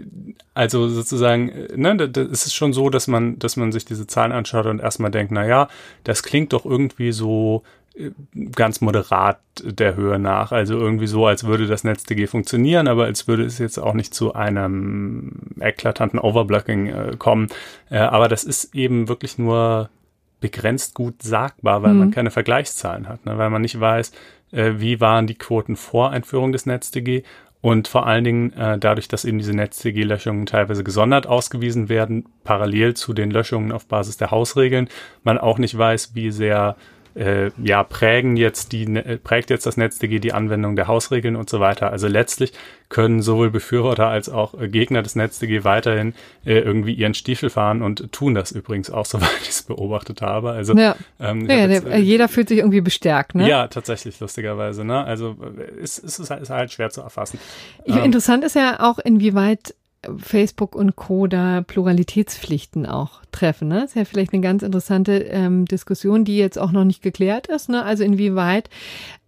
also 0.55 0.87
sozusagen, 0.89 1.49
äh, 1.49 1.77
ne, 1.77 1.97
da- 1.97 2.07
da- 2.07 2.23
es 2.23 2.47
ist 2.47 2.55
schon 2.55 2.73
so, 2.73 2.91
dass 2.91 3.09
man, 3.09 3.41
dass 3.41 3.57
man 3.57 3.73
sich 3.73 3.85
diese 3.85 4.07
Zahlen 4.07 4.31
anschaut 4.31 4.67
und 4.67 4.81
erstmal 4.81 5.11
denkt, 5.11 5.33
na 5.33 5.45
ja, 5.45 5.67
das 6.05 6.23
klingt 6.23 6.53
doch 6.53 6.65
irgendwie 6.65 7.11
so 7.11 7.65
äh, 7.97 8.11
ganz 8.55 8.81
moderat 8.81 9.41
der 9.65 9.97
Höhe 9.97 10.21
nach. 10.21 10.53
Also 10.53 10.79
irgendwie 10.79 11.09
so, 11.09 11.27
als 11.27 11.43
würde 11.43 11.67
das 11.67 11.83
NetzDG 11.83 12.29
funktionieren, 12.29 12.87
aber 12.87 13.07
als 13.07 13.27
würde 13.27 13.43
es 13.45 13.59
jetzt 13.59 13.79
auch 13.79 13.95
nicht 13.95 14.15
zu 14.15 14.35
einem 14.35 15.33
eklatanten 15.59 16.21
Overblocking 16.21 16.87
äh, 16.87 17.12
kommen. 17.19 17.49
Äh, 17.91 17.99
aber 17.99 18.29
das 18.29 18.45
ist 18.45 18.77
eben 18.77 19.09
wirklich 19.09 19.39
nur 19.39 19.91
begrenzt 20.39 20.95
gut 20.95 21.21
sagbar, 21.23 21.83
weil 21.83 21.95
man 21.95 22.09
Mhm. 22.09 22.12
keine 22.12 22.31
Vergleichszahlen 22.31 23.09
hat, 23.09 23.25
ne? 23.27 23.39
weil 23.39 23.51
man 23.51 23.62
nicht 23.62 23.81
weiß, 23.81 24.12
äh, 24.53 24.75
wie 24.77 25.01
waren 25.01 25.27
die 25.27 25.35
Quoten 25.35 25.77
vor 25.77 26.11
Einführung 26.11 26.53
des 26.53 26.67
NetzDG 26.67 27.23
und 27.61 27.89
vor 27.89 28.07
allen 28.07 28.25
Dingen 28.25 28.53
äh, 28.53 28.79
dadurch, 28.79 29.09
dass 29.09 29.25
eben 29.25 29.39
diese 29.39 29.55
NetzDG-Löschungen 29.55 30.47
teilweise 30.47 30.85
gesondert 30.85 31.27
ausgewiesen 31.27 31.89
werden, 31.89 32.27
parallel 32.45 32.95
zu 32.95 33.13
den 33.13 33.31
Löschungen 33.31 33.73
auf 33.73 33.87
Basis 33.87 34.17
der 34.17 34.31
Hausregeln, 34.31 34.89
man 35.25 35.39
auch 35.39 35.59
nicht 35.59 35.77
weiß, 35.77 36.15
wie 36.15 36.31
sehr 36.31 36.77
äh, 37.17 37.51
ja, 37.63 37.83
prägen 37.83 38.37
jetzt 38.37 38.73
die, 38.73 38.85
äh, 38.85 39.17
prägt 39.17 39.51
jetzt 39.51 39.65
das 39.65 39.77
NetzDG 39.77 40.19
die 40.19 40.33
Anwendung 40.35 40.77
der 40.77 40.87
Hausregeln 40.87 41.35
und 41.35 41.49
so 41.49 41.61
weiter. 41.61 41.91
Also 41.91 42.09
letztlich 42.09 42.53
können 42.89 43.23
sowohl 43.23 43.51
Befürworter 43.51 44.07
als 44.07 44.29
auch 44.29 44.61
äh, 44.61 44.69
Gegner 44.69 45.03
des 45.03 45.17
NetzDG 45.17 45.65
weiterhin 45.65 46.15
äh, 46.45 46.59
irgendwie 46.59 46.93
ihren 46.93 47.15
Stiefel 47.15 47.49
fahren 47.49 47.83
und 47.83 48.13
tun 48.13 48.35
das 48.35 48.53
übrigens 48.53 48.91
auch, 48.91 49.07
soweit 49.07 49.31
ich 49.43 49.49
es 49.49 49.63
beobachtet 49.63 50.21
habe. 50.21 50.51
Also 50.51 50.75
Ja, 50.75 50.95
ähm, 51.19 51.49
ja, 51.49 51.63
hab 51.63 51.71
jetzt, 51.71 51.87
äh, 51.87 51.97
jeder 51.99 52.29
fühlt 52.29 52.49
sich 52.49 52.59
irgendwie 52.59 52.83
bestärkt, 52.83 53.35
ne? 53.35 53.49
ja, 53.49 53.67
tatsächlich, 53.69 54.21
lustigerweise. 54.21 54.85
Ne? 54.85 55.03
Also 55.03 55.37
äh, 55.59 55.81
es, 55.83 55.99
ist, 55.99 56.31
halt, 56.31 56.43
ist 56.43 56.51
halt 56.51 56.71
schwer 56.71 56.91
zu 56.91 57.01
erfassen. 57.01 57.41
Ähm, 57.87 58.05
interessant 58.05 58.45
ist 58.45 58.57
ja 58.57 58.81
auch, 58.81 58.99
inwieweit 58.99 59.75
Facebook 60.19 60.75
und 60.75 60.97
Co. 60.97 61.27
da 61.27 61.63
Pluralitätspflichten 61.63 62.87
auch 62.87 63.23
treffen. 63.33 63.69
Ne? 63.69 63.81
Das 63.81 63.91
ist 63.91 63.97
ja 63.97 64.05
vielleicht 64.05 64.33
eine 64.33 64.43
ganz 64.43 64.63
interessante 64.63 65.19
ähm, 65.19 65.65
Diskussion, 65.65 66.25
die 66.25 66.37
jetzt 66.37 66.59
auch 66.59 66.73
noch 66.73 66.85
nicht 66.85 67.03
geklärt 67.03 67.47
ist. 67.47 67.69
Ne? 67.69 67.85
Also 67.85 68.05
inwieweit 68.05 68.71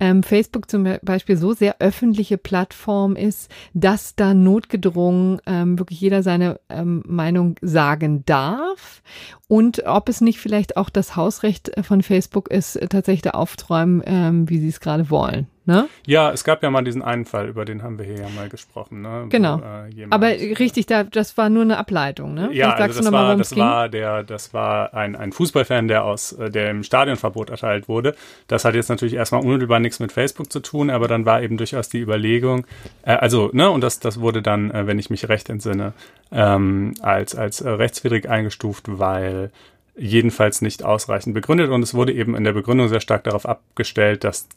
ähm, 0.00 0.22
Facebook 0.22 0.70
zum 0.70 0.86
Beispiel 1.02 1.36
so 1.36 1.52
sehr 1.52 1.76
öffentliche 1.80 2.38
Plattform 2.38 3.16
ist, 3.16 3.50
dass 3.74 4.14
da 4.14 4.34
notgedrungen 4.34 5.40
ähm, 5.46 5.78
wirklich 5.78 6.00
jeder 6.00 6.22
seine 6.22 6.60
ähm, 6.68 7.02
Meinung 7.06 7.56
sagen 7.60 8.24
darf 8.26 9.02
und 9.48 9.84
ob 9.86 10.08
es 10.08 10.20
nicht 10.20 10.38
vielleicht 10.38 10.76
auch 10.76 10.90
das 10.90 11.16
Hausrecht 11.16 11.72
von 11.82 12.02
Facebook 12.02 12.50
ist, 12.50 12.78
tatsächlich 12.90 13.22
da 13.22 13.30
aufzuräumen, 13.30 14.02
ähm, 14.04 14.48
wie 14.48 14.58
sie 14.58 14.68
es 14.68 14.80
gerade 14.80 15.10
wollen. 15.10 15.48
Ne? 15.68 15.86
Ja, 16.06 16.32
es 16.32 16.44
gab 16.44 16.62
ja 16.62 16.70
mal 16.70 16.80
diesen 16.80 17.02
einen 17.02 17.26
Fall, 17.26 17.46
über 17.46 17.66
den 17.66 17.82
haben 17.82 17.98
wir 17.98 18.06
hier 18.06 18.22
ja 18.22 18.28
mal 18.34 18.48
gesprochen. 18.48 19.02
Ne? 19.02 19.26
Genau. 19.28 19.58
Wo, 19.58 20.00
äh, 20.00 20.06
Aber 20.08 20.28
richtig, 20.28 20.86
da, 20.86 21.04
das 21.04 21.36
war 21.36 21.50
nur 21.50 21.60
eine 21.60 21.76
Ableitung. 21.76 22.32
Ne? 22.32 22.48
Ja, 22.54 22.72
also 22.72 23.02
das, 23.02 23.12
war, 23.12 23.36
das 23.36 23.54
war 23.54 23.90
der, 23.90 24.22
das 24.22 24.54
war 24.54 24.94
ein, 24.94 25.14
ein 25.14 25.30
Fußballfan, 25.30 25.86
der 25.86 26.04
aus, 26.04 26.32
äh, 26.32 26.50
der 26.50 26.70
im 26.70 26.84
Stadionverbot 26.84 27.50
erteilt 27.50 27.86
wurde. 27.86 28.16
Das 28.46 28.64
hat 28.64 28.76
jetzt 28.76 28.88
natürlich 28.88 29.12
erstmal 29.12 29.42
unmittelbar 29.42 29.78
nichts 29.78 30.00
mit 30.00 30.10
Facebook 30.10 30.50
zu 30.50 30.60
tun, 30.60 30.88
aber 30.88 31.06
dann 31.06 31.26
war 31.26 31.42
eben 31.42 31.58
durchaus 31.58 31.90
die 31.90 32.00
Überlegung, 32.00 32.66
äh, 33.02 33.10
also, 33.12 33.50
ne, 33.52 33.70
und 33.70 33.82
das, 33.82 34.00
das 34.00 34.20
wurde 34.20 34.40
dann, 34.40 34.70
äh, 34.70 34.86
wenn 34.86 34.98
ich 34.98 35.10
mich 35.10 35.28
recht 35.28 35.50
entsinne, 35.50 35.92
ähm, 36.32 36.94
als, 37.02 37.34
als 37.34 37.60
äh, 37.60 37.68
rechtswidrig 37.68 38.26
eingestuft, 38.26 38.84
weil 38.86 39.50
jedenfalls 39.98 40.62
nicht 40.62 40.82
ausreichend 40.82 41.34
begründet 41.34 41.68
und 41.68 41.82
es 41.82 41.92
wurde 41.92 42.14
eben 42.14 42.34
in 42.34 42.44
der 42.44 42.54
Begründung 42.54 42.88
sehr 42.88 43.00
stark 43.00 43.24
darauf 43.24 43.44
abgestellt, 43.44 44.24
dass 44.24 44.48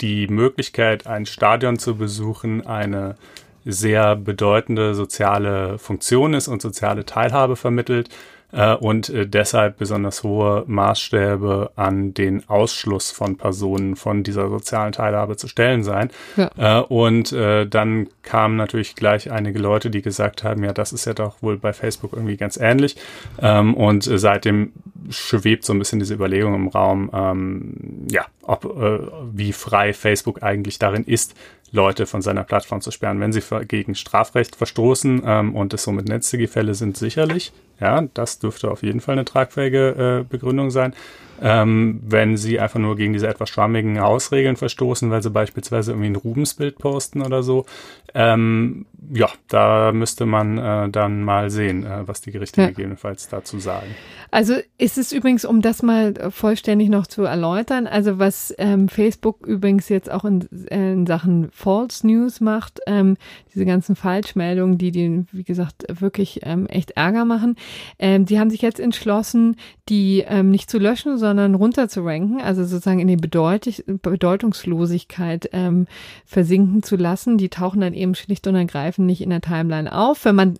die 0.00 0.28
Möglichkeit, 0.28 1.06
ein 1.06 1.26
Stadion 1.26 1.78
zu 1.78 1.96
besuchen, 1.96 2.66
eine 2.66 3.16
sehr 3.64 4.14
bedeutende 4.14 4.94
soziale 4.94 5.78
Funktion 5.78 6.34
ist 6.34 6.48
und 6.48 6.62
soziale 6.62 7.04
Teilhabe 7.04 7.56
vermittelt 7.56 8.08
äh, 8.52 8.74
und 8.74 9.10
äh, 9.10 9.26
deshalb 9.26 9.78
besonders 9.78 10.22
hohe 10.22 10.64
Maßstäbe 10.66 11.72
an 11.74 12.14
den 12.14 12.48
Ausschluss 12.48 13.10
von 13.10 13.36
Personen 13.36 13.96
von 13.96 14.22
dieser 14.22 14.48
sozialen 14.48 14.92
Teilhabe 14.92 15.36
zu 15.36 15.48
stellen 15.48 15.82
sein. 15.82 16.10
Ja. 16.36 16.80
Äh, 16.80 16.82
und 16.84 17.32
äh, 17.32 17.66
dann 17.66 18.08
kamen 18.22 18.56
natürlich 18.56 18.94
gleich 18.94 19.30
einige 19.30 19.58
Leute, 19.58 19.90
die 19.90 20.02
gesagt 20.02 20.44
haben, 20.44 20.62
ja, 20.62 20.72
das 20.72 20.92
ist 20.92 21.04
ja 21.04 21.14
doch 21.14 21.42
wohl 21.42 21.56
bei 21.58 21.72
Facebook 21.72 22.12
irgendwie 22.12 22.36
ganz 22.36 22.56
ähnlich. 22.56 22.96
Ähm, 23.42 23.74
und 23.74 24.06
äh, 24.06 24.18
seitdem 24.18 24.72
schwebt 25.10 25.64
so 25.64 25.72
ein 25.72 25.78
bisschen 25.78 25.98
diese 25.98 26.14
Überlegung 26.14 26.54
im 26.54 26.68
Raum, 26.68 27.10
ähm, 27.12 28.06
ja, 28.10 28.26
ob 28.42 28.64
äh, 28.64 28.98
wie 29.32 29.52
frei 29.52 29.92
Facebook 29.92 30.42
eigentlich 30.42 30.78
darin 30.78 31.04
ist, 31.04 31.34
Leute 31.72 32.06
von 32.06 32.22
seiner 32.22 32.44
Plattform 32.44 32.80
zu 32.80 32.90
sperren. 32.90 33.20
Wenn 33.20 33.32
sie 33.32 33.42
gegen 33.66 33.94
Strafrecht 33.94 34.56
verstoßen 34.56 35.22
ähm, 35.24 35.54
und 35.54 35.74
es 35.74 35.82
somit 35.82 36.08
Netzdienstfälle 36.08 36.74
sind, 36.74 36.96
sicherlich. 36.96 37.52
Ja, 37.80 38.02
das 38.14 38.38
dürfte 38.38 38.70
auf 38.70 38.82
jeden 38.82 39.00
Fall 39.00 39.12
eine 39.12 39.24
tragfähige 39.24 40.22
äh, 40.22 40.24
Begründung 40.28 40.70
sein. 40.70 40.94
Ähm, 41.42 42.00
wenn 42.04 42.36
sie 42.36 42.60
einfach 42.60 42.78
nur 42.78 42.96
gegen 42.96 43.12
diese 43.12 43.28
etwas 43.28 43.50
schwammigen 43.50 44.00
Hausregeln 44.00 44.56
verstoßen, 44.56 45.10
weil 45.10 45.22
sie 45.22 45.30
beispielsweise 45.30 45.92
irgendwie 45.92 46.10
ein 46.10 46.16
Rubensbild 46.16 46.78
posten 46.78 47.22
oder 47.22 47.42
so, 47.42 47.66
ähm, 48.14 48.86
ja, 49.12 49.28
da 49.48 49.92
müsste 49.92 50.24
man 50.26 50.56
äh, 50.58 50.88
dann 50.88 51.22
mal 51.22 51.50
sehen, 51.50 51.84
äh, 51.84 52.08
was 52.08 52.22
die 52.22 52.30
Gerichte 52.30 52.62
ja. 52.62 52.68
gegebenenfalls 52.68 53.28
dazu 53.28 53.58
sagen. 53.58 53.86
Also 54.30 54.54
ist 54.78 54.98
es 54.98 55.12
übrigens, 55.12 55.44
um 55.44 55.60
das 55.60 55.82
mal 55.82 56.14
vollständig 56.30 56.88
noch 56.88 57.06
zu 57.06 57.24
erläutern, 57.24 57.86
also 57.86 58.18
was 58.18 58.54
ähm, 58.58 58.88
Facebook 58.88 59.46
übrigens 59.46 59.88
jetzt 59.88 60.10
auch 60.10 60.24
in, 60.24 60.40
in 60.70 61.06
Sachen 61.06 61.48
False 61.52 62.06
News 62.06 62.40
macht, 62.40 62.80
ähm, 62.86 63.16
diese 63.54 63.64
ganzen 63.66 63.96
Falschmeldungen, 63.96 64.78
die 64.78 64.92
den, 64.92 65.28
wie 65.30 65.44
gesagt, 65.44 65.84
wirklich 65.88 66.40
ähm, 66.42 66.66
echt 66.66 66.92
Ärger 66.92 67.24
machen, 67.24 67.56
ähm, 67.98 68.24
die 68.24 68.40
haben 68.40 68.50
sich 68.50 68.62
jetzt 68.62 68.80
entschlossen, 68.80 69.56
die 69.88 70.24
nicht 70.42 70.68
zu 70.68 70.78
löschen, 70.78 71.18
sondern 71.18 71.25
runter 71.54 71.88
zu 71.88 72.02
ranken, 72.02 72.40
also 72.40 72.64
sozusagen 72.64 73.00
in 73.00 73.08
die 73.08 73.16
Bedeut 73.16 73.82
Bedeutungslosigkeit 73.86 75.50
ähm, 75.52 75.86
versinken 76.24 76.82
zu 76.82 76.96
lassen. 76.96 77.38
Die 77.38 77.48
tauchen 77.48 77.80
dann 77.80 77.94
eben 77.94 78.14
schlicht 78.14 78.46
und 78.46 78.54
ergreifend 78.54 79.06
nicht 79.06 79.20
in 79.20 79.30
der 79.30 79.40
Timeline 79.40 79.92
auf. 79.96 80.24
Wenn 80.24 80.34
man 80.34 80.58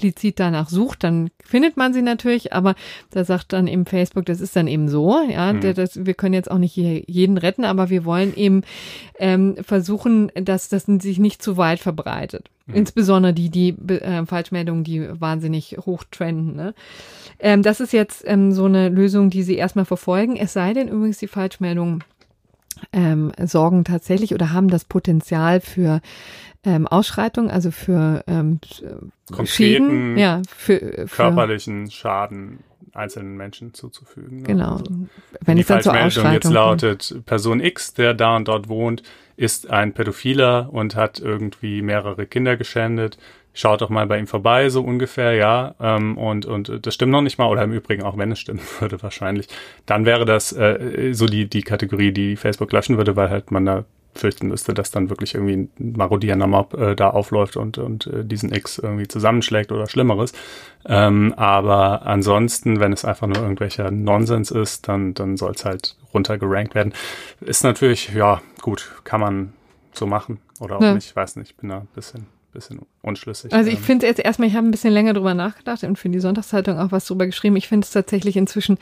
explizit 0.00 0.40
danach 0.40 0.70
sucht, 0.70 1.04
dann 1.04 1.30
findet 1.44 1.76
man 1.76 1.92
sie 1.92 2.00
natürlich, 2.00 2.52
aber 2.54 2.74
da 3.10 3.24
sagt 3.24 3.52
dann 3.52 3.66
eben 3.66 3.84
Facebook, 3.84 4.24
das 4.24 4.40
ist 4.40 4.56
dann 4.56 4.66
eben 4.66 4.88
so, 4.88 5.20
ja, 5.28 5.52
mhm. 5.52 5.74
das, 5.74 6.06
wir 6.06 6.14
können 6.14 6.34
jetzt 6.34 6.50
auch 6.50 6.58
nicht 6.58 6.76
jeden 6.76 7.36
retten, 7.36 7.64
aber 7.64 7.90
wir 7.90 8.04
wollen 8.04 8.34
eben 8.34 8.62
ähm, 9.18 9.56
versuchen, 9.60 10.32
dass 10.34 10.70
das 10.70 10.84
sich 10.84 11.18
nicht 11.18 11.42
zu 11.42 11.58
weit 11.58 11.80
verbreitet. 11.80 12.48
Mhm. 12.66 12.76
Insbesondere 12.76 13.34
die, 13.34 13.50
die 13.50 13.70
äh, 13.88 14.24
Falschmeldungen, 14.24 14.84
die 14.84 15.06
wahnsinnig 15.20 15.76
hoch 15.84 16.04
trenden. 16.10 16.56
Ne? 16.56 16.74
Ähm, 17.38 17.62
das 17.62 17.80
ist 17.80 17.92
jetzt 17.92 18.24
ähm, 18.26 18.52
so 18.52 18.64
eine 18.64 18.88
Lösung, 18.88 19.28
die 19.28 19.42
sie 19.42 19.56
erstmal 19.56 19.84
verfolgen. 19.84 20.36
Es 20.36 20.54
sei 20.54 20.72
denn 20.72 20.88
übrigens, 20.88 21.18
die 21.18 21.28
Falschmeldungen 21.28 22.02
ähm, 22.94 23.32
sorgen 23.44 23.84
tatsächlich 23.84 24.32
oder 24.32 24.52
haben 24.52 24.68
das 24.68 24.84
Potenzial 24.86 25.60
für 25.60 26.00
ähm, 26.64 26.86
Ausschreitung, 26.86 27.50
also 27.50 27.70
für 27.70 28.22
ähm, 28.26 28.60
Konkreten, 29.26 29.46
Schäden, 29.46 30.18
ja, 30.18 30.42
für, 30.54 30.78
für 30.78 31.06
körperlichen 31.06 31.90
Schaden 31.90 32.60
einzelnen 32.92 33.36
Menschen 33.36 33.74
zuzufügen. 33.74 34.38
Ne? 34.38 34.42
Genau. 34.44 34.72
Also, 34.72 34.94
wenn 35.42 35.56
die 35.56 35.62
Falschmeldung 35.62 36.32
jetzt 36.32 36.50
lautet, 36.50 37.22
Person 37.26 37.60
X, 37.60 37.94
der 37.94 38.14
da 38.14 38.36
und 38.36 38.48
dort 38.48 38.68
wohnt, 38.68 39.02
ist 39.36 39.70
ein 39.70 39.94
Pädophiler 39.94 40.68
und 40.70 40.96
hat 40.96 41.18
irgendwie 41.18 41.82
mehrere 41.82 42.26
Kinder 42.26 42.56
geschändet. 42.56 43.18
Schaut 43.52 43.80
doch 43.80 43.88
mal 43.88 44.06
bei 44.06 44.18
ihm 44.18 44.26
vorbei, 44.26 44.68
so 44.68 44.82
ungefähr, 44.82 45.34
ja. 45.34 45.74
Ähm, 45.80 46.16
und, 46.18 46.46
und 46.46 46.86
das 46.86 46.94
stimmt 46.94 47.10
noch 47.10 47.22
nicht 47.22 47.38
mal, 47.38 47.46
oder 47.46 47.62
im 47.62 47.72
Übrigen, 47.72 48.02
auch 48.02 48.16
wenn 48.16 48.30
es 48.30 48.38
stimmen 48.38 48.60
würde, 48.80 49.02
wahrscheinlich. 49.02 49.48
Dann 49.86 50.04
wäre 50.04 50.24
das 50.24 50.52
äh, 50.52 51.12
so 51.12 51.26
die, 51.26 51.48
die 51.48 51.62
Kategorie, 51.62 52.12
die 52.12 52.36
Facebook 52.36 52.72
löschen 52.72 52.96
würde, 52.96 53.16
weil 53.16 53.30
halt 53.30 53.50
man 53.50 53.64
da 53.64 53.84
fürchten 54.14 54.48
müsste, 54.48 54.74
dass 54.74 54.90
dann 54.90 55.08
wirklich 55.08 55.34
irgendwie 55.34 55.54
ein 55.56 55.92
marodierender 55.96 56.46
Mob 56.46 56.74
äh, 56.74 56.94
da 56.96 57.10
aufläuft 57.10 57.56
und, 57.56 57.78
und 57.78 58.06
äh, 58.06 58.24
diesen 58.24 58.52
X 58.52 58.78
irgendwie 58.78 59.08
zusammenschlägt 59.08 59.72
oder 59.72 59.86
Schlimmeres. 59.86 60.32
Ähm, 60.86 61.32
aber 61.36 62.06
ansonsten, 62.06 62.80
wenn 62.80 62.92
es 62.92 63.04
einfach 63.04 63.26
nur 63.26 63.38
irgendwelcher 63.38 63.90
Nonsens 63.90 64.50
ist, 64.50 64.88
dann, 64.88 65.14
dann 65.14 65.36
soll 65.36 65.52
es 65.52 65.64
halt 65.64 65.96
runtergerankt 66.12 66.74
werden. 66.74 66.92
Ist 67.40 67.62
natürlich, 67.62 68.12
ja, 68.14 68.40
gut, 68.60 68.90
kann 69.04 69.20
man 69.20 69.52
so 69.92 70.06
machen 70.06 70.38
oder 70.58 70.76
auch 70.76 70.82
ja. 70.82 70.94
nicht, 70.94 71.14
weiß 71.14 71.36
nicht, 71.36 71.56
bin 71.58 71.70
da 71.70 71.78
ein 71.78 71.88
bisschen 71.94 72.26
bisschen 72.52 72.80
unschlüssig. 73.02 73.52
Also 73.52 73.70
ich 73.70 73.78
ähm. 73.78 73.84
finde 73.84 74.06
jetzt 74.06 74.20
erstmal, 74.20 74.48
ich 74.48 74.56
habe 74.56 74.66
ein 74.66 74.70
bisschen 74.70 74.92
länger 74.92 75.12
drüber 75.12 75.34
nachgedacht 75.34 75.84
und 75.84 75.98
für 75.98 76.08
die 76.08 76.20
Sonntagszeitung 76.20 76.78
auch 76.78 76.92
was 76.92 77.06
drüber 77.06 77.26
geschrieben. 77.26 77.56
Ich 77.56 77.68
finde 77.68 77.84
es 77.84 77.92
tatsächlich 77.92 78.36
inzwischen 78.36 78.78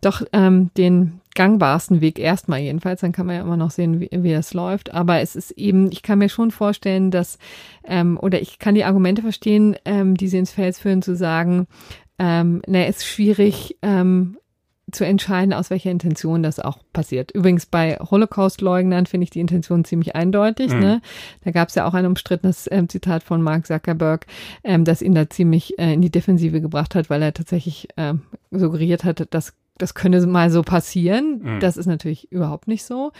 doch 0.00 0.22
ähm, 0.32 0.70
den 0.76 1.20
gangbarsten 1.34 2.00
Weg 2.00 2.18
erstmal 2.18 2.60
jedenfalls. 2.60 3.00
Dann 3.00 3.12
kann 3.12 3.26
man 3.26 3.36
ja 3.36 3.42
immer 3.42 3.56
noch 3.56 3.70
sehen, 3.70 4.00
wie, 4.00 4.10
wie 4.12 4.32
das 4.32 4.54
läuft. 4.54 4.92
Aber 4.92 5.20
es 5.20 5.36
ist 5.36 5.52
eben, 5.52 5.90
ich 5.90 6.02
kann 6.02 6.18
mir 6.18 6.28
schon 6.28 6.50
vorstellen, 6.50 7.10
dass, 7.10 7.38
ähm, 7.84 8.18
oder 8.20 8.40
ich 8.40 8.58
kann 8.58 8.74
die 8.74 8.84
Argumente 8.84 9.22
verstehen, 9.22 9.76
ähm, 9.84 10.16
die 10.16 10.28
sie 10.28 10.38
ins 10.38 10.52
Feld 10.52 10.76
führen, 10.76 11.02
zu 11.02 11.16
sagen, 11.16 11.66
ähm, 12.18 12.62
na, 12.66 12.86
ist 12.86 13.06
schwierig, 13.06 13.76
ähm, 13.82 14.36
zu 14.92 15.04
entscheiden, 15.04 15.52
aus 15.52 15.70
welcher 15.70 15.90
Intention 15.90 16.42
das 16.42 16.60
auch 16.60 16.78
passiert. 16.92 17.30
Übrigens 17.32 17.66
bei 17.66 17.96
Holocaust-Leugnern 17.96 19.06
finde 19.06 19.24
ich 19.24 19.30
die 19.30 19.40
Intention 19.40 19.84
ziemlich 19.84 20.14
eindeutig. 20.14 20.72
Mhm. 20.72 20.80
Ne? 20.80 21.02
Da 21.44 21.50
gab 21.50 21.68
es 21.68 21.74
ja 21.74 21.86
auch 21.86 21.94
ein 21.94 22.06
umstrittenes 22.06 22.66
äh, 22.66 22.86
Zitat 22.88 23.22
von 23.22 23.42
Mark 23.42 23.66
Zuckerberg, 23.66 24.26
ähm, 24.62 24.84
das 24.84 25.02
ihn 25.02 25.14
da 25.14 25.28
ziemlich 25.28 25.78
äh, 25.78 25.94
in 25.94 26.02
die 26.02 26.10
Defensive 26.10 26.60
gebracht 26.60 26.94
hat, 26.94 27.10
weil 27.10 27.22
er 27.22 27.32
tatsächlich 27.32 27.88
äh, 27.96 28.14
suggeriert 28.50 29.04
hat, 29.04 29.26
dass 29.30 29.54
das 29.78 29.94
könne 29.94 30.24
mal 30.26 30.50
so 30.50 30.62
passieren. 30.62 31.40
Mhm. 31.42 31.60
Das 31.60 31.76
ist 31.76 31.86
natürlich 31.86 32.30
überhaupt 32.30 32.68
nicht 32.68 32.84
so. 32.84 33.12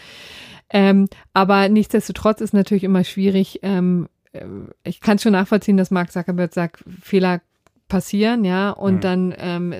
Ähm, 0.69 1.07
aber 1.33 1.69
nichtsdestotrotz 1.69 2.41
ist 2.41 2.53
natürlich 2.53 2.83
immer 2.83 3.03
schwierig. 3.03 3.59
Ähm, 3.63 4.07
äh, 4.31 4.45
ich 4.83 5.01
kann 5.01 5.19
schon 5.19 5.33
nachvollziehen, 5.33 5.77
dass 5.77 5.91
Mark 5.91 6.11
Zuckerberg 6.11 6.53
sagt, 6.53 6.83
Fehler 7.01 7.41
passieren, 7.89 8.43
ja, 8.43 8.71
und 8.71 8.95
mhm. 8.95 8.99
dann 9.01 9.35
ähm, 9.37 9.73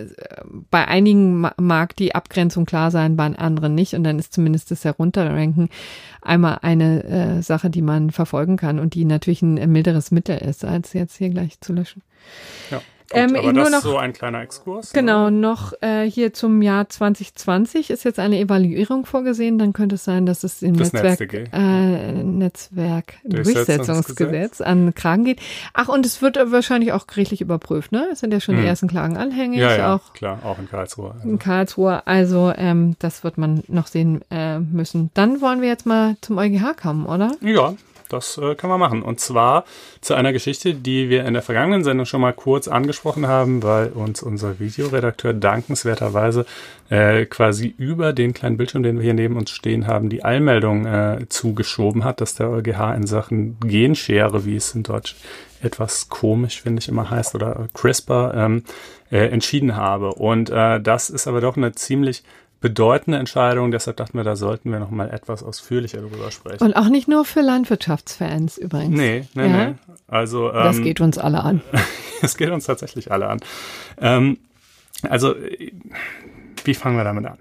bei 0.70 0.88
einigen 0.88 1.50
mag 1.58 1.96
die 1.96 2.14
Abgrenzung 2.14 2.66
klar 2.66 2.92
sein, 2.92 3.16
bei 3.16 3.26
anderen 3.26 3.74
nicht, 3.74 3.96
und 3.96 4.04
dann 4.04 4.20
ist 4.20 4.34
zumindest 4.34 4.70
das 4.70 4.86
Herunterranken 4.86 5.70
einmal 6.22 6.60
eine 6.62 7.04
äh, 7.06 7.42
Sache, 7.42 7.72
die 7.72 7.82
man 7.82 8.12
verfolgen 8.12 8.58
kann 8.58 8.78
und 8.78 8.94
die 8.94 9.06
natürlich 9.06 9.42
ein 9.42 9.72
milderes 9.72 10.12
Mittel 10.12 10.38
ist, 10.38 10.64
als 10.64 10.94
jetzt 10.94 11.18
hier 11.18 11.30
gleich 11.30 11.60
zu 11.60 11.74
löschen. 11.74 12.04
Ja. 12.70 12.82
Ähm, 13.14 13.36
aber 13.36 13.54
das 13.54 13.70
noch, 13.70 13.78
ist 13.78 13.84
so 13.84 13.98
ein 13.98 14.14
kleiner 14.14 14.42
Exkurs. 14.42 14.94
Genau, 14.94 15.30
ne? 15.30 15.38
noch 15.38 15.74
äh, 15.82 16.10
hier 16.10 16.34
zum 16.34 16.62
Jahr 16.62 16.90
2020 16.90 17.90
ist 17.90 18.04
jetzt 18.04 18.20
eine 18.20 18.40
Evaluierung 18.40 19.06
vorgesehen. 19.06 19.58
Dann 19.58 19.74
könnte 19.74 19.96
es 19.96 20.04
sein, 20.04 20.26
dass 20.26 20.44
es 20.44 20.62
im 20.62 20.78
das 20.78 20.94
Netzwerk, 20.94 21.34
äh, 21.54 22.12
Netzwerk 22.24 23.16
Durchsetzungsgesetz 23.24 24.62
an 24.62 24.94
Kragen 24.96 25.26
geht. 25.26 25.40
Ach, 25.74 25.88
und 25.88 26.06
es 26.06 26.22
wird 26.22 26.38
wahrscheinlich 26.52 26.92
auch 26.92 27.08
gerichtlich 27.08 27.42
überprüft, 27.42 27.92
ne? 27.92 28.08
Es 28.12 28.20
sind 28.20 28.34
ja 28.34 28.40
schon 28.40 28.56
hm. 28.56 28.62
die 28.62 28.68
ersten 28.68 28.88
Klagen 28.88 29.18
anhängig. 29.18 29.60
Ja, 29.60 29.76
ja, 29.76 29.96
auch, 29.96 30.14
klar, 30.14 30.40
auch 30.44 30.60
in 30.60 30.70
Karlsruhe. 30.70 31.14
Also. 31.16 31.30
In 31.30 31.40
Karlsruhe, 31.40 32.08
also 32.08 32.54
ähm, 32.56 32.96
das 33.00 33.24
wird 33.24 33.38
man 33.38 33.64
noch 33.68 33.88
sehen 33.88 34.22
äh, 34.32 34.60
müssen. 34.60 35.12
Dann 35.14 35.42
wollen 35.42 35.62
wir 35.62 35.70
jetzt 35.70 35.86
mal 35.86 36.16
zum 36.22 36.38
EuGH 36.38 36.76
kommen, 36.82 37.06
oder? 37.06 37.32
Ja, 37.42 37.76
das 38.14 38.38
äh, 38.38 38.56
können 38.56 38.72
wir 38.72 38.78
machen. 38.78 39.02
Und 39.02 39.20
zwar 39.20 39.66
zu 40.02 40.14
einer 40.14 40.32
Geschichte, 40.32 40.74
die 40.74 41.10
wir 41.10 41.26
in 41.26 41.34
der 41.34 41.44
vergangenen 41.44 41.84
Sendung 41.84 42.06
schon 42.06 42.22
mal 42.22 42.34
kurz 42.34 42.68
angesprochen 42.68 43.28
haben, 43.28 43.64
weil 43.64 43.88
uns 43.90 44.24
unser 44.24 44.60
Videoredakteur 44.60 45.34
dankenswerterweise 45.34 46.46
äh, 46.90 47.26
quasi 47.26 47.74
über 47.78 48.14
den 48.14 48.34
kleinen 48.34 48.58
Bildschirm, 48.58 48.84
den 48.84 48.98
wir 48.98 49.04
hier 49.04 49.14
neben 49.14 49.38
uns 49.38 49.50
stehen 49.52 49.88
haben, 49.88 50.10
die 50.10 50.24
Allmeldung 50.24 50.86
äh, 50.86 51.26
zugeschoben 51.30 52.04
hat, 52.04 52.22
dass 52.22 52.36
der 52.36 52.50
EuGH 52.50 52.96
in 52.96 53.08
Sachen 53.08 53.60
Genschere, 53.60 54.46
wie 54.46 54.56
es 54.56 54.74
in 54.76 54.84
Deutsch 54.84 55.16
etwas 55.62 56.10
komisch, 56.10 56.62
finde 56.62 56.82
ich 56.82 56.90
immer 56.90 57.10
heißt, 57.10 57.36
oder 57.36 57.68
CRISPR, 57.74 58.34
ähm, 58.36 58.64
äh, 59.12 59.28
entschieden 59.28 59.76
habe. 59.76 60.14
Und 60.14 60.50
äh, 60.50 60.82
das 60.82 61.10
ist 61.10 61.28
aber 61.28 61.42
doch 61.42 61.56
eine 61.58 61.74
ziemlich 61.74 62.24
bedeutende 62.64 63.20
Entscheidung. 63.20 63.72
Deshalb 63.72 63.98
dachten 63.98 64.18
wir, 64.18 64.24
da 64.24 64.38
sollten 64.38 64.72
wir 64.72 64.80
noch 64.80 64.90
mal 64.90 65.10
etwas 65.10 65.44
ausführlicher 65.44 65.98
darüber 65.98 66.32
sprechen. 66.32 66.64
Und 66.64 66.74
auch 66.78 66.88
nicht 66.88 67.10
nur 67.10 67.26
für 67.26 67.42
Landwirtschaftsfans 67.42 68.58
übrigens. 68.58 68.98
Nee, 68.98 69.28
nee, 69.34 69.48
ja? 69.48 69.68
nee. 69.68 69.76
Also, 70.08 70.48
ähm, 70.48 70.64
das 70.64 70.82
geht 70.82 71.02
uns 71.02 71.18
alle 71.18 71.44
an. 71.44 71.62
das 72.22 72.38
geht 72.38 72.50
uns 72.50 72.66
tatsächlich 72.66 73.12
alle 73.12 73.28
an. 73.28 73.42
Ähm, 74.00 74.38
also, 75.02 75.36
wie 76.64 76.74
fangen 76.74 76.96
wir 76.96 77.04
damit 77.04 77.26
an? 77.26 77.40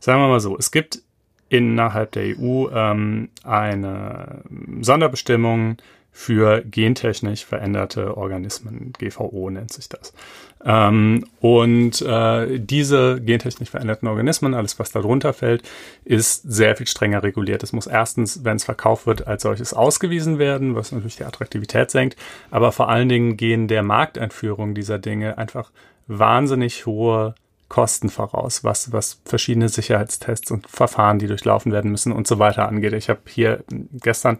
Sagen 0.00 0.20
wir 0.20 0.26
mal 0.26 0.40
so, 0.40 0.58
es 0.58 0.72
gibt 0.72 1.02
innerhalb 1.48 2.10
der 2.10 2.36
EU 2.36 2.66
ähm, 2.74 3.28
eine 3.44 4.42
Sonderbestimmung 4.80 5.76
für 6.16 6.62
gentechnisch 6.62 7.44
veränderte 7.44 8.16
Organismen. 8.16 8.92
GVO 8.96 9.50
nennt 9.50 9.72
sich 9.72 9.88
das. 9.88 10.14
Ähm, 10.64 11.26
und 11.40 12.00
äh, 12.02 12.60
diese 12.60 13.20
gentechnisch 13.20 13.68
veränderten 13.68 14.06
Organismen, 14.06 14.54
alles 14.54 14.78
was 14.78 14.92
darunter 14.92 15.32
fällt, 15.32 15.68
ist 16.04 16.42
sehr 16.44 16.76
viel 16.76 16.86
strenger 16.86 17.24
reguliert. 17.24 17.64
Es 17.64 17.72
muss 17.72 17.88
erstens, 17.88 18.44
wenn 18.44 18.56
es 18.56 18.64
verkauft 18.64 19.08
wird, 19.08 19.26
als 19.26 19.42
solches 19.42 19.74
ausgewiesen 19.74 20.38
werden, 20.38 20.76
was 20.76 20.92
natürlich 20.92 21.16
die 21.16 21.24
Attraktivität 21.24 21.90
senkt, 21.90 22.16
aber 22.52 22.70
vor 22.70 22.88
allen 22.88 23.08
Dingen 23.08 23.36
gehen 23.36 23.66
der 23.66 23.82
Markteinführung 23.82 24.76
dieser 24.76 25.00
Dinge 25.00 25.36
einfach 25.36 25.72
wahnsinnig 26.06 26.86
hohe 26.86 27.34
Kosten 27.68 28.08
voraus, 28.08 28.62
was, 28.62 28.92
was 28.92 29.20
verschiedene 29.24 29.68
Sicherheitstests 29.68 30.50
und 30.50 30.68
Verfahren, 30.68 31.18
die 31.18 31.26
durchlaufen 31.26 31.72
werden 31.72 31.90
müssen 31.90 32.12
und 32.12 32.26
so 32.26 32.38
weiter 32.38 32.68
angeht. 32.68 32.92
Ich 32.92 33.08
habe 33.08 33.20
hier 33.26 33.64
gestern 33.92 34.38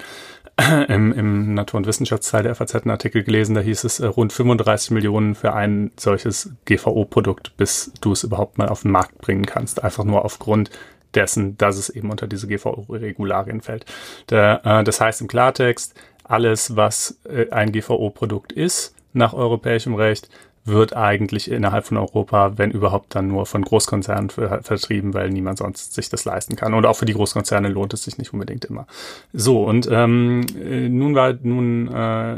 im, 0.88 1.12
im 1.12 1.54
Natur- 1.54 1.78
und 1.78 1.86
Wissenschaftsteil 1.86 2.44
der 2.44 2.54
FAZ 2.54 2.76
einen 2.76 2.90
Artikel 2.90 3.24
gelesen, 3.24 3.54
da 3.54 3.60
hieß 3.60 3.84
es 3.84 4.00
äh, 4.00 4.06
rund 4.06 4.32
35 4.32 4.92
Millionen 4.92 5.34
für 5.34 5.52
ein 5.52 5.90
solches 5.98 6.50
GVO-Produkt, 6.64 7.56
bis 7.56 7.92
du 8.00 8.12
es 8.12 8.22
überhaupt 8.22 8.58
mal 8.58 8.68
auf 8.68 8.82
den 8.82 8.92
Markt 8.92 9.18
bringen 9.18 9.46
kannst. 9.46 9.82
Einfach 9.82 10.04
nur 10.04 10.24
aufgrund 10.24 10.70
dessen, 11.14 11.56
dass 11.58 11.76
es 11.76 11.88
eben 11.88 12.10
unter 12.10 12.26
diese 12.26 12.46
GVO-Regularien 12.46 13.60
fällt. 13.62 13.86
Der, 14.30 14.60
äh, 14.64 14.84
das 14.84 15.00
heißt 15.00 15.20
im 15.20 15.28
Klartext, 15.28 15.94
alles, 16.24 16.76
was 16.76 17.20
äh, 17.24 17.50
ein 17.50 17.72
GVO-Produkt 17.72 18.52
ist, 18.52 18.94
nach 19.12 19.32
europäischem 19.32 19.94
Recht, 19.94 20.28
wird 20.64 20.96
eigentlich 20.96 21.50
innerhalb 21.50 21.86
von 21.86 21.98
Europa, 21.98 22.56
wenn 22.56 22.70
überhaupt, 22.70 23.14
dann 23.14 23.28
nur 23.28 23.44
von 23.44 23.62
Großkonzernen 23.62 24.30
vertrieben, 24.30 25.12
weil 25.12 25.28
niemand 25.30 25.58
sonst 25.58 25.94
sich 25.94 26.08
das 26.08 26.24
leisten 26.24 26.56
kann. 26.56 26.72
Und 26.72 26.86
auch 26.86 26.96
für 26.96 27.04
die 27.04 27.12
Großkonzerne 27.12 27.68
lohnt 27.68 27.92
es 27.92 28.04
sich 28.04 28.16
nicht 28.16 28.32
unbedingt 28.32 28.64
immer. 28.64 28.86
So, 29.32 29.64
und 29.64 29.88
ähm, 29.90 30.40
nun 30.40 31.14
war 31.14 31.34
nun 31.42 31.88
äh, 31.88 32.36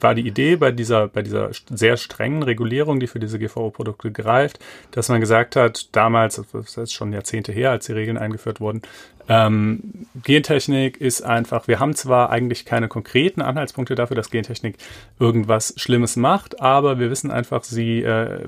war 0.00 0.14
die 0.14 0.26
Idee 0.26 0.56
bei 0.56 0.70
dieser, 0.70 1.08
bei 1.08 1.22
dieser 1.22 1.50
sehr 1.70 1.96
strengen 1.96 2.44
Regulierung, 2.44 3.00
die 3.00 3.08
für 3.08 3.18
diese 3.18 3.38
GVO-Produkte 3.38 4.12
greift, 4.12 4.60
dass 4.92 5.08
man 5.08 5.20
gesagt 5.20 5.56
hat, 5.56 5.88
damals, 5.94 6.40
das 6.52 6.76
ist 6.76 6.92
schon 6.92 7.12
Jahrzehnte 7.12 7.52
her, 7.52 7.72
als 7.72 7.86
die 7.86 7.92
Regeln 7.92 8.16
eingeführt 8.16 8.60
wurden, 8.60 8.82
ähm, 9.28 10.06
Gentechnik 10.22 11.00
ist 11.00 11.22
einfach, 11.22 11.68
wir 11.68 11.80
haben 11.80 11.94
zwar 11.94 12.30
eigentlich 12.30 12.64
keine 12.64 12.88
konkreten 12.88 13.42
Anhaltspunkte 13.42 13.94
dafür, 13.94 14.16
dass 14.16 14.30
Gentechnik 14.30 14.76
irgendwas 15.18 15.74
Schlimmes 15.76 16.16
macht, 16.16 16.60
aber 16.60 16.98
wir 16.98 17.10
wissen 17.10 17.30
einfach, 17.30 17.64
sie, 17.64 18.02
äh, 18.02 18.46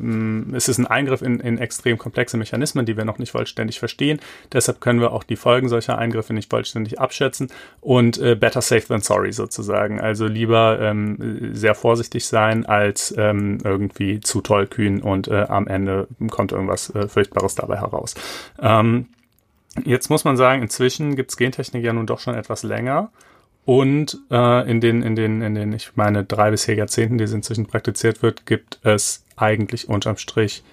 es 0.55 0.69
ist 0.69 0.79
ein 0.79 0.87
Eingriff 0.87 1.23
in, 1.23 1.41
in 1.41 1.59
extrem 1.59 1.99
komplexe 1.99 2.37
Mechanismen, 2.37 2.87
die 2.87 2.97
wir 2.97 3.05
noch 3.05 3.19
nicht 3.19 3.33
vollständig 3.33 3.79
verstehen. 3.79 4.21
Deshalb 4.53 4.81
können 4.81 5.01
wir 5.01 5.13
auch 5.13 5.25
die 5.25 5.37
Folgen 5.37 5.69
solcher 5.69 5.99
Eingriffe 5.99 6.33
nicht 6.33 6.51
vollständig 6.51 7.01
abschätzen 7.01 7.49
und 7.81 8.19
äh, 8.19 8.35
better 8.35 8.63
safe 8.63 8.87
than 8.87 9.01
sorry 9.01 9.33
sozusagen. 9.33 10.01
Also 10.01 10.27
lieber 10.27 10.79
ähm, 10.81 11.51
sehr 11.55 11.75
vorsichtig 11.75 12.27
sein, 12.27 12.67
als 12.67 13.15
ähm, 13.17 13.59
irgendwie 13.65 14.21
zu 14.21 14.41
tollkühn 14.41 15.03
und 15.03 15.29
äh, 15.29 15.47
am 15.49 15.67
Ende 15.67 16.09
kommt 16.31 16.53
irgendwas 16.53 16.91
äh, 16.95 17.09
Furchtbares 17.09 17.55
dabei 17.55 17.79
heraus. 17.79 18.15
Ähm, 18.61 19.07
Jetzt 19.85 20.11
muss 20.11 20.25
man 20.25 20.37
sagen, 20.37 20.63
inzwischen 20.63 21.17
gibt 21.17 21.31
es 21.31 21.37
Gentechnik 21.37 21.85
ja 21.85 21.93
nun 21.93 22.07
doch 22.07 22.21
schon 22.21 22.35
etwas 22.35 22.63
länger. 22.63 23.11
Und 23.65 24.19
äh, 24.31 24.71
in, 24.71 24.81
den, 24.81 25.03
in, 25.03 25.15
den, 25.15 25.43
in 25.43 25.55
den, 25.55 25.73
ich 25.73 25.95
meine, 25.95 26.25
drei 26.25 26.51
bis 26.51 26.65
vier 26.65 26.77
Jahrzehnten, 26.77 27.19
die 27.19 27.25
es 27.25 27.33
inzwischen 27.33 27.67
praktiziert 27.67 28.23
wird, 28.23 28.47
gibt 28.47 28.81
es 28.83 29.25
eigentlich 29.37 29.89
unterm 29.89 30.17
Strich 30.17 30.65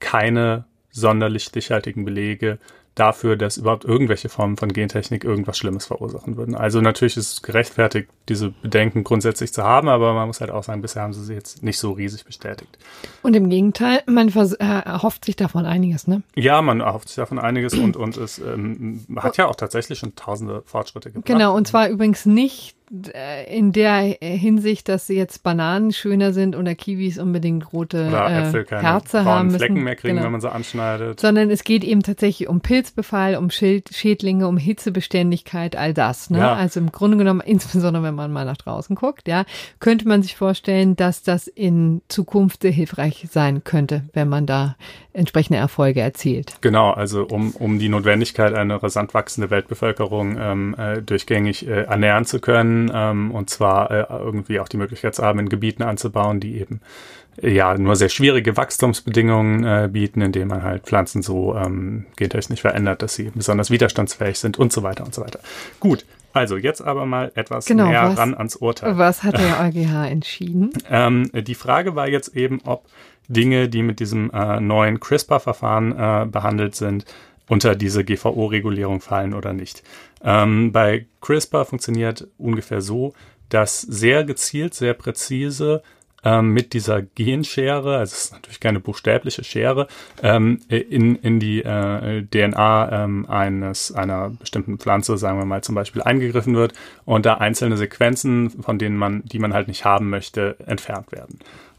keine 0.00 0.64
sonderlich 0.90 1.44
stichhaltigen 1.44 2.04
Belege 2.04 2.58
dafür, 2.98 3.36
dass 3.36 3.56
überhaupt 3.56 3.84
irgendwelche 3.84 4.28
Formen 4.28 4.56
von 4.56 4.72
Gentechnik 4.72 5.24
irgendwas 5.24 5.58
Schlimmes 5.58 5.86
verursachen 5.86 6.36
würden. 6.36 6.54
Also 6.54 6.80
natürlich 6.80 7.16
ist 7.16 7.32
es 7.32 7.42
gerechtfertigt, 7.42 8.08
diese 8.28 8.50
Bedenken 8.50 9.04
grundsätzlich 9.04 9.52
zu 9.52 9.62
haben, 9.62 9.88
aber 9.88 10.14
man 10.14 10.26
muss 10.26 10.40
halt 10.40 10.50
auch 10.50 10.64
sagen, 10.64 10.82
bisher 10.82 11.02
haben 11.02 11.12
sie 11.12 11.24
sie 11.24 11.34
jetzt 11.34 11.62
nicht 11.62 11.78
so 11.78 11.92
riesig 11.92 12.24
bestätigt. 12.24 12.78
Und 13.22 13.34
im 13.34 13.48
Gegenteil, 13.48 14.02
man 14.06 14.28
äh, 14.28 14.64
erhofft 14.64 15.24
sich 15.24 15.36
davon 15.36 15.66
einiges, 15.66 16.06
ne? 16.06 16.22
Ja, 16.34 16.62
man 16.62 16.80
erhofft 16.80 17.08
sich 17.08 17.16
davon 17.16 17.38
einiges 17.38 17.74
und, 17.74 17.96
und 17.96 18.16
es 18.16 18.38
ähm, 18.38 19.06
hat 19.16 19.36
ja 19.36 19.46
auch 19.46 19.56
tatsächlich 19.56 19.98
schon 19.98 20.14
tausende 20.14 20.62
Fortschritte 20.64 21.10
gebracht. 21.10 21.26
Genau, 21.26 21.56
und 21.56 21.66
zwar 21.66 21.88
übrigens 21.88 22.26
nicht 22.26 22.77
in 22.90 23.72
der 23.72 24.16
Hinsicht, 24.20 24.88
dass 24.88 25.08
jetzt 25.08 25.42
Bananen 25.42 25.92
schöner 25.92 26.32
sind 26.32 26.56
oder 26.56 26.74
Kiwis 26.74 27.18
unbedingt 27.18 27.72
rote 27.72 28.08
oder 28.08 28.30
äh, 28.30 28.42
Äpfel 28.42 28.64
keine 28.64 28.82
Herze 28.82 29.24
haben 29.24 29.46
müssen. 29.46 29.58
Flecken 29.58 29.84
mehr 29.84 29.96
kriegen, 29.96 30.14
genau. 30.14 30.24
wenn 30.24 30.32
man 30.32 30.40
sie 30.40 30.50
anschneidet. 30.50 31.20
Sondern 31.20 31.50
es 31.50 31.64
geht 31.64 31.84
eben 31.84 32.02
tatsächlich 32.02 32.48
um 32.48 32.60
Pilzbefall, 32.60 33.36
um 33.36 33.50
Schild 33.50 33.90
Schädlinge, 33.92 34.48
um 34.48 34.56
Hitzebeständigkeit, 34.56 35.76
all 35.76 35.92
das. 35.92 36.30
Ne? 36.30 36.38
Ja. 36.38 36.54
Also 36.54 36.80
im 36.80 36.90
Grunde 36.90 37.18
genommen, 37.18 37.40
insbesondere 37.44 38.02
wenn 38.02 38.14
man 38.14 38.32
mal 38.32 38.44
nach 38.44 38.56
draußen 38.56 38.96
guckt, 38.96 39.28
ja, 39.28 39.44
könnte 39.80 40.08
man 40.08 40.22
sich 40.22 40.36
vorstellen, 40.36 40.96
dass 40.96 41.22
das 41.22 41.46
in 41.46 42.02
Zukunft 42.08 42.62
sehr 42.62 42.72
hilfreich 42.72 43.26
sein 43.30 43.64
könnte, 43.64 44.04
wenn 44.12 44.28
man 44.28 44.46
da 44.46 44.76
entsprechende 45.18 45.58
Erfolge 45.58 46.00
erzielt. 46.00 46.56
Genau, 46.60 46.90
also 46.90 47.24
um, 47.24 47.50
um 47.52 47.78
die 47.78 47.88
Notwendigkeit, 47.88 48.54
eine 48.54 48.82
rasant 48.82 49.12
wachsende 49.14 49.50
Weltbevölkerung 49.50 50.38
ähm, 50.38 50.74
äh, 50.78 51.02
durchgängig 51.02 51.66
äh, 51.66 51.82
ernähren 51.82 52.24
zu 52.24 52.40
können 52.40 52.90
ähm, 52.94 53.30
und 53.32 53.50
zwar 53.50 53.90
äh, 53.90 54.06
irgendwie 54.10 54.60
auch 54.60 54.68
die 54.68 54.76
Möglichkeit 54.76 55.14
zu 55.14 55.22
haben, 55.22 55.38
in 55.40 55.48
Gebieten 55.48 55.82
anzubauen, 55.82 56.40
die 56.40 56.58
eben 56.58 56.80
äh, 57.42 57.50
ja 57.50 57.76
nur 57.76 57.96
sehr 57.96 58.08
schwierige 58.08 58.56
Wachstumsbedingungen 58.56 59.64
äh, 59.64 59.88
bieten, 59.92 60.20
indem 60.20 60.48
man 60.48 60.62
halt 60.62 60.84
Pflanzen 60.84 61.22
so 61.22 61.54
ähm, 61.56 62.06
gentechnisch 62.16 62.60
verändert, 62.60 63.02
dass 63.02 63.14
sie 63.14 63.30
besonders 63.34 63.70
widerstandsfähig 63.70 64.38
sind 64.38 64.58
und 64.58 64.72
so 64.72 64.82
weiter 64.82 65.04
und 65.04 65.14
so 65.14 65.22
weiter. 65.22 65.40
Gut, 65.80 66.06
also 66.32 66.56
jetzt 66.56 66.82
aber 66.82 67.06
mal 67.06 67.32
etwas 67.34 67.66
genau, 67.66 67.88
näher 67.88 68.10
was, 68.10 68.18
ran 68.18 68.34
ans 68.34 68.56
Urteil. 68.56 68.96
Was 68.98 69.22
hat 69.24 69.38
der 69.38 69.60
EuGH 69.64 70.08
entschieden? 70.08 70.70
ähm, 70.88 71.30
die 71.34 71.54
Frage 71.54 71.94
war 71.94 72.08
jetzt 72.08 72.36
eben, 72.36 72.60
ob 72.64 72.84
Dinge, 73.28 73.68
die 73.68 73.82
mit 73.82 74.00
diesem 74.00 74.30
äh, 74.30 74.60
neuen 74.60 75.00
CRISPR-Verfahren 75.00 75.92
äh, 75.92 76.26
behandelt 76.26 76.74
sind, 76.74 77.04
unter 77.48 77.74
diese 77.74 78.04
GVO-Regulierung 78.04 79.00
fallen 79.00 79.34
oder 79.34 79.52
nicht. 79.52 79.82
Ähm, 80.22 80.72
bei 80.72 81.06
CRISPR 81.20 81.64
funktioniert 81.64 82.26
ungefähr 82.36 82.80
so, 82.80 83.14
dass 83.48 83.80
sehr 83.80 84.24
gezielt, 84.24 84.74
sehr 84.74 84.94
präzise 84.94 85.82
ähm, 86.24 86.52
mit 86.52 86.72
dieser 86.72 87.02
Genschere, 87.02 87.98
also 87.98 88.12
es 88.12 88.24
ist 88.24 88.32
natürlich 88.32 88.60
keine 88.60 88.80
buchstäbliche 88.80 89.44
Schere, 89.44 89.86
ähm, 90.22 90.60
in, 90.68 91.16
in 91.16 91.40
die 91.40 91.62
äh, 91.62 92.24
DNA 92.24 93.04
ähm, 93.04 93.26
eines 93.26 93.92
einer 93.92 94.30
bestimmten 94.30 94.78
Pflanze, 94.78 95.16
sagen 95.16 95.38
wir 95.38 95.44
mal 95.44 95.62
zum 95.62 95.74
Beispiel, 95.74 96.02
eingegriffen 96.02 96.56
wird 96.56 96.74
und 97.04 97.24
da 97.24 97.34
einzelne 97.34 97.76
Sequenzen, 97.76 98.50
von 98.50 98.78
denen 98.78 98.96
man, 98.96 99.22
die 99.24 99.38
man 99.38 99.54
halt 99.54 99.68
nicht 99.68 99.84
haben 99.84 100.10
möchte, 100.10 100.56
entfernt 100.66 101.12
werden. 101.12 101.38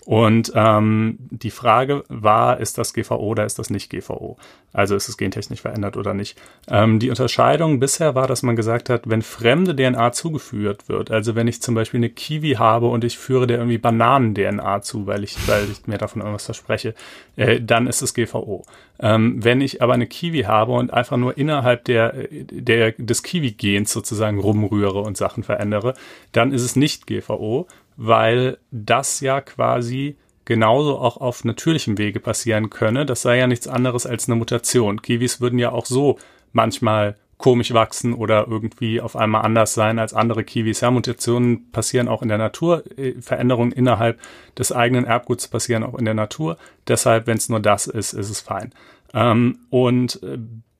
Und 0.09 0.51
ähm, 0.55 1.19
die 1.29 1.51
Frage 1.51 2.03
war, 2.09 2.59
ist 2.59 2.79
das 2.79 2.95
GVO 2.95 3.17
oder 3.17 3.45
ist 3.45 3.59
das 3.59 3.69
nicht 3.69 3.91
GVO? 3.91 4.37
Also 4.73 4.95
ist 4.95 5.07
es 5.07 5.17
gentechnisch 5.17 5.61
verändert 5.61 5.97
oder 5.97 6.15
nicht? 6.15 6.35
Ähm, 6.67 6.97
die 6.97 7.11
Unterscheidung 7.11 7.79
bisher 7.79 8.15
war, 8.15 8.25
dass 8.25 8.41
man 8.41 8.55
gesagt 8.55 8.89
hat, 8.89 9.07
wenn 9.07 9.21
fremde 9.21 9.75
DNA 9.75 10.11
zugeführt 10.11 10.89
wird, 10.89 11.11
also 11.11 11.35
wenn 11.35 11.47
ich 11.47 11.61
zum 11.61 11.75
Beispiel 11.75 11.99
eine 11.99 12.09
Kiwi 12.09 12.53
habe 12.53 12.87
und 12.87 13.03
ich 13.03 13.19
führe 13.19 13.45
der 13.45 13.59
irgendwie 13.59 13.77
Bananen-DNA 13.77 14.81
zu, 14.81 15.05
weil 15.05 15.23
ich, 15.23 15.35
weil 15.47 15.65
ich 15.71 15.85
mir 15.85 15.99
davon 15.99 16.23
irgendwas 16.23 16.45
verspreche, 16.45 16.95
äh, 17.35 17.61
dann 17.61 17.85
ist 17.85 18.01
es 18.01 18.15
GVO. 18.15 18.65
Ähm, 18.99 19.43
wenn 19.43 19.61
ich 19.61 19.83
aber 19.83 19.93
eine 19.93 20.07
Kiwi 20.07 20.41
habe 20.41 20.71
und 20.71 20.91
einfach 20.91 21.17
nur 21.17 21.37
innerhalb 21.37 21.85
der, 21.85 22.15
der, 22.31 22.93
des 22.93 23.21
Kiwi-Gens 23.21 23.93
sozusagen 23.93 24.39
rumrühre 24.39 25.01
und 25.01 25.17
Sachen 25.17 25.43
verändere, 25.43 25.93
dann 26.31 26.51
ist 26.51 26.63
es 26.63 26.75
nicht 26.75 27.05
GVO, 27.05 27.67
weil 28.01 28.57
das 28.71 29.19
ja 29.19 29.41
quasi 29.41 30.15
genauso 30.45 30.97
auch 30.97 31.17
auf 31.17 31.43
natürlichem 31.43 31.97
Wege 31.97 32.21
passieren 32.21 32.69
könne. 32.69 33.05
Das 33.05 33.21
sei 33.21 33.37
ja 33.37 33.45
nichts 33.45 33.67
anderes 33.67 34.05
als 34.05 34.27
eine 34.27 34.37
Mutation. 34.37 35.01
Kiwis 35.01 35.41
würden 35.41 35.59
ja 35.59 35.73
auch 35.73 35.85
so 35.85 36.17
manchmal 36.53 37.17
komisch 37.37 37.73
wachsen 37.73 38.13
oder 38.13 38.47
irgendwie 38.47 39.01
auf 39.01 39.17
einmal 39.17 39.43
anders 39.43 39.73
sein 39.73 39.99
als 39.99 40.13
andere 40.13 40.45
Kiwis. 40.45 40.79
Ja, 40.79 40.91
Mutationen 40.91 41.71
passieren 41.71 42.07
auch 42.07 42.21
in 42.21 42.29
der 42.29 42.37
Natur, 42.37 42.83
äh, 42.97 43.21
Veränderungen 43.21 43.73
innerhalb 43.73 44.17
des 44.57 44.71
eigenen 44.71 45.03
Erbguts 45.03 45.49
passieren 45.49 45.83
auch 45.83 45.95
in 45.95 46.05
der 46.05 46.13
Natur. 46.13 46.57
Deshalb, 46.87 47.27
wenn 47.27 47.37
es 47.37 47.49
nur 47.49 47.59
das 47.59 47.87
ist, 47.87 48.13
ist 48.13 48.29
es 48.29 48.39
fein. 48.39 48.73
Ähm, 49.13 49.59
und 49.69 50.23
äh, 50.23 50.37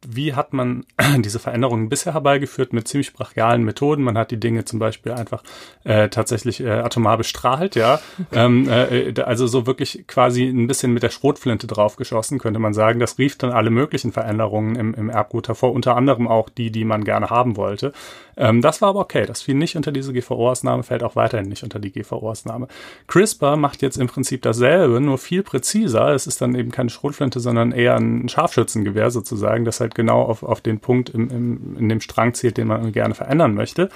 wie 0.07 0.33
hat 0.33 0.53
man 0.53 0.85
diese 1.19 1.39
Veränderungen 1.39 1.89
bisher 1.89 2.13
herbeigeführt 2.13 2.73
mit 2.73 2.87
ziemlich 2.87 3.13
brachialen 3.13 3.63
Methoden. 3.63 4.03
Man 4.03 4.17
hat 4.17 4.31
die 4.31 4.39
Dinge 4.39 4.65
zum 4.65 4.79
Beispiel 4.79 5.11
einfach 5.11 5.43
äh, 5.83 6.09
tatsächlich 6.09 6.61
äh, 6.61 6.69
atomar 6.69 7.17
bestrahlt, 7.17 7.75
ja. 7.75 7.99
Ähm, 8.31 8.69
äh, 8.69 9.13
also 9.21 9.47
so 9.47 9.65
wirklich 9.65 10.05
quasi 10.07 10.43
ein 10.45 10.67
bisschen 10.67 10.93
mit 10.93 11.03
der 11.03 11.09
Schrotflinte 11.09 11.67
draufgeschossen, 11.67 12.37
könnte 12.37 12.59
man 12.59 12.73
sagen. 12.73 12.99
Das 12.99 13.17
rief 13.17 13.37
dann 13.37 13.51
alle 13.51 13.69
möglichen 13.69 14.11
Veränderungen 14.11 14.75
im, 14.75 14.93
im 14.93 15.09
Erbgut 15.09 15.47
hervor, 15.47 15.73
unter 15.73 15.95
anderem 15.95 16.27
auch 16.27 16.49
die, 16.49 16.71
die 16.71 16.85
man 16.85 17.03
gerne 17.03 17.29
haben 17.29 17.57
wollte. 17.57 17.91
Ähm, 18.37 18.61
das 18.61 18.81
war 18.81 18.89
aber 18.89 19.01
okay. 19.01 19.25
Das 19.25 19.41
fiel 19.41 19.55
nicht 19.55 19.75
unter 19.75 19.91
diese 19.91 20.13
GVO-Ausnahme, 20.13 20.83
fällt 20.83 21.03
auch 21.03 21.15
weiterhin 21.15 21.49
nicht 21.49 21.63
unter 21.63 21.79
die 21.79 21.91
GVO-Ausnahme. 21.91 22.67
CRISPR 23.07 23.57
macht 23.57 23.81
jetzt 23.81 23.97
im 23.97 24.07
Prinzip 24.07 24.41
dasselbe, 24.43 25.01
nur 25.01 25.17
viel 25.17 25.43
präziser. 25.43 26.09
Es 26.09 26.27
ist 26.27 26.41
dann 26.41 26.55
eben 26.55 26.71
keine 26.71 26.89
Schrotflinte, 26.89 27.39
sondern 27.39 27.71
eher 27.71 27.95
ein 27.95 28.29
Scharfschützengewehr 28.29 29.11
sozusagen, 29.11 29.65
das 29.65 29.79
halt 29.89 29.95
genau 29.95 30.21
auf, 30.21 30.43
auf 30.43 30.61
den 30.61 30.79
Punkt 30.79 31.09
im, 31.09 31.29
im, 31.29 31.75
in 31.77 31.89
dem 31.89 31.99
Strang 32.01 32.35
zielt, 32.35 32.57
den 32.57 32.67
man 32.67 32.91
gerne 32.91 33.15
verändern 33.15 33.55
möchte. 33.55 33.89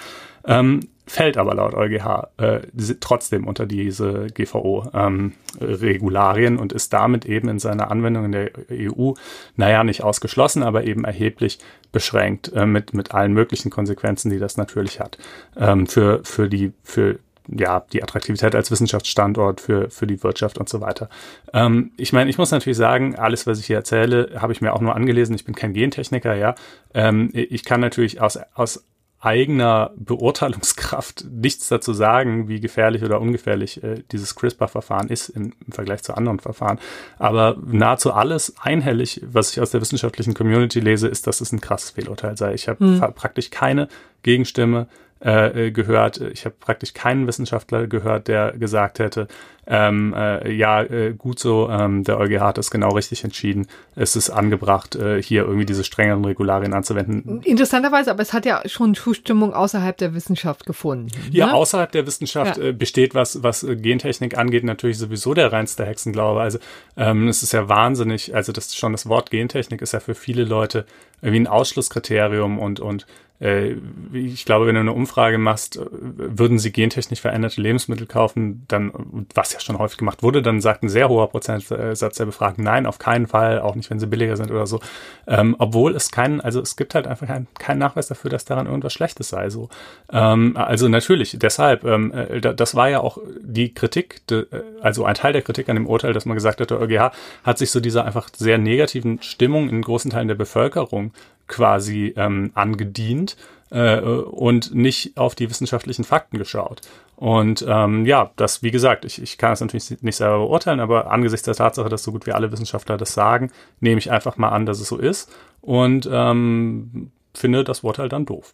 Ähm, 0.45 0.81
fällt 1.05 1.37
aber 1.37 1.53
laut 1.55 1.73
EuGH 1.73 2.27
äh, 2.37 2.59
trotzdem 2.99 3.47
unter 3.47 3.65
diese 3.65 4.27
GVO-Regularien 4.33 6.53
ähm, 6.53 6.59
und 6.59 6.73
ist 6.73 6.91
damit 6.93 7.25
eben 7.25 7.49
in 7.49 7.57
seiner 7.59 7.91
Anwendung 7.91 8.25
in 8.25 8.31
der 8.31 8.51
EU, 8.71 9.11
naja, 9.55 9.83
nicht 9.83 10.03
ausgeschlossen, 10.03 10.63
aber 10.63 10.85
eben 10.85 11.03
erheblich 11.05 11.59
beschränkt 11.91 12.51
äh, 12.53 12.65
mit, 12.65 12.93
mit 12.93 13.13
allen 13.13 13.33
möglichen 13.33 13.69
Konsequenzen, 13.69 14.31
die 14.31 14.39
das 14.39 14.57
natürlich 14.57 14.99
hat. 14.99 15.17
Ähm, 15.57 15.87
für, 15.87 16.21
für 16.23 16.49
die, 16.49 16.73
für 16.83 17.19
ja, 17.47 17.85
die 17.91 18.03
Attraktivität 18.03 18.55
als 18.55 18.71
Wissenschaftsstandort 18.71 19.61
für, 19.61 19.89
für 19.89 20.07
die 20.07 20.23
Wirtschaft 20.23 20.57
und 20.57 20.69
so 20.69 20.81
weiter. 20.81 21.09
Ähm, 21.53 21.91
ich 21.97 22.13
meine, 22.13 22.29
ich 22.29 22.37
muss 22.37 22.51
natürlich 22.51 22.77
sagen, 22.77 23.15
alles, 23.15 23.47
was 23.47 23.59
ich 23.59 23.65
hier 23.65 23.77
erzähle, 23.77 24.31
habe 24.37 24.53
ich 24.53 24.61
mir 24.61 24.73
auch 24.73 24.81
nur 24.81 24.95
angelesen. 24.95 25.35
Ich 25.35 25.45
bin 25.45 25.55
kein 25.55 25.73
Gentechniker, 25.73 26.35
ja. 26.35 26.55
Ähm, 26.93 27.29
ich 27.33 27.65
kann 27.65 27.81
natürlich 27.81 28.21
aus, 28.21 28.39
aus 28.53 28.85
eigener 29.23 29.91
Beurteilungskraft 29.95 31.25
nichts 31.31 31.69
dazu 31.69 31.93
sagen, 31.93 32.49
wie 32.49 32.59
gefährlich 32.59 33.03
oder 33.03 33.21
ungefährlich 33.21 33.81
äh, 33.81 34.03
dieses 34.11 34.35
CRISPR-Verfahren 34.35 35.07
ist 35.07 35.29
im, 35.29 35.53
im, 35.65 35.71
Vergleich 35.71 36.03
zu 36.03 36.15
anderen 36.15 36.39
Verfahren. 36.39 36.77
Aber 37.17 37.55
nahezu 37.65 38.11
alles 38.11 38.55
einhellig, 38.61 39.21
was 39.25 39.51
ich 39.51 39.61
aus 39.61 39.71
der 39.71 39.79
wissenschaftlichen 39.79 40.33
Community 40.33 40.81
lese, 40.81 41.07
ist, 41.07 41.25
dass 41.25 41.39
es 41.39 41.53
ein 41.53 41.61
krasses 41.61 41.91
Fehlurteil 41.91 42.35
sei. 42.35 42.53
Ich 42.53 42.67
habe 42.67 42.83
hm. 42.83 42.99
praktisch 43.15 43.49
keine 43.49 43.87
Gegenstimme 44.23 44.87
äh, 45.23 45.71
gehört. 45.71 46.19
Ich 46.19 46.45
habe 46.45 46.55
praktisch 46.59 46.93
keinen 46.93 47.27
Wissenschaftler 47.27 47.87
gehört, 47.87 48.27
der 48.27 48.51
gesagt 48.51 48.99
hätte, 48.99 49.27
ähm, 49.65 50.13
äh, 50.15 50.51
ja, 50.51 50.83
äh, 50.83 51.13
gut 51.13 51.39
so, 51.39 51.69
ähm, 51.69 52.03
der 52.03 52.19
EuGH 52.19 52.41
hat 52.41 52.57
es 52.57 52.69
genau 52.69 52.89
richtig 52.89 53.23
entschieden. 53.23 53.67
Es 53.95 54.17
ist 54.17 54.29
angebracht, 54.29 54.95
äh, 54.95 55.23
hier 55.23 55.43
irgendwie 55.43 55.65
diese 55.65 55.85
strengeren 55.85 56.25
Regularien 56.25 56.73
anzuwenden. 56.73 57.41
Interessanterweise, 57.43 58.11
aber 58.11 58.21
es 58.21 58.33
hat 58.33 58.45
ja 58.45 58.61
schon 58.65 58.93
Zustimmung 58.93 59.53
außerhalb 59.53 59.97
der 59.97 60.13
Wissenschaft 60.13 60.65
gefunden. 60.65 61.05
Ne? 61.05 61.37
Ja, 61.37 61.51
außerhalb 61.53 61.91
der 61.93 62.05
Wissenschaft 62.05 62.57
ja. 62.57 62.63
äh, 62.65 62.73
besteht, 62.73 63.15
was, 63.15 63.41
was 63.41 63.65
Gentechnik 63.65 64.37
angeht, 64.37 64.65
natürlich 64.65 64.97
sowieso 64.97 65.33
der 65.33 65.53
reinste 65.53 65.85
Hexenglaube. 65.85 66.41
Also 66.41 66.59
ähm, 66.97 67.29
es 67.29 67.41
ist 67.41 67.53
ja 67.53 67.69
wahnsinnig, 67.69 68.35
also 68.35 68.51
das 68.51 68.75
schon 68.75 68.91
das 68.91 69.07
Wort 69.07 69.31
Gentechnik 69.31 69.81
ist 69.81 69.93
ja 69.93 70.01
für 70.01 70.15
viele 70.15 70.43
Leute 70.43 70.85
wie 71.21 71.39
ein 71.39 71.47
Ausschlusskriterium 71.47 72.59
und, 72.59 72.81
und 72.81 73.03
äh, 73.03 73.05
ich 73.39 74.45
glaube, 74.45 74.67
wenn 74.67 74.75
du 74.75 74.81
eine 74.81 74.93
Umfrage 74.93 75.37
machst, 75.37 75.75
äh, 75.77 75.85
würden 75.91 76.59
sie 76.59 76.71
gentechnisch 76.71 77.19
veränderte 77.19 77.61
Lebensmittel 77.61 78.07
kaufen, 78.07 78.63
dann, 78.67 79.25
was 79.33 79.53
ja 79.53 79.59
schon 79.59 79.79
häufig 79.79 79.97
gemacht 79.97 80.23
wurde, 80.23 80.41
dann 80.41 80.61
sagt 80.61 80.83
ein 80.83 80.89
sehr 80.89 81.09
hoher 81.09 81.29
Prozentsatz 81.29 82.17
der 82.17 82.25
Befragten 82.25 82.63
nein, 82.63 82.85
auf 82.85 82.99
keinen 82.99 83.27
Fall, 83.27 83.59
auch 83.59 83.75
nicht, 83.75 83.89
wenn 83.89 83.99
sie 83.99 84.07
billiger 84.07 84.37
sind 84.37 84.51
oder 84.51 84.65
so. 84.67 84.79
Ähm, 85.27 85.55
obwohl 85.59 85.95
es 85.95 86.11
keinen, 86.11 86.41
also 86.41 86.61
es 86.61 86.75
gibt 86.75 86.95
halt 86.95 87.07
einfach 87.07 87.27
keinen, 87.27 87.47
keinen 87.57 87.79
Nachweis 87.79 88.07
dafür, 88.07 88.29
dass 88.29 88.45
daran 88.45 88.67
irgendwas 88.67 88.93
Schlechtes 88.93 89.29
sei. 89.29 89.49
So. 89.49 89.67
Ähm, 90.11 90.55
also 90.55 90.87
natürlich, 90.87 91.35
deshalb, 91.37 91.83
ähm, 91.83 92.13
äh, 92.13 92.39
das 92.39 92.75
war 92.75 92.89
ja 92.89 93.01
auch 93.01 93.17
die 93.41 93.73
Kritik, 93.73 94.25
de, 94.27 94.45
also 94.81 95.05
ein 95.05 95.15
Teil 95.15 95.33
der 95.33 95.41
Kritik 95.41 95.67
an 95.69 95.75
dem 95.75 95.87
Urteil, 95.87 96.13
dass 96.13 96.25
man 96.25 96.35
gesagt 96.35 96.61
hat, 96.61 96.69
der 96.69 96.79
EuGH 96.79 97.11
hat 97.43 97.57
sich 97.57 97.71
so 97.71 97.79
dieser 97.79 98.05
einfach 98.05 98.29
sehr 98.35 98.57
negativen 98.57 99.21
Stimmung 99.21 99.69
in 99.69 99.81
großen 99.81 100.11
Teilen 100.11 100.27
der 100.27 100.35
Bevölkerung 100.35 101.11
quasi 101.47 102.13
ähm, 102.17 102.51
angedient 102.53 103.37
äh, 103.69 103.99
und 103.99 104.73
nicht 104.73 105.17
auf 105.17 105.35
die 105.35 105.49
wissenschaftlichen 105.49 106.03
Fakten 106.03 106.37
geschaut. 106.37 106.81
Und 107.15 107.65
ähm, 107.67 108.05
ja, 108.05 108.31
das, 108.35 108.63
wie 108.63 108.71
gesagt, 108.71 109.05
ich, 109.05 109.21
ich 109.21 109.37
kann 109.37 109.53
es 109.53 109.61
natürlich 109.61 110.01
nicht 110.01 110.15
selber 110.15 110.39
beurteilen, 110.39 110.79
aber 110.79 111.11
angesichts 111.11 111.45
der 111.45 111.55
Tatsache, 111.55 111.89
dass 111.89 112.03
so 112.03 112.11
gut 112.11 112.25
wie 112.25 112.33
alle 112.33 112.51
Wissenschaftler 112.51 112.97
das 112.97 113.13
sagen, 113.13 113.51
nehme 113.79 113.99
ich 113.99 114.11
einfach 114.11 114.37
mal 114.37 114.49
an, 114.49 114.65
dass 114.65 114.79
es 114.79 114.87
so 114.87 114.97
ist. 114.97 115.31
Und 115.61 116.09
ähm, 116.11 117.11
finde 117.35 117.63
das 117.63 117.83
Wort 117.83 117.97
halt 117.97 118.13
dann 118.13 118.25
doof. 118.25 118.51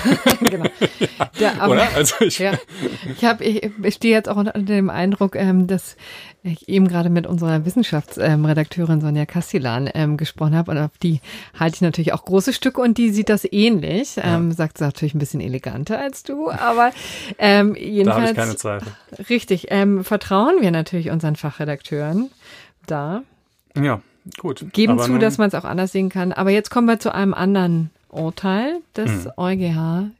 genau. 0.40 0.64
Ja, 1.38 1.54
aber, 1.58 1.74
Oder? 1.74 1.88
Also 1.94 2.24
ich, 2.24 2.38
ja, 2.38 2.52
ich, 3.14 3.24
hab, 3.24 3.40
ich, 3.40 3.70
ich 3.82 3.94
stehe 3.94 4.14
jetzt 4.14 4.28
auch 4.28 4.36
unter 4.36 4.52
dem 4.52 4.90
Eindruck, 4.90 5.36
ähm, 5.36 5.66
dass 5.66 5.96
ich 6.42 6.68
eben 6.68 6.88
gerade 6.88 7.10
mit 7.10 7.26
unserer 7.26 7.64
Wissenschaftsredakteurin 7.64 9.00
Sonja 9.00 9.26
Castellan 9.26 9.88
ähm, 9.94 10.16
gesprochen 10.16 10.56
habe 10.56 10.70
und 10.70 10.78
auf 10.78 10.96
die 11.02 11.20
halte 11.58 11.76
ich 11.76 11.80
natürlich 11.82 12.12
auch 12.12 12.24
große 12.24 12.52
Stücke 12.52 12.80
und 12.80 12.98
die 12.98 13.10
sieht 13.10 13.28
das 13.28 13.44
ähnlich. 13.50 14.16
Ja. 14.16 14.36
Ähm, 14.36 14.52
sagt 14.52 14.78
sie 14.78 14.84
natürlich 14.84 15.14
ein 15.14 15.18
bisschen 15.18 15.40
eleganter 15.40 15.98
als 15.98 16.22
du, 16.22 16.50
aber 16.50 16.90
ähm, 17.38 17.76
jedenfalls. 17.76 18.06
Da 18.06 18.28
habe 18.28 18.30
ich 18.30 18.36
keine 18.36 18.56
Zweifel. 18.56 18.92
Richtig. 19.28 19.66
Ähm, 19.68 20.04
vertrauen 20.04 20.56
wir 20.60 20.70
natürlich 20.70 21.10
unseren 21.10 21.36
Fachredakteuren 21.36 22.30
da. 22.86 23.22
Ja, 23.76 24.00
gut. 24.38 24.66
Geben 24.72 24.98
zu, 24.98 25.18
dass 25.18 25.38
man 25.38 25.48
es 25.48 25.54
auch 25.54 25.64
anders 25.64 25.92
sehen 25.92 26.08
kann. 26.08 26.32
Aber 26.32 26.50
jetzt 26.50 26.70
kommen 26.70 26.86
wir 26.86 26.98
zu 26.98 27.14
einem 27.14 27.34
anderen 27.34 27.90
Urteil 28.12 28.80
des 28.96 29.24
hm. 29.24 29.32
EuGH 29.36 30.12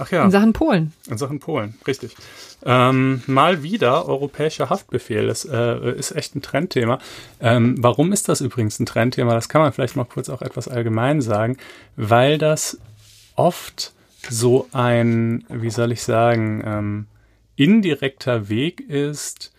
Ach 0.00 0.10
ja. 0.10 0.24
In 0.24 0.30
Sachen 0.30 0.54
Polen. 0.54 0.94
In 1.08 1.18
Sachen 1.18 1.40
Polen, 1.40 1.74
richtig. 1.86 2.16
Ähm, 2.64 3.22
mal 3.26 3.62
wieder 3.62 4.08
europäischer 4.08 4.70
Haftbefehl. 4.70 5.26
Das 5.26 5.44
äh, 5.44 5.92
ist 5.92 6.12
echt 6.12 6.34
ein 6.34 6.40
Trendthema. 6.40 6.98
Ähm, 7.38 7.76
warum 7.78 8.12
ist 8.12 8.28
das 8.30 8.40
übrigens 8.40 8.80
ein 8.80 8.86
Trendthema? 8.86 9.34
Das 9.34 9.50
kann 9.50 9.60
man 9.60 9.72
vielleicht 9.74 9.96
mal 9.96 10.04
kurz 10.04 10.30
auch 10.30 10.40
etwas 10.40 10.68
allgemein 10.68 11.20
sagen, 11.20 11.58
weil 11.96 12.38
das 12.38 12.78
oft 13.36 13.92
so 14.28 14.68
ein, 14.72 15.44
wie 15.50 15.70
soll 15.70 15.92
ich 15.92 16.02
sagen, 16.02 16.62
ähm, 16.64 17.06
indirekter 17.56 18.48
Weg 18.48 18.80
ist, 18.80 19.52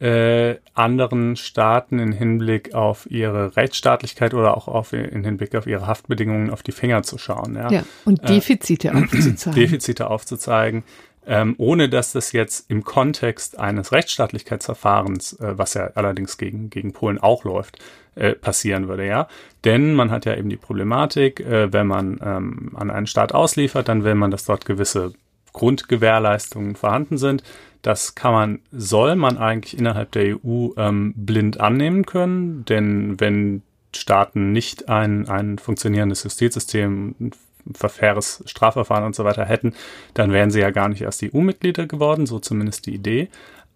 äh, 0.00 0.56
anderen 0.74 1.36
Staaten 1.36 1.98
in 1.98 2.12
Hinblick 2.12 2.74
auf 2.74 3.10
ihre 3.10 3.56
Rechtsstaatlichkeit 3.56 4.32
oder 4.32 4.56
auch 4.56 4.68
auf, 4.68 4.92
in 4.92 5.24
Hinblick 5.24 5.54
auf 5.56 5.66
ihre 5.66 5.86
Haftbedingungen 5.86 6.50
auf 6.50 6.62
die 6.62 6.72
Finger 6.72 7.02
zu 7.02 7.18
schauen. 7.18 7.56
Ja, 7.56 7.70
ja 7.70 7.82
und 8.04 8.22
äh, 8.22 8.26
Defizite 8.26 8.88
äh, 8.88 8.92
aufzuzeigen. 8.92 9.60
Defizite 9.60 10.10
aufzuzeigen, 10.10 10.84
ähm, 11.26 11.56
ohne 11.58 11.88
dass 11.88 12.12
das 12.12 12.32
jetzt 12.32 12.70
im 12.70 12.84
Kontext 12.84 13.58
eines 13.58 13.90
Rechtsstaatlichkeitsverfahrens, 13.90 15.34
äh, 15.40 15.58
was 15.58 15.74
ja 15.74 15.90
allerdings 15.94 16.38
gegen, 16.38 16.70
gegen 16.70 16.92
Polen 16.92 17.18
auch 17.18 17.42
läuft, 17.42 17.78
äh, 18.14 18.34
passieren 18.34 18.88
würde, 18.88 19.06
ja. 19.06 19.26
Denn 19.64 19.94
man 19.94 20.12
hat 20.12 20.26
ja 20.26 20.36
eben 20.36 20.48
die 20.48 20.56
Problematik, 20.56 21.40
äh, 21.40 21.72
wenn 21.72 21.88
man 21.88 22.20
ähm, 22.24 22.72
an 22.76 22.90
einen 22.90 23.06
Staat 23.08 23.34
ausliefert, 23.34 23.88
dann 23.88 24.04
will 24.04 24.14
man, 24.14 24.30
dass 24.30 24.44
dort 24.44 24.64
gewisse 24.64 25.12
Grundgewährleistungen 25.52 26.76
vorhanden 26.76 27.18
sind. 27.18 27.42
Das 27.82 28.14
kann 28.14 28.32
man, 28.32 28.58
soll 28.72 29.16
man 29.16 29.38
eigentlich 29.38 29.78
innerhalb 29.78 30.12
der 30.12 30.36
EU 30.36 30.70
ähm, 30.76 31.14
blind 31.16 31.60
annehmen 31.60 32.06
können, 32.06 32.64
denn 32.64 33.20
wenn 33.20 33.62
Staaten 33.94 34.52
nicht 34.52 34.88
ein, 34.88 35.28
ein 35.28 35.58
funktionierendes 35.58 36.24
Justizsystem, 36.24 37.14
ein 37.20 37.32
verfaires 37.74 38.42
Strafverfahren 38.46 39.04
und 39.04 39.14
so 39.14 39.24
weiter 39.24 39.44
hätten, 39.44 39.74
dann 40.14 40.32
wären 40.32 40.50
sie 40.50 40.60
ja 40.60 40.70
gar 40.70 40.88
nicht 40.88 41.02
erst 41.02 41.22
EU-Mitglieder 41.22 41.86
geworden, 41.86 42.26
so 42.26 42.38
zumindest 42.38 42.86
die 42.86 42.94
Idee. 42.94 43.28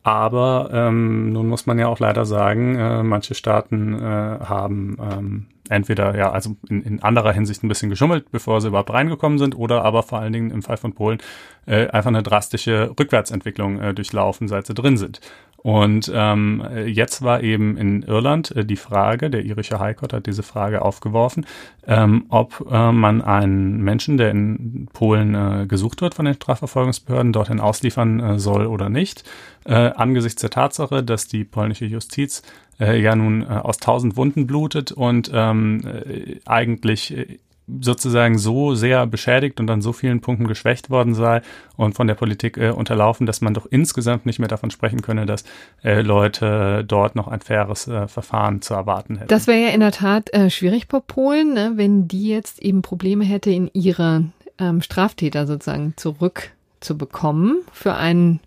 Aber 0.03 0.71
ähm, 0.73 1.33
nun 1.33 1.49
muss 1.49 1.67
man 1.67 1.79
ja 1.79 1.87
auch 1.87 2.01
leider 2.01 2.25
sagen, 2.25 2.77
äh, 2.77 3.03
manche 3.03 3.35
Staaten 3.35 3.95
äh, 3.95 4.01
haben 4.01 4.97
ähm, 5.01 5.47
entweder 5.73 6.17
ja 6.17 6.31
also 6.31 6.57
in, 6.69 6.83
in 6.83 7.03
anderer 7.03 7.33
Hinsicht 7.33 7.63
ein 7.63 7.69
bisschen 7.69 7.91
geschummelt, 7.91 8.31
bevor 8.31 8.61
sie 8.61 8.69
überhaupt 8.69 8.93
reingekommen 8.93 9.39
sind, 9.39 9.57
oder 9.57 9.85
aber 9.85 10.03
vor 10.03 10.19
allen 10.21 10.33
Dingen 10.33 10.51
im 10.51 10.63
Fall 10.63 10.77
von 10.77 10.93
Polen 10.93 11.19
äh, 11.67 11.89
einfach 11.89 12.09
eine 12.09 12.23
drastische 12.23 12.95
Rückwärtsentwicklung 12.99 13.81
äh, 13.81 13.95
durchlaufen, 13.95 14.49
seit 14.49 14.67
sie 14.67 14.75
drin 14.75 14.97
sind. 14.97 15.21
Und 15.63 16.11
ähm, 16.13 16.65
jetzt 16.87 17.23
war 17.23 17.41
eben 17.41 17.77
in 17.77 18.03
Irland 18.03 18.51
äh, 18.51 18.65
die 18.65 18.77
Frage, 18.77 19.31
der 19.31 19.45
irische 19.45 19.79
High 19.79 19.97
Court 19.97 20.13
hat 20.13 20.27
diese 20.27 20.43
Frage 20.43 20.83
aufgeworfen, 20.83 21.47
ähm, 21.87 22.27
ob 22.31 22.67
äh, 22.69 22.91
man 22.91 23.23
einen 23.23 23.81
Menschen, 23.81 24.17
der 24.17 24.33
in 24.33 24.89
Polen 24.93 25.35
äh, 25.35 25.67
gesucht 25.67 26.01
wird 26.01 26.15
von 26.15 26.25
den 26.25 26.35
Strafverfolgungsbehörden, 26.35 27.33
dorthin 27.33 27.61
ausliefern 27.61 28.19
äh, 28.19 28.39
soll 28.41 28.67
oder 28.67 28.89
nicht. 28.89 29.23
Äh, 29.65 29.75
angesichts 29.75 30.41
der 30.41 30.51
Tatsache, 30.51 31.05
dass 31.05 31.29
die 31.29 31.45
polnische 31.45 31.85
Justiz 31.85 32.43
äh, 32.81 33.01
ja 33.01 33.15
nun 33.15 33.43
äh, 33.43 33.47
aus 33.47 33.77
tausend 33.77 34.17
Wunden 34.17 34.49
blutet 34.49 34.91
und 34.91 35.31
ähm, 35.33 35.83
äh, 35.87 36.41
eigentlich 36.45 37.17
äh, 37.17 37.39
sozusagen 37.81 38.39
so 38.39 38.75
sehr 38.75 39.07
beschädigt 39.07 39.61
und 39.61 39.71
an 39.71 39.83
so 39.83 39.93
vielen 39.93 40.21
Punkten 40.21 40.47
geschwächt 40.47 40.91
worden 40.91 41.15
sei 41.15 41.43
und 41.77 41.95
von 41.95 42.07
der 42.07 42.15
Politik 42.15 42.57
äh, 42.57 42.71
unterlaufen, 42.71 43.27
dass 43.27 43.41
man 43.41 43.55
doch 43.55 43.67
insgesamt 43.67 44.27
nicht 44.27 44.39
mehr 44.39 44.49
davon 44.49 44.71
sprechen 44.71 45.03
könne, 45.03 45.27
dass 45.27 45.45
äh, 45.83 46.01
Leute 46.01 46.85
dort 46.87 47.17
noch 47.17 47.29
ein 47.29 47.41
faires 47.41 47.89
äh, 47.89 48.09
Verfahren 48.09 48.63
zu 48.63 48.75
erwarten 48.75 49.17
hätten. 49.17 49.29
Das 49.29 49.47
wäre 49.47 49.61
ja 49.61 49.69
in 49.69 49.81
der 49.81 49.93
Tat 49.93 50.33
äh, 50.33 50.51
schwierig 50.51 50.89
bei 50.89 51.01
Polen, 51.01 51.55
ne, 51.55 51.73
wenn 51.77 52.09
die 52.09 52.29
jetzt 52.29 52.61
eben 52.61 52.83
Probleme 52.83 53.25
hätte, 53.25 53.51
in 53.51 53.71
ihre 53.73 54.25
ähm, 54.59 54.83
Straftäter 54.83 55.47
sozusagen 55.47 55.95
zurückzubekommen 55.97 57.63
für 57.73 57.95
einen 57.95 58.41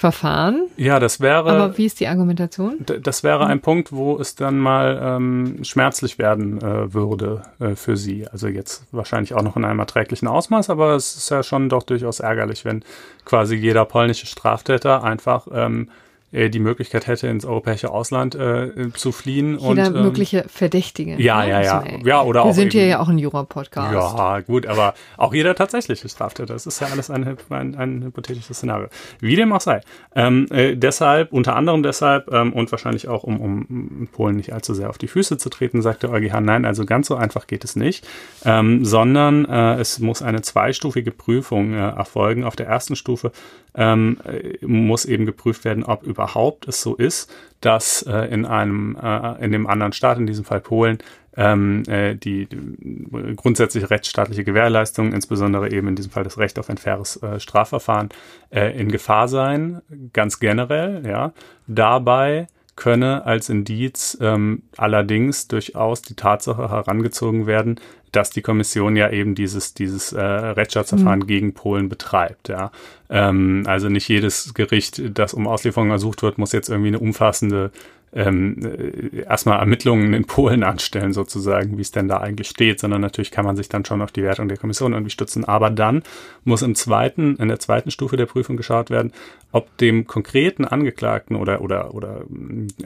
Verfahren. 0.00 0.68
Ja, 0.78 0.98
das 0.98 1.20
wäre. 1.20 1.50
Aber 1.50 1.76
wie 1.76 1.84
ist 1.84 2.00
die 2.00 2.08
Argumentation? 2.08 2.86
Das 3.02 3.22
wäre 3.22 3.44
ein 3.46 3.60
Punkt, 3.60 3.92
wo 3.92 4.16
es 4.18 4.34
dann 4.34 4.58
mal 4.58 4.98
ähm, 5.02 5.62
schmerzlich 5.62 6.16
werden 6.16 6.58
äh, 6.62 6.94
würde 6.94 7.42
äh, 7.58 7.74
für 7.74 7.98
Sie. 7.98 8.26
Also 8.26 8.48
jetzt 8.48 8.84
wahrscheinlich 8.92 9.34
auch 9.34 9.42
noch 9.42 9.56
in 9.56 9.64
einem 9.66 9.78
erträglichen 9.78 10.26
Ausmaß, 10.26 10.70
aber 10.70 10.94
es 10.94 11.16
ist 11.16 11.30
ja 11.30 11.42
schon 11.42 11.68
doch 11.68 11.82
durchaus 11.82 12.20
ärgerlich, 12.20 12.64
wenn 12.64 12.82
quasi 13.26 13.56
jeder 13.56 13.84
polnische 13.84 14.24
Straftäter 14.26 15.04
einfach 15.04 15.46
ähm, 15.52 15.90
äh, 15.90 16.09
die 16.32 16.60
Möglichkeit 16.60 17.06
hätte, 17.06 17.26
ins 17.26 17.44
europäische 17.44 17.90
Ausland 17.90 18.34
äh, 18.34 18.92
zu 18.94 19.10
fliehen. 19.10 19.58
Jeder 19.58 19.68
und, 19.68 19.78
ähm, 19.78 20.02
mögliche 20.02 20.44
Verdächtige. 20.48 21.20
Ja, 21.20 21.44
ja, 21.44 21.60
ja. 21.60 21.84
ja 22.04 22.22
oder 22.22 22.44
Wir 22.44 22.50
auch 22.50 22.54
sind 22.54 22.72
hier 22.72 22.86
ja 22.86 23.00
auch 23.00 23.08
ein 23.08 23.18
Jura-Podcast. 23.18 23.92
Ja, 23.92 24.40
gut, 24.40 24.66
aber 24.66 24.94
auch 25.16 25.34
jeder 25.34 25.54
tatsächliche 25.54 26.08
Straftäter. 26.08 26.52
Das 26.52 26.66
ist 26.66 26.80
ja 26.80 26.88
alles 26.92 27.10
ein, 27.10 27.36
ein, 27.50 27.74
ein 27.74 28.04
hypothetisches 28.04 28.58
Szenario. 28.58 28.88
Wie 29.18 29.34
dem 29.34 29.52
auch 29.52 29.60
sei. 29.60 29.80
Ähm, 30.14 30.46
äh, 30.50 30.76
deshalb, 30.76 31.32
unter 31.32 31.56
anderem 31.56 31.82
deshalb 31.82 32.30
ähm, 32.32 32.52
und 32.52 32.70
wahrscheinlich 32.70 33.08
auch, 33.08 33.24
um, 33.24 33.40
um 33.40 34.08
Polen 34.12 34.36
nicht 34.36 34.52
allzu 34.52 34.74
sehr 34.74 34.88
auf 34.88 34.98
die 34.98 35.08
Füße 35.08 35.36
zu 35.38 35.50
treten, 35.50 35.82
sagt 35.82 36.04
der 36.04 36.10
EuGH, 36.10 36.40
nein, 36.40 36.64
also 36.64 36.84
ganz 36.84 37.08
so 37.08 37.16
einfach 37.16 37.46
geht 37.46 37.64
es 37.64 37.74
nicht, 37.74 38.06
ähm, 38.44 38.84
sondern 38.84 39.44
äh, 39.46 39.74
es 39.80 39.98
muss 39.98 40.22
eine 40.22 40.42
zweistufige 40.42 41.10
Prüfung 41.10 41.74
äh, 41.74 41.78
erfolgen. 41.78 42.44
Auf 42.44 42.54
der 42.54 42.66
ersten 42.66 42.94
Stufe 42.94 43.32
ähm, 43.74 44.18
äh, 44.24 44.64
muss 44.64 45.04
eben 45.04 45.26
geprüft 45.26 45.64
werden, 45.64 45.84
ob 45.84 46.02
überhaupt 46.02 46.68
es 46.68 46.82
so 46.82 46.94
ist, 46.94 47.32
dass 47.60 48.02
äh, 48.02 48.26
in 48.32 48.44
einem, 48.44 48.96
äh, 49.00 49.44
in 49.44 49.52
dem 49.52 49.66
anderen 49.66 49.92
Staat, 49.92 50.18
in 50.18 50.26
diesem 50.26 50.44
Fall 50.44 50.60
Polen, 50.60 50.98
ähm, 51.36 51.84
äh, 51.86 52.14
die, 52.16 52.46
die 52.46 53.36
grundsätzliche 53.36 53.90
rechtsstaatliche 53.90 54.44
Gewährleistung, 54.44 55.12
insbesondere 55.12 55.70
eben 55.70 55.88
in 55.88 55.96
diesem 55.96 56.10
Fall 56.10 56.24
das 56.24 56.38
Recht 56.38 56.58
auf 56.58 56.68
ein 56.68 56.78
faires 56.78 57.22
äh, 57.22 57.38
Strafverfahren, 57.38 58.08
äh, 58.50 58.78
in 58.78 58.90
Gefahr 58.90 59.28
sein, 59.28 59.80
ganz 60.12 60.40
generell, 60.40 61.06
ja. 61.06 61.32
Dabei 61.66 62.48
könne 62.76 63.26
als 63.26 63.50
Indiz 63.50 64.16
ähm, 64.20 64.62
allerdings 64.76 65.48
durchaus 65.48 66.02
die 66.02 66.14
Tatsache 66.14 66.70
herangezogen 66.70 67.46
werden, 67.46 67.78
dass 68.12 68.30
die 68.30 68.42
Kommission 68.42 68.96
ja 68.96 69.10
eben 69.10 69.34
dieses, 69.34 69.74
dieses 69.74 70.12
äh, 70.12 70.20
Rechtsstaatsverfahren 70.20 71.20
mhm. 71.20 71.26
gegen 71.26 71.54
Polen 71.54 71.88
betreibt. 71.88 72.48
Ja. 72.48 72.72
Ähm, 73.08 73.64
also 73.66 73.88
nicht 73.88 74.08
jedes 74.08 74.54
Gericht, 74.54 75.02
das 75.14 75.34
um 75.34 75.46
Auslieferung 75.46 75.90
ersucht 75.90 76.22
wird, 76.22 76.38
muss 76.38 76.52
jetzt 76.52 76.68
irgendwie 76.68 76.88
eine 76.88 76.98
umfassende 76.98 77.70
ähm, 78.12 78.56
äh, 78.64 79.22
erstmal 79.22 79.60
Ermittlungen 79.60 80.14
in 80.14 80.24
Polen 80.24 80.64
anstellen, 80.64 81.12
sozusagen, 81.12 81.76
wie 81.78 81.82
es 81.82 81.92
denn 81.92 82.08
da 82.08 82.18
eigentlich 82.18 82.48
steht, 82.48 82.80
sondern 82.80 83.00
natürlich 83.00 83.30
kann 83.30 83.44
man 83.44 83.56
sich 83.56 83.68
dann 83.68 83.84
schon 83.84 84.02
auf 84.02 84.10
die 84.10 84.22
Wertung 84.22 84.48
der 84.48 84.58
Kommission 84.58 84.92
irgendwie 84.92 85.10
stützen. 85.10 85.44
Aber 85.44 85.70
dann 85.70 86.02
muss 86.44 86.62
im 86.62 86.74
zweiten, 86.74 87.36
in 87.36 87.48
der 87.48 87.60
zweiten 87.60 87.90
Stufe 87.90 88.16
der 88.16 88.26
Prüfung 88.26 88.56
geschaut 88.56 88.90
werden, 88.90 89.12
ob 89.52 89.76
dem 89.78 90.06
konkreten 90.06 90.64
Angeklagten 90.64 91.36
oder, 91.36 91.60
oder, 91.60 91.94
oder 91.94 92.24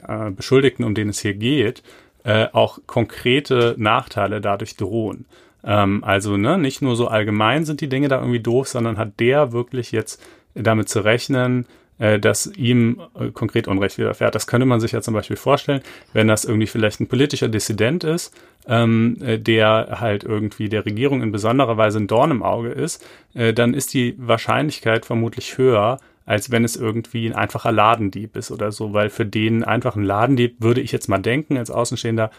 äh, 0.07 0.31
Beschuldigten, 0.31 0.85
um 0.85 0.93
den 0.93 1.09
es 1.09 1.19
hier 1.19 1.33
geht, 1.33 1.81
äh, 2.25 2.47
auch 2.51 2.79
konkrete 2.87 3.75
Nachteile 3.77 4.41
dadurch 4.41 4.75
drohen. 4.75 5.25
Ähm, 5.63 6.03
also 6.03 6.37
ne, 6.37 6.57
nicht 6.57 6.81
nur 6.81 6.95
so 6.95 7.07
allgemein 7.07 7.65
sind 7.65 7.81
die 7.81 7.89
Dinge 7.89 8.07
da 8.07 8.19
irgendwie 8.19 8.39
doof, 8.39 8.67
sondern 8.67 8.97
hat 8.97 9.19
der 9.19 9.51
wirklich 9.51 9.91
jetzt 9.91 10.21
damit 10.55 10.89
zu 10.89 11.01
rechnen, 11.01 11.67
äh, 11.99 12.19
dass 12.19 12.47
ihm 12.47 12.99
äh, 13.19 13.29
konkret 13.29 13.67
Unrecht 13.67 13.97
widerfährt. 13.97 14.35
Das 14.35 14.47
könnte 14.47 14.65
man 14.65 14.79
sich 14.79 14.91
ja 14.91 15.01
zum 15.01 15.13
Beispiel 15.13 15.37
vorstellen, 15.37 15.81
wenn 16.13 16.27
das 16.27 16.45
irgendwie 16.45 16.67
vielleicht 16.67 16.99
ein 16.99 17.07
politischer 17.07 17.47
Dissident 17.47 18.03
ist, 18.03 18.33
ähm, 18.67 19.17
äh, 19.21 19.37
der 19.37 19.99
halt 19.99 20.23
irgendwie 20.23 20.67
der 20.67 20.85
Regierung 20.85 21.21
in 21.21 21.31
besonderer 21.31 21.77
Weise 21.77 21.99
ein 21.99 22.07
Dorn 22.07 22.31
im 22.31 22.43
Auge 22.43 22.69
ist, 22.69 23.05
äh, 23.33 23.53
dann 23.53 23.73
ist 23.73 23.93
die 23.93 24.15
Wahrscheinlichkeit 24.17 25.05
vermutlich 25.05 25.57
höher, 25.57 25.99
als 26.25 26.51
wenn 26.51 26.63
es 26.63 26.75
irgendwie 26.75 27.27
ein 27.27 27.35
einfacher 27.35 27.71
Ladendieb 27.71 28.35
ist 28.35 28.51
oder 28.51 28.71
so, 28.71 28.93
weil 28.93 29.09
für 29.09 29.25
den 29.25 29.63
einfachen 29.63 30.03
Ladendieb 30.03 30.57
würde 30.59 30.81
ich 30.81 30.91
jetzt 30.91 31.07
mal 31.07 31.19
denken, 31.19 31.57
als 31.57 31.71
Außenstehender, 31.71 32.31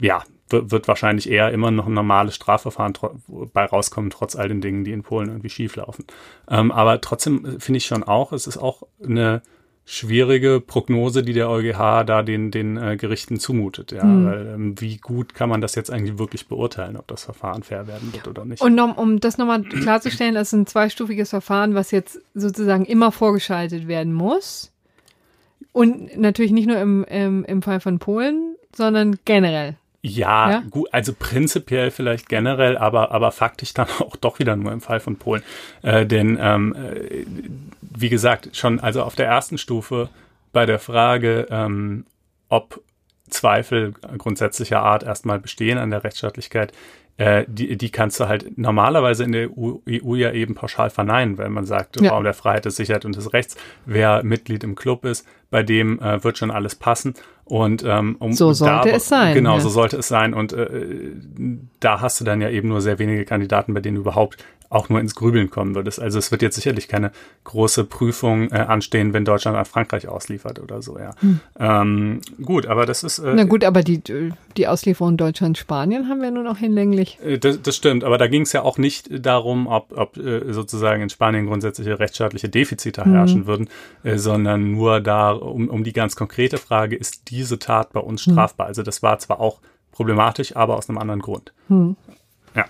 ja, 0.00 0.22
wird 0.48 0.86
wahrscheinlich 0.86 1.28
eher 1.28 1.50
immer 1.50 1.72
noch 1.72 1.86
ein 1.86 1.94
normales 1.94 2.36
Strafverfahren 2.36 2.94
bei 3.52 3.64
rauskommen, 3.64 4.10
trotz 4.10 4.36
all 4.36 4.48
den 4.48 4.60
Dingen, 4.60 4.84
die 4.84 4.92
in 4.92 5.02
Polen 5.02 5.28
irgendwie 5.28 5.50
schieflaufen. 5.50 6.04
Ähm, 6.48 6.70
aber 6.70 7.00
trotzdem 7.00 7.58
finde 7.58 7.78
ich 7.78 7.86
schon 7.86 8.04
auch, 8.04 8.32
es 8.32 8.46
ist 8.46 8.56
auch 8.56 8.84
eine 9.02 9.42
schwierige 9.88 10.60
Prognose, 10.60 11.22
die 11.22 11.32
der 11.32 11.48
EuGH 11.48 12.04
da 12.04 12.22
den, 12.22 12.50
den 12.50 12.76
äh, 12.76 12.96
Gerichten 12.96 13.38
zumutet. 13.38 13.92
Ja, 13.92 14.04
mhm. 14.04 14.26
weil 14.26 14.46
ähm, 14.48 14.80
wie 14.80 14.96
gut 14.96 15.32
kann 15.32 15.48
man 15.48 15.60
das 15.60 15.76
jetzt 15.76 15.92
eigentlich 15.92 16.18
wirklich 16.18 16.48
beurteilen, 16.48 16.96
ob 16.96 17.06
das 17.06 17.24
Verfahren 17.24 17.62
fair 17.62 17.86
werden 17.86 18.12
wird 18.12 18.26
oder 18.26 18.44
nicht? 18.44 18.60
Und 18.60 18.78
um, 18.80 18.92
um 18.92 19.20
das 19.20 19.38
nochmal 19.38 19.62
klarzustellen, 19.62 20.34
das 20.34 20.48
ist 20.48 20.52
ein 20.54 20.66
zweistufiges 20.66 21.30
Verfahren, 21.30 21.74
was 21.74 21.92
jetzt 21.92 22.20
sozusagen 22.34 22.84
immer 22.84 23.12
vorgeschaltet 23.12 23.86
werden 23.86 24.12
muss. 24.12 24.72
Und 25.70 26.18
natürlich 26.18 26.52
nicht 26.52 26.66
nur 26.66 26.78
im, 26.78 27.04
im, 27.04 27.44
im 27.44 27.62
Fall 27.62 27.80
von 27.80 28.00
Polen, 28.00 28.56
sondern 28.74 29.16
generell. 29.24 29.76
Ja, 30.08 30.50
ja, 30.50 30.62
gut, 30.70 30.88
also 30.92 31.12
prinzipiell 31.18 31.90
vielleicht 31.90 32.28
generell, 32.28 32.78
aber, 32.78 33.10
aber 33.10 33.32
faktisch 33.32 33.74
dann 33.74 33.88
auch 33.98 34.14
doch 34.14 34.38
wieder 34.38 34.54
nur 34.54 34.72
im 34.72 34.80
Fall 34.80 35.00
von 35.00 35.16
Polen. 35.16 35.42
Äh, 35.82 36.06
denn 36.06 36.38
ähm, 36.40 36.74
äh, 36.74 37.26
wie 37.80 38.08
gesagt, 38.08 38.56
schon 38.56 38.78
also 38.78 39.02
auf 39.02 39.16
der 39.16 39.26
ersten 39.26 39.58
Stufe 39.58 40.08
bei 40.52 40.64
der 40.64 40.78
Frage, 40.78 41.48
ähm, 41.50 42.06
ob 42.48 42.80
Zweifel 43.28 43.94
grundsätzlicher 44.16 44.80
Art 44.80 45.02
erstmal 45.02 45.40
bestehen 45.40 45.78
an 45.78 45.90
der 45.90 46.04
Rechtsstaatlichkeit, 46.04 46.72
äh, 47.16 47.44
die, 47.48 47.76
die 47.76 47.90
kannst 47.90 48.20
du 48.20 48.28
halt 48.28 48.56
normalerweise 48.56 49.24
in 49.24 49.32
der 49.32 49.50
EU, 49.50 49.78
EU 49.88 50.14
ja 50.14 50.30
eben 50.32 50.54
pauschal 50.54 50.90
verneinen, 50.90 51.38
weil 51.38 51.48
man 51.48 51.64
sagt, 51.64 52.00
ja. 52.00 52.10
Raum 52.10 52.22
der 52.22 52.34
Freiheit, 52.34 52.66
des 52.66 52.76
Sicherheit 52.76 53.04
und 53.04 53.16
des 53.16 53.32
Rechts, 53.32 53.56
wer 53.86 54.22
Mitglied 54.22 54.62
im 54.62 54.76
Club 54.76 55.04
ist, 55.04 55.26
bei 55.50 55.62
dem 55.62 55.98
äh, 56.00 56.22
wird 56.22 56.38
schon 56.38 56.50
alles 56.50 56.76
passen. 56.76 57.14
Und 57.46 57.84
ähm, 57.86 58.16
um 58.18 58.32
so 58.32 58.52
sollte 58.52 58.88
da, 58.90 58.96
es 58.96 59.08
sein. 59.08 59.32
Genau, 59.34 59.54
ja. 59.54 59.60
so 59.60 59.68
sollte 59.68 59.96
es 59.96 60.08
sein. 60.08 60.34
Und 60.34 60.52
äh, 60.52 61.12
da 61.78 62.00
hast 62.00 62.20
du 62.20 62.24
dann 62.24 62.40
ja 62.40 62.50
eben 62.50 62.68
nur 62.68 62.80
sehr 62.80 62.98
wenige 62.98 63.24
Kandidaten, 63.24 63.72
bei 63.72 63.80
denen 63.80 63.94
du 63.94 64.00
überhaupt 64.00 64.36
auch 64.68 64.88
nur 64.88 65.00
ins 65.00 65.14
Grübeln 65.14 65.50
kommen 65.50 65.74
würdest. 65.74 66.00
Also 66.00 66.18
es 66.18 66.30
wird 66.30 66.42
jetzt 66.42 66.56
sicherlich 66.56 66.88
keine 66.88 67.12
große 67.44 67.84
Prüfung 67.84 68.50
äh, 68.50 68.56
anstehen, 68.56 69.12
wenn 69.12 69.24
Deutschland 69.24 69.56
an 69.56 69.64
Frankreich 69.64 70.08
ausliefert 70.08 70.58
oder 70.58 70.82
so, 70.82 70.98
ja. 70.98 71.14
Hm. 71.20 71.40
Ähm, 71.58 72.20
gut, 72.42 72.66
aber 72.66 72.86
das 72.86 73.02
ist. 73.02 73.18
Äh, 73.18 73.34
Na 73.34 73.44
gut, 73.44 73.64
aber 73.64 73.82
die, 73.82 74.02
die 74.56 74.66
Auslieferung 74.66 75.16
Deutschland-Spanien 75.16 76.08
haben 76.08 76.20
wir 76.20 76.30
nur 76.30 76.42
noch 76.42 76.58
hinlänglich. 76.58 77.18
Äh, 77.24 77.38
das, 77.38 77.62
das 77.62 77.76
stimmt, 77.76 78.04
aber 78.04 78.18
da 78.18 78.26
ging 78.26 78.42
es 78.42 78.52
ja 78.52 78.62
auch 78.62 78.78
nicht 78.78 79.08
darum, 79.24 79.66
ob, 79.66 79.96
ob 79.96 80.16
äh, 80.16 80.52
sozusagen 80.52 81.02
in 81.02 81.10
Spanien 81.10 81.46
grundsätzliche 81.46 81.98
rechtsstaatliche 81.98 82.48
Defizite 82.48 83.04
hm. 83.04 83.12
herrschen 83.12 83.46
würden, 83.46 83.68
äh, 84.02 84.18
sondern 84.18 84.72
nur 84.72 85.00
da 85.00 85.30
um, 85.30 85.68
um 85.68 85.84
die 85.84 85.92
ganz 85.92 86.16
konkrete 86.16 86.58
Frage, 86.58 86.96
ist 86.96 87.30
diese 87.36 87.58
Tat 87.58 87.92
bei 87.92 88.00
uns 88.00 88.24
hm. 88.26 88.32
strafbar? 88.32 88.66
Hm. 88.66 88.70
Also 88.70 88.82
das 88.82 89.02
war 89.02 89.18
zwar 89.18 89.40
auch 89.40 89.60
problematisch, 89.92 90.56
aber 90.56 90.76
aus 90.76 90.88
einem 90.88 90.98
anderen 90.98 91.20
Grund. 91.20 91.52
Hm. 91.68 91.96
Ja. 92.54 92.64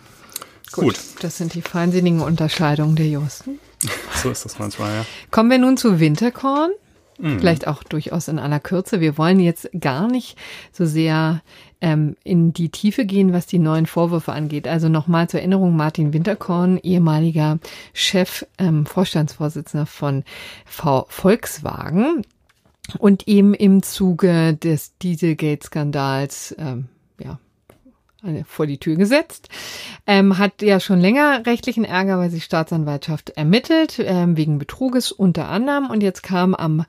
Gut. 0.73 0.85
Gut. 0.85 0.99
Das 1.21 1.39
sind 1.39 1.55
die 1.55 1.63
feinsinnigen 1.63 2.21
Unterscheidungen 2.21 2.97
der 2.97 3.09
Justen. 3.09 3.59
so 4.23 4.31
ist 4.31 4.45
das 4.45 4.59
manchmal, 4.59 4.95
ja. 4.95 5.07
Kommen 5.31 5.51
wir 5.51 5.59
nun 5.59 5.77
zu 5.77 6.01
Winterkorn. 6.01 6.71
Mhm. 7.19 7.39
Vielleicht 7.39 7.67
auch 7.67 7.83
durchaus 7.83 8.29
in 8.29 8.39
aller 8.39 8.61
Kürze. 8.61 9.01
Wir 9.01 9.17
wollen 9.17 9.41
jetzt 9.41 9.71
gar 9.79 10.07
nicht 10.07 10.37
so 10.73 10.85
sehr 10.85 11.43
ähm, 11.81 12.17
in 12.25 12.53
die 12.53 12.69
Tiefe 12.69 13.05
gehen, 13.05 13.33
was 13.33 13.47
die 13.47 13.59
neuen 13.59 13.87
Vorwürfe 13.87 14.33
angeht. 14.33 14.69
Also 14.69 14.89
nochmal 14.89 15.29
zur 15.29 15.41
Erinnerung, 15.41 15.77
Martin 15.77 16.13
Winterkorn, 16.13 16.79
ehemaliger 16.79 17.59
Chef, 17.93 18.47
ähm, 18.59 18.87
Vorstandsvorsitzender 18.87 19.87
von 19.87 20.25
v 20.67 21.07
Volkswagen 21.09 22.23
und 22.99 23.27
ihm 23.27 23.55
im 23.55 23.83
Zuge 23.83 24.55
des 24.55 24.97
Dieselgate-Skandals 24.99 26.55
ähm, 26.59 26.89
ja, 27.23 27.39
vor 28.47 28.67
die 28.67 28.79
Tür 28.79 28.97
gesetzt. 28.97 29.49
Ähm, 30.07 30.39
hat 30.39 30.63
ja 30.63 30.81
schon 30.81 31.01
länger 31.01 31.45
rechtlichen 31.47 31.85
Ärger, 31.85 32.19
weil 32.19 32.31
die 32.31 32.41
Staatsanwaltschaft 32.41 33.31
ermittelt, 33.31 33.99
ähm, 33.99 34.37
wegen 34.37 34.59
Betruges 34.59 35.13
unter 35.13 35.49
anderem. 35.49 35.91
Und 35.91 36.03
jetzt 36.03 36.23
kam 36.23 36.55
am 36.55 36.85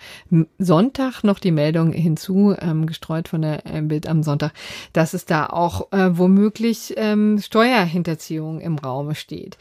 Sonntag 0.58 1.24
noch 1.24 1.40
die 1.40 1.52
Meldung 1.52 1.92
hinzu, 1.92 2.56
ähm, 2.60 2.86
gestreut 2.86 3.28
von 3.28 3.42
der 3.42 3.66
äh, 3.66 3.82
Bild 3.82 4.08
am 4.08 4.24
Sonntag, 4.24 4.54
dass 4.94 5.14
es 5.14 5.26
da 5.26 5.48
auch 5.48 5.92
äh, 5.92 6.18
womöglich 6.18 6.94
ähm, 6.98 7.40
Steuerhinterziehung 7.40 8.60
im 8.60 8.78
Raume 8.78 9.16
steht. 9.16 9.58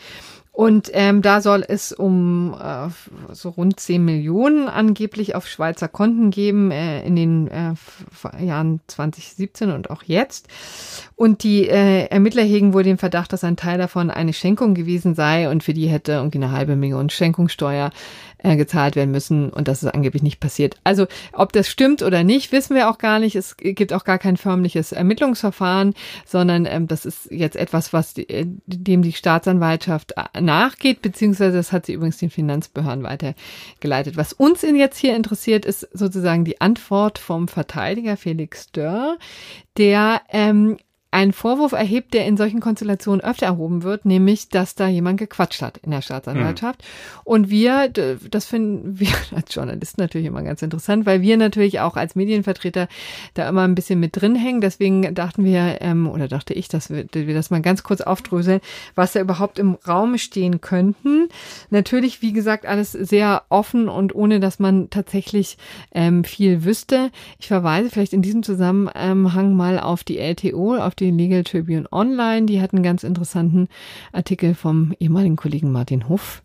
Und 0.56 0.88
ähm, 0.94 1.20
da 1.20 1.42
soll 1.42 1.66
es 1.68 1.92
um 1.92 2.56
äh, 2.58 2.88
so 3.34 3.50
rund 3.50 3.78
10 3.78 4.02
Millionen 4.02 4.70
angeblich 4.70 5.34
auf 5.34 5.46
Schweizer 5.46 5.86
Konten 5.86 6.30
geben 6.30 6.70
äh, 6.70 7.04
in 7.06 7.14
den 7.14 7.48
äh, 7.48 7.74
Jahren 8.42 8.80
2017 8.86 9.70
und 9.70 9.90
auch 9.90 10.02
jetzt. 10.02 10.48
Und 11.14 11.42
die 11.42 11.68
äh, 11.68 12.06
Ermittler 12.06 12.42
hegen 12.42 12.72
wohl 12.72 12.84
den 12.84 12.96
Verdacht, 12.96 13.34
dass 13.34 13.44
ein 13.44 13.58
Teil 13.58 13.76
davon 13.76 14.10
eine 14.10 14.32
Schenkung 14.32 14.72
gewesen 14.72 15.14
sei 15.14 15.50
und 15.50 15.62
für 15.62 15.74
die 15.74 15.88
hätte 15.88 16.12
irgendwie 16.12 16.38
eine 16.38 16.52
halbe 16.52 16.74
Million 16.74 17.10
Schenkungssteuer 17.10 17.90
äh, 18.46 18.56
gezahlt 18.56 18.94
werden 18.94 19.10
müssen 19.10 19.50
und 19.50 19.66
das 19.66 19.82
ist 19.82 19.92
angeblich 19.92 20.22
nicht 20.22 20.38
passiert. 20.38 20.76
Also 20.84 21.06
ob 21.32 21.52
das 21.52 21.68
stimmt 21.68 22.02
oder 22.02 22.22
nicht, 22.22 22.52
wissen 22.52 22.76
wir 22.76 22.88
auch 22.88 22.98
gar 22.98 23.18
nicht. 23.18 23.34
Es 23.34 23.56
gibt 23.56 23.92
auch 23.92 24.04
gar 24.04 24.18
kein 24.18 24.36
förmliches 24.36 24.92
Ermittlungsverfahren, 24.92 25.94
sondern 26.24 26.64
ähm, 26.64 26.86
das 26.86 27.06
ist 27.06 27.28
jetzt 27.32 27.56
etwas, 27.56 27.92
was 27.92 28.14
die, 28.14 28.28
äh, 28.28 28.46
dem 28.66 29.02
die 29.02 29.12
Staatsanwaltschaft 29.12 30.14
äh, 30.16 30.40
nachgeht, 30.40 31.02
beziehungsweise 31.02 31.56
das 31.56 31.72
hat 31.72 31.86
sie 31.86 31.94
übrigens 31.94 32.18
den 32.18 32.30
Finanzbehörden 32.30 33.02
weitergeleitet. 33.02 34.16
Was 34.16 34.32
uns 34.32 34.62
jetzt 34.62 34.98
hier 34.98 35.16
interessiert, 35.16 35.64
ist 35.64 35.88
sozusagen 35.92 36.44
die 36.44 36.60
Antwort 36.60 37.18
vom 37.18 37.48
Verteidiger 37.48 38.16
Felix 38.16 38.70
Dörr, 38.70 39.18
der 39.76 40.20
ähm, 40.30 40.76
einen 41.10 41.32
Vorwurf 41.32 41.72
erhebt, 41.72 42.14
der 42.14 42.26
in 42.26 42.36
solchen 42.36 42.60
Konstellationen 42.60 43.24
öfter 43.24 43.46
erhoben 43.46 43.82
wird, 43.82 44.04
nämlich, 44.04 44.48
dass 44.48 44.74
da 44.74 44.88
jemand 44.88 45.18
gequatscht 45.18 45.62
hat 45.62 45.78
in 45.78 45.90
der 45.90 46.02
Staatsanwaltschaft. 46.02 46.82
Mhm. 46.82 47.20
Und 47.24 47.50
wir, 47.50 47.88
das 47.88 48.44
finden 48.44 48.98
wir 49.00 49.08
als 49.34 49.54
Journalisten 49.54 50.00
natürlich 50.00 50.26
immer 50.26 50.42
ganz 50.42 50.62
interessant, 50.62 51.06
weil 51.06 51.22
wir 51.22 51.36
natürlich 51.36 51.80
auch 51.80 51.96
als 51.96 52.16
Medienvertreter 52.16 52.88
da 53.34 53.48
immer 53.48 53.62
ein 53.62 53.74
bisschen 53.74 54.00
mit 54.00 54.20
drin 54.20 54.34
hängen. 54.34 54.60
Deswegen 54.60 55.14
dachten 55.14 55.44
wir, 55.44 55.78
ähm, 55.80 56.08
oder 56.08 56.28
dachte 56.28 56.54
ich, 56.54 56.68
dass 56.68 56.90
wir, 56.90 57.06
wir 57.12 57.34
das 57.34 57.50
mal 57.50 57.62
ganz 57.62 57.82
kurz 57.82 58.00
aufdröseln, 58.00 58.60
was 58.94 59.12
da 59.12 59.20
überhaupt 59.20 59.58
im 59.58 59.78
Raum 59.86 60.18
stehen 60.18 60.60
könnten. 60.60 61.28
Natürlich, 61.70 62.20
wie 62.20 62.32
gesagt, 62.32 62.66
alles 62.66 62.92
sehr 62.92 63.44
offen 63.48 63.88
und 63.88 64.14
ohne, 64.14 64.40
dass 64.40 64.58
man 64.58 64.90
tatsächlich 64.90 65.56
ähm, 65.94 66.24
viel 66.24 66.64
wüsste. 66.64 67.10
Ich 67.38 67.46
verweise 67.46 67.90
vielleicht 67.90 68.12
in 68.12 68.22
diesem 68.22 68.42
Zusammenhang 68.42 69.54
mal 69.54 69.78
auf 69.78 70.04
die 70.04 70.18
LTO, 70.18 70.76
auf 70.76 70.94
die 70.98 71.10
Legal 71.10 71.44
Tribune 71.44 71.86
Online. 71.92 72.46
Die 72.46 72.60
hat 72.60 72.72
einen 72.72 72.82
ganz 72.82 73.04
interessanten 73.04 73.68
Artikel 74.12 74.54
vom 74.54 74.94
ehemaligen 74.98 75.36
Kollegen 75.36 75.72
Martin 75.72 76.08
Huff, 76.08 76.42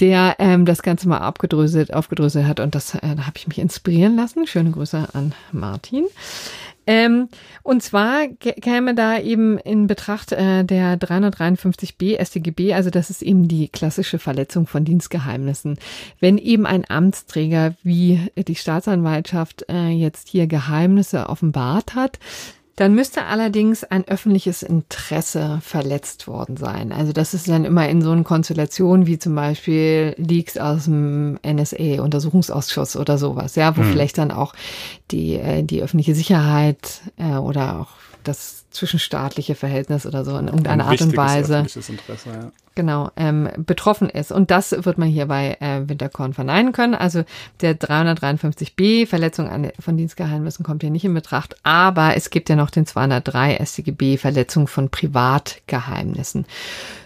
der 0.00 0.36
ähm, 0.38 0.64
das 0.64 0.82
Ganze 0.82 1.08
mal 1.08 1.18
abgedröselt, 1.18 1.92
aufgedröselt 1.92 2.46
hat. 2.46 2.60
Und 2.60 2.74
das, 2.74 2.94
äh, 2.94 3.16
da 3.16 3.26
habe 3.26 3.36
ich 3.36 3.48
mich 3.48 3.58
inspirieren 3.58 4.16
lassen. 4.16 4.46
Schöne 4.46 4.70
Grüße 4.70 5.08
an 5.12 5.34
Martin. 5.52 6.06
Ähm, 6.88 7.28
und 7.62 7.82
zwar 7.82 8.28
käme 8.28 8.94
da 8.94 9.18
eben 9.18 9.58
in 9.58 9.86
Betracht 9.86 10.32
äh, 10.32 10.64
der 10.64 10.98
353b 10.98 12.18
StGB, 12.18 12.72
also 12.72 12.88
das 12.88 13.10
ist 13.10 13.20
eben 13.20 13.46
die 13.46 13.68
klassische 13.68 14.18
Verletzung 14.18 14.66
von 14.66 14.86
Dienstgeheimnissen. 14.86 15.78
Wenn 16.18 16.38
eben 16.38 16.64
ein 16.64 16.88
Amtsträger 16.88 17.74
wie 17.82 18.30
die 18.38 18.54
Staatsanwaltschaft 18.54 19.66
äh, 19.68 19.88
jetzt 19.88 20.28
hier 20.28 20.46
Geheimnisse 20.46 21.28
offenbart 21.28 21.94
hat, 21.94 22.18
dann 22.78 22.94
müsste 22.94 23.24
allerdings 23.24 23.82
ein 23.82 24.06
öffentliches 24.06 24.62
Interesse 24.62 25.58
verletzt 25.62 26.28
worden 26.28 26.56
sein. 26.56 26.92
Also 26.92 27.12
das 27.12 27.34
ist 27.34 27.48
dann 27.48 27.64
immer 27.64 27.88
in 27.88 28.02
so 28.02 28.12
einer 28.12 28.22
Konstellation 28.22 29.06
wie 29.06 29.18
zum 29.18 29.34
Beispiel 29.34 30.14
Leaks 30.16 30.56
aus 30.56 30.84
dem 30.84 31.40
NSA-Untersuchungsausschuss 31.44 32.94
oder 32.94 33.18
sowas, 33.18 33.56
ja, 33.56 33.76
wo 33.76 33.82
hm. 33.82 33.90
vielleicht 33.90 34.16
dann 34.16 34.30
auch 34.30 34.54
die, 35.10 35.34
äh, 35.34 35.64
die 35.64 35.82
öffentliche 35.82 36.14
Sicherheit 36.14 37.00
äh, 37.16 37.34
oder 37.34 37.80
auch 37.80 37.88
das 38.22 38.64
zwischenstaatliche 38.70 39.56
Verhältnis 39.56 40.06
oder 40.06 40.24
so 40.24 40.38
in 40.38 40.46
irgendeiner 40.46 40.86
Art 40.86 41.02
und 41.02 41.16
Weise 41.16 41.66
ja. 42.26 42.52
Genau 42.78 43.10
ähm, 43.16 43.48
betroffen 43.58 44.08
ist. 44.08 44.30
Und 44.30 44.52
das 44.52 44.70
wird 44.70 44.98
man 44.98 45.08
hier 45.08 45.26
bei 45.26 45.56
äh, 45.58 45.88
Winterkorn 45.88 46.32
verneinen 46.32 46.70
können. 46.70 46.94
Also 46.94 47.24
der 47.60 47.76
353b 47.76 49.08
Verletzung 49.08 49.48
an, 49.48 49.72
von 49.80 49.96
Dienstgeheimnissen 49.96 50.64
kommt 50.64 50.82
hier 50.82 50.92
nicht 50.92 51.04
in 51.04 51.12
Betracht, 51.12 51.56
aber 51.64 52.16
es 52.16 52.30
gibt 52.30 52.48
ja 52.48 52.54
noch 52.54 52.70
den 52.70 52.86
203 52.86 53.58
StGB 53.64 54.16
Verletzung 54.16 54.68
von 54.68 54.90
Privatgeheimnissen. 54.90 56.46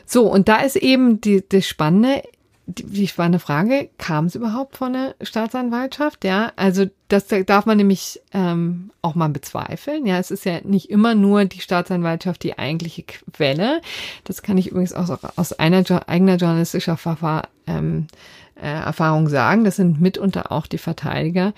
So, 0.04 0.30
und 0.30 0.48
da 0.48 0.56
ist 0.56 0.76
eben 0.76 1.22
die, 1.22 1.42
das 1.48 1.66
Spannende, 1.66 2.22
die 2.66 3.08
spannende 3.08 3.40
Frage, 3.40 3.90
kam 3.98 4.26
es 4.26 4.34
überhaupt 4.34 4.76
von 4.76 4.92
der 4.92 5.14
Staatsanwaltschaft? 5.20 6.24
Ja, 6.24 6.52
also 6.56 6.86
das 7.08 7.26
darf 7.26 7.66
man 7.66 7.76
nämlich 7.76 8.20
ähm, 8.32 8.90
auch 9.02 9.14
mal 9.14 9.28
bezweifeln. 9.28 10.06
Ja, 10.06 10.18
es 10.18 10.30
ist 10.30 10.44
ja 10.44 10.60
nicht 10.62 10.88
immer 10.88 11.14
nur 11.14 11.44
die 11.44 11.60
Staatsanwaltschaft 11.60 12.42
die 12.42 12.58
eigentliche 12.58 13.02
Quelle. 13.02 13.80
Das 14.24 14.42
kann 14.42 14.58
ich 14.58 14.68
übrigens 14.68 14.92
auch 14.92 15.18
aus 15.36 15.52
einer 15.52 15.84
eigener 16.08 16.36
journalistischer 16.36 16.96
Verfahren 16.96 17.48
ähm, 17.66 18.06
äh, 18.54 18.66
Erfahrung 18.66 19.28
sagen. 19.28 19.64
Das 19.64 19.76
sind 19.76 20.00
mitunter 20.00 20.52
auch 20.52 20.66
die 20.66 20.78
Verteidiger, 20.78 21.52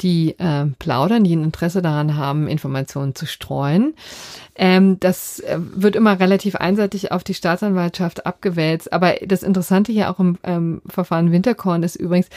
die 0.00 0.38
äh, 0.38 0.66
plaudern, 0.78 1.24
die 1.24 1.34
ein 1.36 1.44
Interesse 1.44 1.82
daran 1.82 2.16
haben, 2.16 2.48
Informationen 2.48 3.14
zu 3.14 3.26
streuen. 3.26 3.94
Ähm, 4.54 4.98
das 5.00 5.40
äh, 5.40 5.58
wird 5.58 5.96
immer 5.96 6.18
relativ 6.18 6.56
einseitig 6.56 7.12
auf 7.12 7.24
die 7.24 7.34
Staatsanwaltschaft 7.34 8.26
abgewälzt. 8.26 8.92
Aber 8.92 9.14
das 9.24 9.42
Interessante 9.42 9.92
hier 9.92 10.10
auch 10.10 10.18
im 10.18 10.38
ähm, 10.42 10.82
Verfahren 10.86 11.32
Winterkorn 11.32 11.82
ist 11.82 11.96
übrigens, 11.96 12.28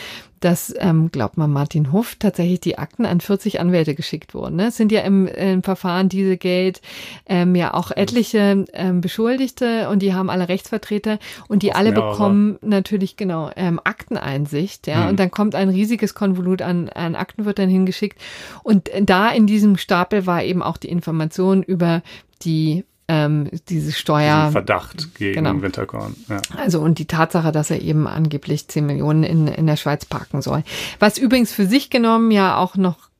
dass, 0.41 0.73
ähm, 0.77 1.11
glaubt 1.11 1.37
man 1.37 1.51
Martin 1.51 1.91
Huff, 1.91 2.15
tatsächlich 2.15 2.59
die 2.59 2.77
Akten 2.77 3.05
an 3.05 3.21
40 3.21 3.59
Anwälte 3.59 3.95
geschickt 3.95 4.33
wurden. 4.33 4.57
Ne? 4.57 4.67
Es 4.67 4.77
sind 4.77 4.91
ja 4.91 5.01
im, 5.01 5.27
im 5.27 5.63
Verfahren 5.63 6.09
Dieselgate 6.09 6.81
ähm, 7.27 7.55
ja 7.55 7.73
auch 7.73 7.91
etliche 7.91 8.65
ähm, 8.73 9.01
Beschuldigte 9.01 9.87
und 9.89 10.01
die 10.01 10.13
haben 10.13 10.29
alle 10.29 10.49
Rechtsvertreter 10.49 11.19
und 11.47 11.63
die 11.63 11.73
alle 11.73 11.91
bekommen 11.91 12.57
natürlich 12.61 13.15
genau 13.17 13.51
ähm, 13.55 13.79
Akteneinsicht. 13.83 14.87
Ja, 14.87 15.03
mhm. 15.03 15.09
und 15.09 15.19
dann 15.19 15.31
kommt 15.31 15.55
ein 15.55 15.69
riesiges 15.69 16.13
Konvolut 16.13 16.61
an, 16.61 16.89
an 16.89 17.15
Akten 17.15 17.45
wird 17.45 17.59
dann 17.59 17.69
hingeschickt 17.69 18.19
und 18.63 18.89
da 19.01 19.29
in 19.29 19.47
diesem 19.47 19.77
Stapel 19.77 20.25
war 20.25 20.43
eben 20.43 20.61
auch 20.61 20.77
die 20.77 20.89
Information 20.89 21.63
über 21.63 22.01
die 22.43 22.83
ähm, 23.07 23.49
diese 23.69 23.91
Steuer. 23.91 24.37
Diesen 24.41 24.51
Verdacht 24.51 25.15
gegen 25.15 25.43
genau. 25.43 25.61
Winterkorn. 25.61 26.15
Ja. 26.29 26.41
Also 26.57 26.79
und 26.79 26.99
die 26.99 27.07
Tatsache, 27.07 27.51
dass 27.51 27.71
er 27.71 27.81
eben 27.81 28.07
angeblich 28.07 28.67
10 28.67 28.85
Millionen 28.85 29.23
in, 29.23 29.47
in 29.47 29.67
der 29.67 29.75
Schweiz 29.75 30.05
parken 30.05 30.41
soll. 30.41 30.63
Was 30.99 31.17
übrigens 31.17 31.51
für 31.51 31.65
sich 31.65 31.89
genommen 31.89 32.31
ja 32.31 32.57
auch 32.57 32.75
noch 32.75 33.11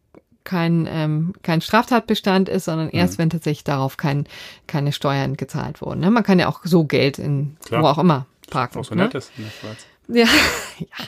kein, 0.44 0.88
ähm, 0.90 1.34
kein 1.44 1.62
Straftatbestand 1.62 2.50
ist, 2.50 2.66
sondern 2.66 2.88
mhm. 2.88 2.94
erst, 2.94 3.14
mhm. 3.14 3.24
wenn 3.24 3.30
tatsächlich 3.30 3.64
darauf 3.64 3.98
kein, 3.98 4.28
keine 4.68 4.92
Steuern 4.92 5.38
gezahlt 5.38 5.82
wurden. 5.82 6.00
Ne? 6.00 6.12
Man 6.12 6.24
kann 6.24 6.40
ja 6.40 6.48
auch 6.48 6.62
so 6.64 6.86
Geld 6.86 7.20
in 7.20 7.58
Klar. 7.66 7.84
wo 7.84 7.88
auch 7.88 7.98
immer 7.98 8.26
parken. 8.50 8.80
Auch 8.80 8.86
so 8.86 8.96
ne? 8.96 9.04
nett 9.04 9.16
ist 9.16 9.32
in 9.38 9.44
der 9.44 9.52
Schweiz. 9.52 9.86
Ja, 10.08 10.26
ja. 10.80 11.06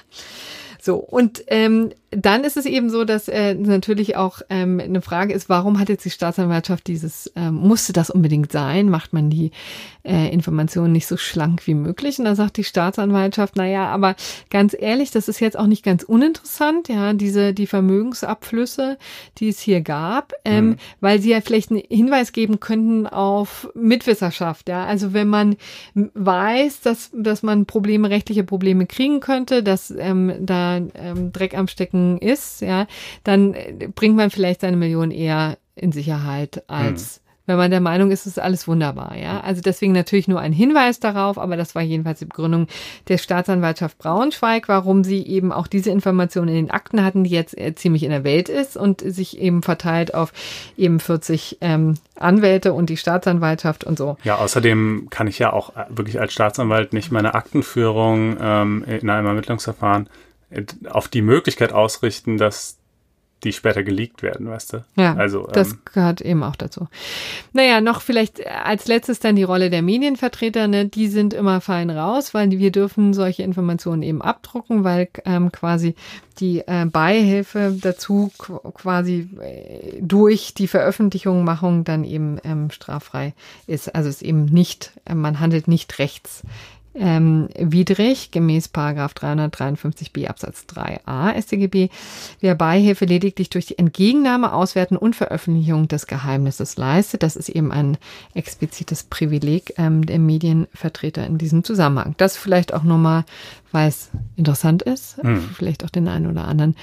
So, 0.83 0.97
und 0.97 1.45
ähm, 1.47 1.91
dann 2.11 2.43
ist 2.43 2.57
es 2.57 2.65
eben 2.65 2.89
so, 2.89 3.05
dass 3.05 3.29
äh, 3.29 3.53
natürlich 3.55 4.17
auch 4.17 4.41
ähm, 4.49 4.81
eine 4.83 5.01
Frage 5.01 5.33
ist, 5.33 5.47
warum 5.47 5.79
hat 5.79 5.87
jetzt 5.87 6.03
die 6.03 6.09
Staatsanwaltschaft 6.09 6.87
dieses, 6.87 7.31
ähm, 7.37 7.55
musste 7.55 7.93
das 7.93 8.09
unbedingt 8.09 8.51
sein? 8.51 8.89
Macht 8.89 9.13
man 9.13 9.29
die 9.29 9.51
äh, 10.03 10.31
Informationen 10.31 10.91
nicht 10.91 11.07
so 11.07 11.15
schlank 11.15 11.65
wie 11.67 11.73
möglich? 11.73 12.19
Und 12.19 12.25
da 12.25 12.35
sagt 12.35 12.57
die 12.57 12.65
Staatsanwaltschaft, 12.65 13.53
na 13.55 13.65
ja, 13.65 13.87
aber 13.87 14.15
ganz 14.49 14.75
ehrlich, 14.77 15.11
das 15.11 15.29
ist 15.29 15.39
jetzt 15.39 15.57
auch 15.57 15.67
nicht 15.67 15.85
ganz 15.85 16.03
uninteressant, 16.03 16.89
ja, 16.89 17.13
diese, 17.13 17.53
die 17.53 17.67
Vermögensabflüsse, 17.67 18.97
die 19.37 19.47
es 19.47 19.59
hier 19.59 19.79
gab, 19.79 20.33
ähm, 20.43 20.65
mhm. 20.65 20.75
weil 20.99 21.21
sie 21.21 21.29
ja 21.29 21.39
vielleicht 21.39 21.71
einen 21.71 21.83
Hinweis 21.89 22.33
geben 22.33 22.59
könnten 22.59 23.07
auf 23.07 23.69
Mitwisserschaft, 23.73 24.67
ja. 24.67 24.85
Also 24.85 25.13
wenn 25.13 25.29
man 25.29 25.55
weiß, 25.93 26.81
dass, 26.81 27.09
dass 27.13 27.41
man 27.41 27.65
Probleme, 27.67 28.09
rechtliche 28.09 28.43
Probleme 28.43 28.85
kriegen 28.85 29.21
könnte, 29.21 29.63
dass 29.63 29.89
ähm, 29.89 30.33
da 30.41 30.72
ähm, 30.95 31.31
Dreck 31.31 31.57
am 31.57 31.67
Stecken 31.67 32.17
ist, 32.19 32.61
ja, 32.61 32.87
dann 33.23 33.55
bringt 33.95 34.15
man 34.15 34.29
vielleicht 34.29 34.61
seine 34.61 34.77
Million 34.77 35.11
eher 35.11 35.57
in 35.75 35.91
Sicherheit 35.91 36.63
als 36.67 37.15
hm. 37.15 37.21
wenn 37.45 37.57
man 37.57 37.71
der 37.71 37.81
Meinung 37.81 38.11
ist, 38.11 38.21
es 38.21 38.37
ist 38.37 38.39
alles 38.39 38.67
wunderbar, 38.67 39.17
ja. 39.17 39.41
Also 39.41 39.61
deswegen 39.61 39.91
natürlich 39.91 40.27
nur 40.27 40.39
ein 40.39 40.53
Hinweis 40.53 40.99
darauf, 40.99 41.37
aber 41.37 41.57
das 41.57 41.75
war 41.75 41.81
jedenfalls 41.81 42.19
die 42.19 42.25
Begründung 42.25 42.67
der 43.07 43.17
Staatsanwaltschaft 43.17 43.97
Braunschweig, 43.97 44.69
warum 44.69 45.03
sie 45.03 45.25
eben 45.25 45.51
auch 45.51 45.67
diese 45.67 45.89
Informationen 45.89 46.49
in 46.49 46.55
den 46.55 46.71
Akten 46.71 47.03
hatten, 47.03 47.23
die 47.23 47.31
jetzt 47.31 47.57
äh, 47.57 47.73
ziemlich 47.75 48.03
in 48.03 48.11
der 48.11 48.23
Welt 48.23 48.49
ist 48.49 48.77
und 48.77 49.01
sich 49.01 49.39
eben 49.39 49.63
verteilt 49.63 50.13
auf 50.13 50.31
eben 50.77 50.99
40 50.99 51.57
ähm, 51.61 51.95
Anwälte 52.15 52.73
und 52.73 52.89
die 52.89 52.97
Staatsanwaltschaft 52.97 53.83
und 53.83 53.97
so. 53.97 54.17
Ja, 54.23 54.37
außerdem 54.37 55.07
kann 55.09 55.27
ich 55.27 55.39
ja 55.39 55.51
auch 55.51 55.75
äh, 55.75 55.85
wirklich 55.89 56.21
als 56.21 56.33
Staatsanwalt 56.33 56.93
nicht 56.93 57.11
meine 57.11 57.33
Aktenführung 57.33 58.37
ähm, 58.39 58.85
in 58.87 59.09
einem 59.09 59.27
Ermittlungsverfahren 59.27 60.07
auf 60.89 61.07
die 61.07 61.21
Möglichkeit 61.21 61.73
ausrichten, 61.73 62.37
dass 62.37 62.77
die 63.43 63.53
später 63.53 63.83
geleakt 63.83 64.23
werden, 64.23 64.47
weißt 64.47 64.73
du? 64.73 64.85
Ja, 64.95 65.15
also, 65.15 65.47
das 65.51 65.73
ähm, 65.73 65.79
gehört 65.85 66.21
eben 66.21 66.43
auch 66.43 66.55
dazu. 66.55 66.87
Naja, 67.51 67.81
noch 67.81 68.01
vielleicht 68.01 68.45
als 68.47 68.87
letztes 68.87 69.19
dann 69.19 69.35
die 69.35 69.43
Rolle 69.43 69.69
der 69.69 69.81
Medienvertreter, 69.81 70.67
ne? 70.67 70.85
die 70.85 71.07
sind 71.07 71.33
immer 71.33 71.61
fein 71.61 71.89
raus, 71.89 72.33
weil 72.33 72.51
wir 72.51 72.71
dürfen 72.71 73.13
solche 73.13 73.43
Informationen 73.43 74.01
eben 74.01 74.21
abdrucken, 74.21 74.83
weil 74.83 75.09
ähm, 75.25 75.51
quasi 75.51 75.95
die 76.39 76.59
äh, 76.59 76.85
Beihilfe 76.85 77.77
dazu 77.79 78.31
quasi 78.37 79.29
äh, 79.39 80.01
durch 80.01 80.53
die 80.53 80.67
Veröffentlichung, 80.67 81.43
Machung 81.43 81.83
dann 81.83 82.03
eben 82.03 82.39
ähm, 82.43 82.71
straffrei 82.71 83.33
ist. 83.67 83.93
Also 83.93 84.09
es 84.09 84.15
ist 84.15 84.21
eben 84.23 84.45
nicht, 84.45 84.93
äh, 85.05 85.15
man 85.15 85.39
handelt 85.39 85.67
nicht 85.67 85.99
rechts 85.99 86.43
ähm, 86.95 87.49
widrig, 87.57 88.31
gemäß 88.31 88.67
Paragraph 88.67 89.13
353b 89.13 90.27
Absatz 90.27 90.65
3a 90.69 91.39
StGB, 91.41 91.89
wer 92.39 92.55
Beihilfe 92.55 93.05
lediglich 93.05 93.49
durch 93.49 93.65
die 93.65 93.79
Entgegennahme, 93.79 94.53
Auswerten 94.53 94.97
und 94.97 95.15
Veröffentlichung 95.15 95.87
des 95.87 96.07
Geheimnisses 96.07 96.77
leistet. 96.77 97.23
Das 97.23 97.35
ist 97.35 97.49
eben 97.49 97.71
ein 97.71 97.97
explizites 98.33 99.03
Privileg 99.03 99.73
ähm, 99.77 100.05
der 100.05 100.19
Medienvertreter 100.19 101.25
in 101.25 101.37
diesem 101.37 101.63
Zusammenhang. 101.63 102.15
Das 102.17 102.37
vielleicht 102.37 102.73
auch 102.73 102.83
nochmal, 102.83 103.25
weil 103.71 103.89
es 103.89 104.11
interessant 104.35 104.83
ist, 104.83 105.17
hm. 105.17 105.49
vielleicht 105.55 105.83
auch 105.83 105.89
den 105.89 106.07
einen 106.07 106.29
oder 106.29 106.47
anderen 106.47 106.75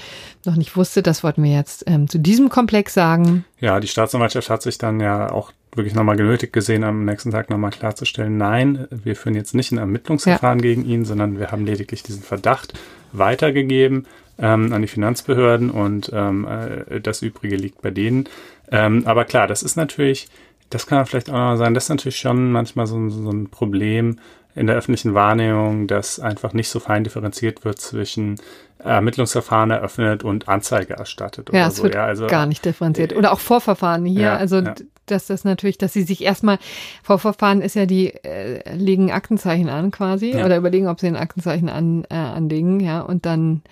noch 0.45 0.57
nicht 0.57 0.77
wusste. 0.77 1.03
Das 1.03 1.23
wollten 1.23 1.43
wir 1.43 1.53
jetzt 1.53 1.85
ähm, 1.87 2.09
zu 2.09 2.19
diesem 2.19 2.49
Komplex 2.49 2.95
sagen. 2.95 3.45
Ja, 3.61 3.79
die 3.79 3.89
Staatsanwaltschaft 3.89 4.51
hat 4.51 4.63
sich 4.63 4.79
dann 4.79 5.01
ja 5.01 5.31
auch 5.31 5.53
wirklich 5.75 5.95
nochmal 5.95 6.17
genötigt 6.17 6.53
gesehen, 6.53 6.85
am 6.85 7.05
nächsten 7.05 7.31
Tag 7.31 7.51
nochmal 7.51 7.71
klarzustellen, 7.71 8.37
nein, 8.37 8.87
wir 8.91 9.17
führen 9.17 9.35
jetzt 9.35 9.55
nicht 9.55 9.73
ein 9.73 9.79
Ermittlungsverfahren 9.79 10.59
ja. 10.59 10.63
gegen 10.63 10.85
ihn, 10.85 11.05
sondern 11.05 11.39
wir 11.39 11.53
haben 11.53 11.65
lediglich 11.65 12.03
diesen 12.03 12.23
Verdacht 12.23 12.75
weitergegeben 13.13 14.07
ähm, 14.39 14.73
an 14.73 14.83
die 14.83 14.89
Finanzbehörden 14.89 15.71
und 15.71 16.11
ähm, 16.13 16.47
äh, 16.47 17.01
das 17.01 17.23
Übrige 17.23 17.57
liegt 17.57 17.83
bei 17.83 17.91
denen. 17.91 18.29
Ähm, 18.71 19.03
aber 19.07 19.25
klar, 19.25 19.47
das 19.47 19.63
ist 19.63 19.77
natürlich, 19.77 20.29
das 20.71 20.87
kann 20.87 21.05
vielleicht 21.07 21.31
auch 21.31 21.35
noch 21.35 21.57
sein, 21.57 21.75
das 21.75 21.85
ist 21.85 21.91
natürlich 21.91 22.19
schon 22.19 22.51
manchmal 22.51 22.87
so, 22.87 23.09
so 23.09 23.31
ein 23.31 23.49
Problem, 23.49 24.17
in 24.55 24.67
der 24.67 24.77
öffentlichen 24.77 25.15
Wahrnehmung, 25.15 25.87
dass 25.87 26.19
einfach 26.19 26.53
nicht 26.53 26.69
so 26.69 26.81
fein 26.81 27.05
differenziert 27.05 27.65
wird 27.65 27.81
zwischen 27.81 28.37
Ermittlungsverfahren 28.79 29.71
eröffnet 29.71 30.25
und 30.25 30.49
Anzeige 30.49 30.95
erstattet. 30.95 31.51
Ja, 31.53 31.69
es 31.69 31.77
so. 31.77 31.85
wird 31.85 31.95
ja, 31.95 32.05
also, 32.05 32.27
gar 32.27 32.47
nicht 32.47 32.65
differenziert. 32.65 33.15
Oder 33.15 33.33
auch 33.33 33.41
Vorverfahren 33.41 34.05
hier. 34.05 34.23
Ja, 34.23 34.37
also, 34.37 34.59
ja. 34.59 34.75
Dass 35.07 35.27
das 35.27 35.45
natürlich, 35.45 35.79
dass 35.79 35.93
sie 35.93 36.03
sich 36.03 36.23
erstmal, 36.23 36.59
Vorverfahren 37.03 37.61
ist 37.63 37.75
ja, 37.75 37.87
die 37.87 38.15
äh, 38.15 38.75
legen 38.75 39.11
Aktenzeichen 39.11 39.69
an 39.69 39.91
quasi 39.91 40.33
ja. 40.33 40.45
oder 40.45 40.57
überlegen, 40.57 40.89
ob 40.89 41.01
sie 41.01 41.09
ein 41.09 41.17
Aktenzeichen 41.17 41.69
an, 41.69 42.05
äh, 42.11 42.15
anlegen, 42.15 42.81
ja, 42.81 43.01
und 43.01 43.27
dann 43.27 43.63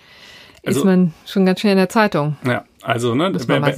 also, 0.65 0.79
ist 0.79 0.85
man 0.85 1.13
schon 1.25 1.45
ganz 1.45 1.61
schnell 1.61 1.73
in 1.73 1.77
der 1.77 1.89
Zeitung. 1.89 2.37
Ja, 2.45 2.65
also 2.81 3.15
ne, 3.15 3.29
muss 3.29 3.47
man, 3.47 3.61
man, 3.61 3.73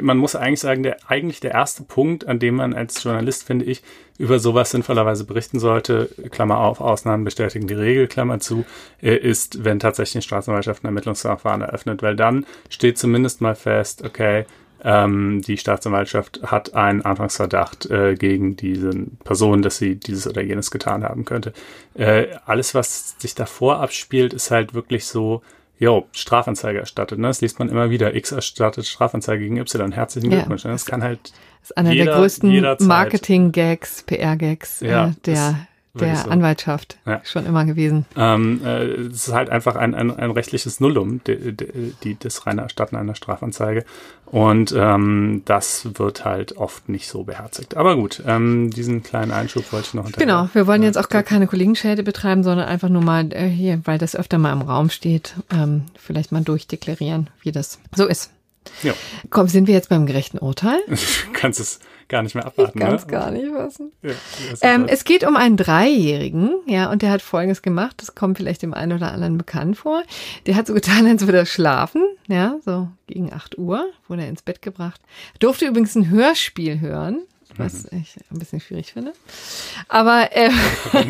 man 0.00 0.18
muss 0.18 0.34
eigentlich 0.34 0.60
sagen, 0.60 0.82
der 0.82 0.96
eigentlich 1.06 1.40
der 1.40 1.52
erste 1.52 1.84
Punkt, 1.84 2.26
an 2.26 2.38
dem 2.38 2.56
man 2.56 2.74
als 2.74 3.02
Journalist, 3.02 3.44
finde 3.44 3.64
ich, 3.66 3.82
über 4.18 4.38
sowas 4.38 4.70
sinnvollerweise 4.70 5.24
berichten 5.24 5.58
sollte, 5.58 6.08
Klammer 6.30 6.58
auf, 6.58 6.80
Ausnahmen 6.80 7.24
bestätigen 7.24 7.66
die 7.66 7.74
Regel, 7.74 8.06
Klammer 8.06 8.40
zu, 8.40 8.64
äh, 9.00 9.16
ist, 9.16 9.64
wenn 9.64 9.80
tatsächlich 9.80 10.16
eine 10.16 10.22
Staatsanwaltschaft 10.22 10.84
ein 10.84 10.88
Ermittlungsverfahren 10.88 11.62
eröffnet, 11.62 12.02
weil 12.02 12.16
dann 12.16 12.46
steht 12.68 12.98
zumindest 12.98 13.40
mal 13.40 13.54
fest, 13.54 14.04
okay, 14.04 14.44
ähm, 14.84 15.42
die 15.42 15.58
Staatsanwaltschaft 15.58 16.40
hat 16.44 16.74
einen 16.74 17.02
Anfangsverdacht 17.02 17.90
äh, 17.90 18.14
gegen 18.14 18.56
diese 18.56 18.90
Person, 19.24 19.62
dass 19.62 19.76
sie 19.76 19.96
dieses 19.96 20.26
oder 20.26 20.42
jenes 20.42 20.70
getan 20.70 21.04
haben 21.04 21.24
könnte. 21.24 21.52
Äh, 21.94 22.26
alles, 22.46 22.74
was 22.74 23.14
sich 23.18 23.34
davor 23.34 23.80
abspielt, 23.80 24.32
ist 24.32 24.50
halt 24.50 24.74
wirklich 24.74 25.06
so, 25.06 25.42
jo, 25.78 26.06
Strafanzeige 26.12 26.80
erstattet. 26.80 27.18
Ne? 27.18 27.28
Das 27.28 27.40
liest 27.40 27.58
man 27.58 27.68
immer 27.68 27.90
wieder. 27.90 28.14
X 28.14 28.32
erstattet 28.32 28.86
Strafanzeige 28.86 29.44
gegen 29.44 29.56
Y. 29.56 29.92
Herzlichen 29.92 30.30
Glückwunsch. 30.30 30.64
Ja. 30.64 30.70
Ne? 30.70 30.74
Das 30.74 30.86
kann 30.86 31.02
halt. 31.02 31.32
Das 31.60 31.70
ist 31.70 31.76
einer 31.76 31.92
jeder, 31.92 32.04
der 32.06 32.14
größten 32.16 32.76
Marketing-Gags, 32.80 34.02
PR-Gags 34.02 34.80
ja, 34.80 35.08
äh, 35.08 35.12
der 35.26 35.68
der 35.94 36.16
so. 36.16 36.30
Anwaltschaft 36.30 36.96
ja. 37.06 37.20
schon 37.24 37.44
immer 37.44 37.64
gewesen. 37.64 38.06
Ähm, 38.16 38.62
äh, 38.64 38.84
es 38.84 39.28
ist 39.28 39.34
halt 39.34 39.50
einfach 39.50 39.76
ein, 39.76 39.94
ein, 39.94 40.10
ein 40.10 40.30
rechtliches 40.30 40.80
Nullum, 40.80 41.20
die, 41.24 41.52
die, 41.52 41.94
die, 42.02 42.18
das 42.18 42.46
reine 42.46 42.62
Erstatten 42.62 42.96
einer 42.96 43.14
Strafanzeige. 43.14 43.84
Und 44.24 44.74
ähm, 44.74 45.42
das 45.44 45.88
wird 45.98 46.24
halt 46.24 46.56
oft 46.56 46.88
nicht 46.88 47.08
so 47.08 47.24
beherzigt. 47.24 47.76
Aber 47.76 47.96
gut, 47.96 48.22
ähm, 48.26 48.70
diesen 48.70 49.02
kleinen 49.02 49.30
Einschub 49.30 49.70
wollte 49.72 49.88
ich 49.88 49.94
noch 49.94 50.04
hinterher. 50.04 50.26
Genau, 50.26 50.48
wir 50.54 50.66
wollen 50.66 50.82
jetzt 50.82 50.96
auch 50.96 51.10
gar 51.10 51.22
keine 51.22 51.46
Kollegenschäde 51.46 52.02
betreiben, 52.02 52.42
sondern 52.42 52.66
einfach 52.66 52.88
nur 52.88 53.02
mal 53.02 53.30
äh, 53.32 53.46
hier, 53.46 53.82
weil 53.84 53.98
das 53.98 54.16
öfter 54.16 54.38
mal 54.38 54.52
im 54.52 54.62
Raum 54.62 54.88
steht, 54.88 55.34
ähm, 55.52 55.82
vielleicht 55.98 56.32
mal 56.32 56.42
durchdeklarieren, 56.42 57.28
wie 57.42 57.52
das 57.52 57.78
so 57.94 58.06
ist. 58.06 58.30
Ja. 58.82 58.94
Komm, 59.28 59.48
sind 59.48 59.66
wir 59.66 59.74
jetzt 59.74 59.90
beim 59.90 60.06
gerechten 60.06 60.38
Urteil? 60.38 60.78
Du 60.86 60.96
kannst 61.34 61.60
es 61.60 61.80
gar 62.08 62.22
nicht 62.22 62.34
mehr 62.34 62.46
abwarten. 62.46 62.78
Ich 62.78 62.84
kann 62.84 62.94
es 62.94 63.06
ne? 63.06 63.12
gar 63.12 63.30
nicht 63.30 63.52
wissen. 63.52 63.92
Ja, 64.02 64.12
ähm, 64.62 64.86
es 64.88 65.04
geht 65.04 65.26
um 65.26 65.36
einen 65.36 65.56
Dreijährigen, 65.56 66.54
ja, 66.66 66.90
und 66.90 67.02
der 67.02 67.10
hat 67.10 67.22
Folgendes 67.22 67.62
gemacht. 67.62 67.96
Das 67.98 68.14
kommt 68.14 68.38
vielleicht 68.38 68.62
dem 68.62 68.74
einen 68.74 68.92
oder 68.92 69.12
anderen 69.12 69.38
bekannt 69.38 69.76
vor. 69.76 70.02
Der 70.46 70.56
hat 70.56 70.66
so 70.66 70.74
getan, 70.74 71.06
als 71.10 71.26
würde 71.26 71.38
er 71.38 71.46
schlafen, 71.46 72.02
ja, 72.28 72.56
so 72.64 72.88
gegen 73.06 73.32
8 73.32 73.58
Uhr 73.58 73.86
wurde 74.08 74.22
er 74.22 74.28
ins 74.28 74.42
Bett 74.42 74.62
gebracht. 74.62 75.00
Durfte 75.38 75.66
übrigens 75.66 75.94
ein 75.94 76.10
Hörspiel 76.10 76.80
hören 76.80 77.22
was 77.58 77.90
mhm. 77.90 77.98
ich 77.98 78.16
ein 78.30 78.38
bisschen 78.38 78.60
schwierig 78.60 78.92
finde. 78.92 79.12
Aber 79.88 80.30
äh, 80.32 80.50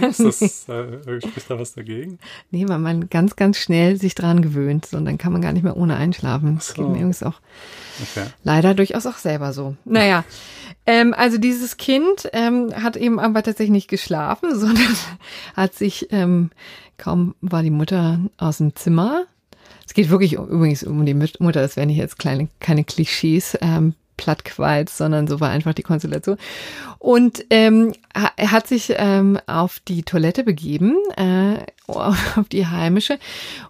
ist 0.08 0.20
das, 0.20 0.68
äh, 0.68 1.20
spricht 1.20 1.50
da 1.50 1.58
was 1.58 1.74
dagegen? 1.74 2.18
Nee, 2.50 2.68
weil 2.68 2.78
man 2.78 3.08
ganz, 3.08 3.36
ganz 3.36 3.58
schnell 3.58 3.96
sich 3.98 4.14
dran 4.14 4.42
gewöhnt 4.42 4.88
und 4.92 5.04
dann 5.04 5.18
kann 5.18 5.32
man 5.32 5.42
gar 5.42 5.52
nicht 5.52 5.62
mehr 5.62 5.76
ohne 5.76 5.96
einschlafen. 5.96 6.56
Das 6.56 6.68
so. 6.68 6.74
geht 6.74 6.86
mir 6.86 6.96
übrigens 6.98 7.22
auch 7.22 7.40
okay. 8.00 8.26
leider 8.44 8.74
durchaus 8.74 9.06
auch 9.06 9.18
selber 9.18 9.52
so. 9.52 9.76
Naja, 9.84 10.24
ähm, 10.86 11.14
also 11.16 11.38
dieses 11.38 11.76
Kind 11.76 12.28
ähm, 12.32 12.72
hat 12.74 12.96
eben 12.96 13.18
aber 13.20 13.42
tatsächlich 13.42 13.70
nicht 13.70 13.88
geschlafen, 13.88 14.54
sondern 14.58 14.96
hat 15.54 15.74
sich 15.74 16.08
ähm, 16.10 16.50
kaum 16.98 17.34
war 17.40 17.62
die 17.62 17.70
Mutter 17.70 18.20
aus 18.38 18.58
dem 18.58 18.74
Zimmer 18.74 19.26
es 19.92 19.94
geht 19.94 20.08
wirklich 20.08 20.34
übrigens 20.34 20.84
um 20.84 21.04
die 21.04 21.12
Mutter, 21.12 21.60
das 21.60 21.76
wären 21.76 21.88
nicht 21.88 21.98
jetzt 21.98 22.18
kleine, 22.18 22.48
keine 22.60 22.82
Klischees 22.82 23.58
ähm, 23.60 23.94
plattgewalzt, 24.16 24.96
sondern 24.96 25.26
so 25.26 25.40
war 25.40 25.50
einfach 25.50 25.74
die 25.74 25.82
Konstellation. 25.82 26.36
Und 26.98 27.44
ähm, 27.50 27.92
er 28.36 28.50
hat 28.52 28.66
sich 28.66 28.94
ähm, 28.96 29.38
auf 29.46 29.80
die 29.80 30.02
Toilette 30.02 30.44
begeben, 30.44 30.96
äh, 31.16 31.64
auf 32.36 32.48
die 32.50 32.66
heimische 32.66 33.18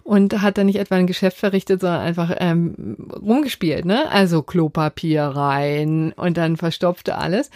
und 0.03 0.41
hat 0.41 0.57
dann 0.57 0.67
nicht 0.67 0.79
etwa 0.79 0.95
ein 0.95 1.07
Geschäft 1.07 1.37
verrichtet, 1.37 1.81
sondern 1.81 2.01
einfach 2.01 2.35
ähm, 2.39 2.97
rumgespielt, 3.11 3.85
ne? 3.85 4.09
Also 4.11 4.41
Klopapier 4.41 5.23
rein 5.23 6.13
und 6.15 6.37
dann 6.37 6.57
verstopfte 6.57 7.17
alles. 7.17 7.49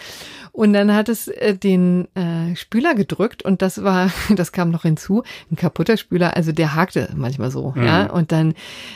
Und 0.52 0.72
dann 0.72 0.92
hat 0.92 1.08
es 1.08 1.28
äh, 1.28 1.54
den 1.54 2.08
äh, 2.16 2.56
Spüler 2.56 2.94
gedrückt 2.94 3.44
und 3.44 3.62
das 3.62 3.84
war, 3.84 4.10
das 4.34 4.52
kam 4.52 4.70
noch 4.70 4.82
hinzu, 4.82 5.22
ein 5.52 5.56
kaputter 5.56 5.96
Spüler, 5.96 6.36
also 6.36 6.52
der 6.52 6.74
hakte 6.74 7.10
manchmal 7.14 7.50
so, 7.50 7.72
mhm. 7.76 7.84
ja. 7.84 8.10
Und 8.10 8.32
dann 8.32 8.54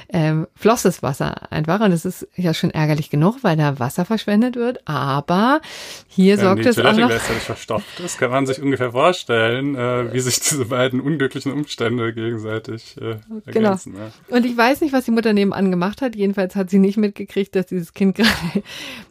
ähm, 0.09 0.47
floss 0.57 0.83
das 0.83 1.03
Wasser 1.03 1.53
einfach 1.53 1.81
und 1.81 1.91
das 1.91 2.05
ist 2.05 2.27
ja 2.35 2.53
schon 2.55 2.71
ärgerlich 2.71 3.11
genug, 3.11 3.39
weil 3.43 3.57
da 3.57 3.79
Wasser 3.79 4.05
verschwendet 4.05 4.57
wird. 4.57 4.81
Aber 4.89 5.61
hier 6.09 6.37
Wenn 6.37 6.45
sorgt 6.45 6.67
es 6.67 6.79
auch 6.79 6.97
noch. 6.97 7.09
gleichzeitig 7.09 7.43
verstopft 7.43 8.01
ist, 8.01 8.19
kann 8.19 8.31
man 8.31 8.47
sich 8.47 8.61
ungefähr 8.61 8.93
vorstellen, 8.93 9.77
äh, 9.77 10.13
wie 10.13 10.21
sich 10.21 10.41
diese 10.41 10.65
beiden 10.65 11.01
unglücklichen 11.01 11.53
Umstände 11.63 12.13
gegenseitig 12.13 12.97
äh, 12.97 13.17
genau. 13.27 13.43
ergänzen. 13.47 13.93
Genau. 13.93 14.05
Ja. 14.05 14.37
Und 14.37 14.47
ich 14.47 14.57
weiß 14.57 14.81
nicht, 14.81 14.93
was 14.93 15.05
die 15.05 15.11
Mutter 15.11 15.33
nebenan 15.33 15.71
gemacht 15.71 16.03
hat. 16.03 16.17
Jedenfalls 16.17 16.57
hat 16.57 16.71
sie 16.71 16.79
nicht 16.79 16.97
mitgekriegt, 16.97 17.55
dass 17.55 17.67
dieses 17.67 17.95
Kind 17.95 18.15
gerade 18.17 18.63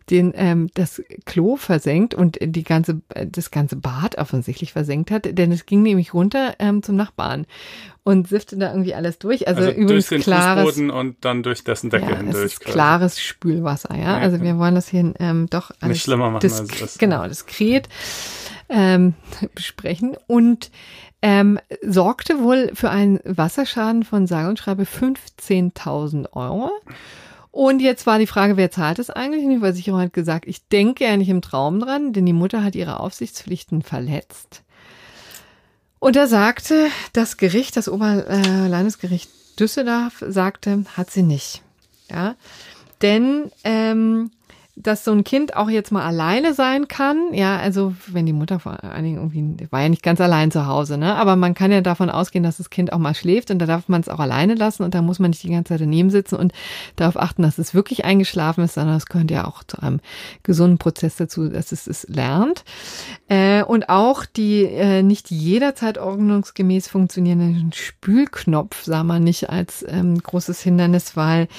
den 0.10 0.34
ähm, 0.36 0.70
das 0.74 1.02
Klo 1.26 1.56
versenkt 1.56 2.14
und 2.14 2.38
die 2.42 2.64
ganze 2.64 3.02
das 3.26 3.52
ganze 3.52 3.78
Bad 3.78 4.18
offensichtlich 4.18 4.74
versenkt 4.74 5.10
hat, 5.12 5.38
denn 5.38 5.52
es 5.52 5.66
ging 5.66 5.82
nämlich 5.84 6.14
runter 6.14 6.56
ähm, 6.60 6.84
zum 6.84 6.98
Nachbarn 6.98 7.46
und 8.04 8.28
sifte 8.28 8.58
da 8.58 8.72
irgendwie 8.72 8.94
alles 8.94 9.20
durch. 9.20 9.48
Also, 9.48 9.62
also 9.62 9.72
übrigens 9.72 10.08
durch 10.08 10.22
den 10.22 10.24
klares 10.24 10.64
Fußboden 10.64 10.90
und 10.90 11.24
dann 11.24 11.44
durch 11.44 11.64
dessen 11.64 11.90
Decke 11.90 12.12
ja, 12.12 12.18
hindurch. 12.18 12.46
Ist 12.46 12.60
klares 12.60 13.20
Spülwasser, 13.20 13.96
ja. 13.96 14.18
Also 14.18 14.42
wir 14.42 14.58
wollen 14.58 14.76
das 14.76 14.90
hier 14.90 15.14
ähm, 15.20 15.48
doch 15.50 15.72
alles 15.80 15.96
nicht 15.96 16.04
schlimmer 16.04 16.30
machen 16.32 16.50
als 16.52 16.80
das. 16.80 16.98
Genau, 16.98 17.28
diskret 17.28 17.88
ähm, 18.70 19.14
besprechen 19.56 20.18
und 20.28 20.72
ähm, 21.22 21.60
sorgte 21.82 22.40
wohl 22.40 22.72
für 22.74 22.90
einen 22.90 23.20
Wasserschaden 23.24 24.04
von 24.04 24.28
sage 24.28 24.50
und 24.50 24.60
schreibe 24.60 24.84
15.000 24.84 26.34
Euro. 26.34 26.72
Und 27.52 27.82
jetzt 27.82 28.08
war 28.08 28.18
die 28.18 28.28
Frage, 28.28 28.56
wer 28.58 28.72
zahlt 28.72 28.98
es 28.98 29.10
eigentlich? 29.10 29.44
Und 29.44 29.52
die 29.52 29.60
Versicherung 29.60 30.00
hat 30.00 30.14
gesagt, 30.14 30.48
ich 30.48 30.68
denke 30.70 31.04
ja 31.04 31.18
nicht 31.18 31.30
im 31.30 31.42
Traum 31.42 31.80
dran, 31.80 32.14
denn 32.14 32.26
die 32.26 32.34
Mutter 32.34 32.64
hat 32.64 32.76
ihre 32.76 33.00
Aufsichtspflichten 33.00 33.82
verletzt. 33.82 34.64
Und 36.00 36.16
da 36.16 36.28
sagte 36.28 36.88
das 37.14 37.38
Gericht, 37.38 37.78
das 37.78 37.90
Oberlandesgericht 37.90 39.30
Düsseldorf, 39.60 40.24
sagte, 40.28 40.86
hat 40.96 41.12
sie 41.12 41.24
nicht. 41.24 41.62
Ja, 42.10 42.36
denn 43.02 43.52
ähm, 43.64 44.32
dass 44.76 45.04
so 45.04 45.12
ein 45.12 45.24
Kind 45.24 45.56
auch 45.56 45.70
jetzt 45.70 45.92
mal 45.92 46.06
alleine 46.06 46.54
sein 46.54 46.88
kann. 46.88 47.34
Ja, 47.34 47.58
also 47.58 47.94
wenn 48.08 48.26
die 48.26 48.34
Mutter 48.34 48.60
vor 48.60 48.84
allen 48.84 49.04
Dingen 49.04 49.18
irgendwie, 49.18 49.68
war 49.70 49.82
ja 49.82 49.90
nicht 49.90 50.04
ganz 50.04 50.22
allein 50.22 50.50
zu 50.50 50.66
Hause, 50.66 50.98
ne? 50.98 51.16
Aber 51.16 51.36
man 51.36 51.54
kann 51.54 51.72
ja 51.72 51.82
davon 51.82 52.10
ausgehen, 52.10 52.44
dass 52.44 52.58
das 52.58 52.70
Kind 52.70 52.94
auch 52.94 52.98
mal 52.98 53.14
schläft 53.14 53.52
und 53.52 53.60
da 53.60 53.66
darf 53.66 53.90
man 53.90 54.02
es 54.02 54.10
auch 54.10 54.20
alleine 54.20 54.56
lassen 54.56 54.84
und 54.84 54.94
da 54.96 55.02
muss 55.02 55.20
man 55.20 55.32
nicht 55.32 55.44
die 55.44 55.50
ganze 55.50 55.70
Zeit 55.70 55.82
daneben 55.82 56.10
sitzen 56.10 56.36
und 56.36 56.54
darauf 56.96 57.18
achten, 57.18 57.42
dass 57.42 57.58
es 57.58 57.74
wirklich 57.74 58.06
eingeschlafen 58.06 58.64
ist, 58.64 58.76
sondern 58.76 58.96
es 58.96 59.08
gehört 59.08 59.30
ja 59.30 59.46
auch 59.46 59.64
zu 59.64 59.82
einem 59.82 60.00
gesunden 60.44 60.78
Prozess 60.78 61.18
dazu, 61.18 61.50
dass 61.50 61.72
es 61.74 61.88
es 61.88 62.08
lernt. 62.08 62.64
Äh, 63.28 63.64
und 63.64 63.90
auch 63.90 64.26
die 64.26 64.64
äh, 64.64 65.04
nicht 65.04 65.32
jederzeit 65.32 65.98
ordnungsgemäß 65.98 66.88
funktionierenden 66.88 67.74
Spülknopf 67.74 68.84
sah 68.84 69.04
man 69.04 69.24
nicht 69.24 69.50
als 69.50 69.86
ähm, 69.88 70.18
großes 70.18 70.62
Hindernis, 70.62 71.18
weil 71.18 71.50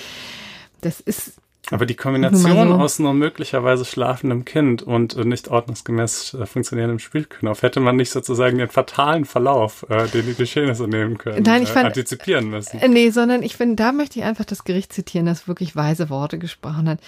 das 0.81 1.01
ist 1.01 1.42
Aber 1.71 1.87
die 1.87 1.95
Kombination 1.95 2.69
so. 2.69 2.75
aus 2.75 2.99
nur 2.99 3.15
möglicherweise 3.15 3.85
schlafendem 3.85 4.45
Kind 4.45 4.83
und 4.83 5.17
äh, 5.17 5.25
nicht 5.25 5.49
ordnungsgemäß 5.49 6.35
äh, 6.35 6.47
funktionierendem 6.47 6.99
Spielknopf 6.99 7.63
hätte 7.63 7.79
man 7.79 7.97
nicht 7.97 8.11
sozusagen 8.11 8.59
den 8.59 8.69
fatalen 8.69 9.25
Verlauf, 9.25 9.87
äh, 9.89 10.09
den 10.09 10.27
die 10.27 10.35
Geschehnisse 10.35 10.89
nehmen 10.89 11.19
können, 11.19 11.45
Nein, 11.45 11.63
ich 11.63 11.71
äh, 11.71 11.73
fand, 11.73 11.87
antizipieren 11.87 12.51
müssen. 12.51 12.79
Äh, 12.79 12.89
nee, 12.89 13.11
sondern 13.11 13.45
ich 13.45 13.57
finde, 13.57 13.77
da 13.77 13.93
möchte 13.93 14.19
ich 14.19 14.25
einfach 14.25 14.45
das 14.45 14.65
Gericht 14.65 14.93
zitieren, 14.93 15.25
das 15.25 15.47
wirklich 15.47 15.77
weise 15.77 16.11
Worte 16.11 16.39
gesprochen 16.39 16.89
hat. 16.89 16.99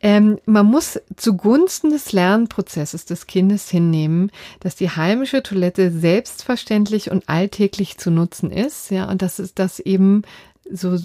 Ähm, 0.00 0.38
man 0.46 0.66
muss 0.66 1.00
zugunsten 1.16 1.90
des 1.90 2.12
Lernprozesses 2.12 3.06
des 3.06 3.26
Kindes 3.26 3.68
hinnehmen, 3.70 4.30
dass 4.60 4.76
die 4.76 4.88
heimische 4.88 5.42
Toilette 5.42 5.90
selbstverständlich 5.90 7.10
und 7.10 7.28
alltäglich 7.28 7.98
zu 7.98 8.12
nutzen 8.12 8.52
ist, 8.52 8.92
ja, 8.92 9.10
und 9.10 9.20
dass 9.20 9.40
es 9.40 9.54
das 9.54 9.80
eben 9.80 10.22
so 10.70 10.96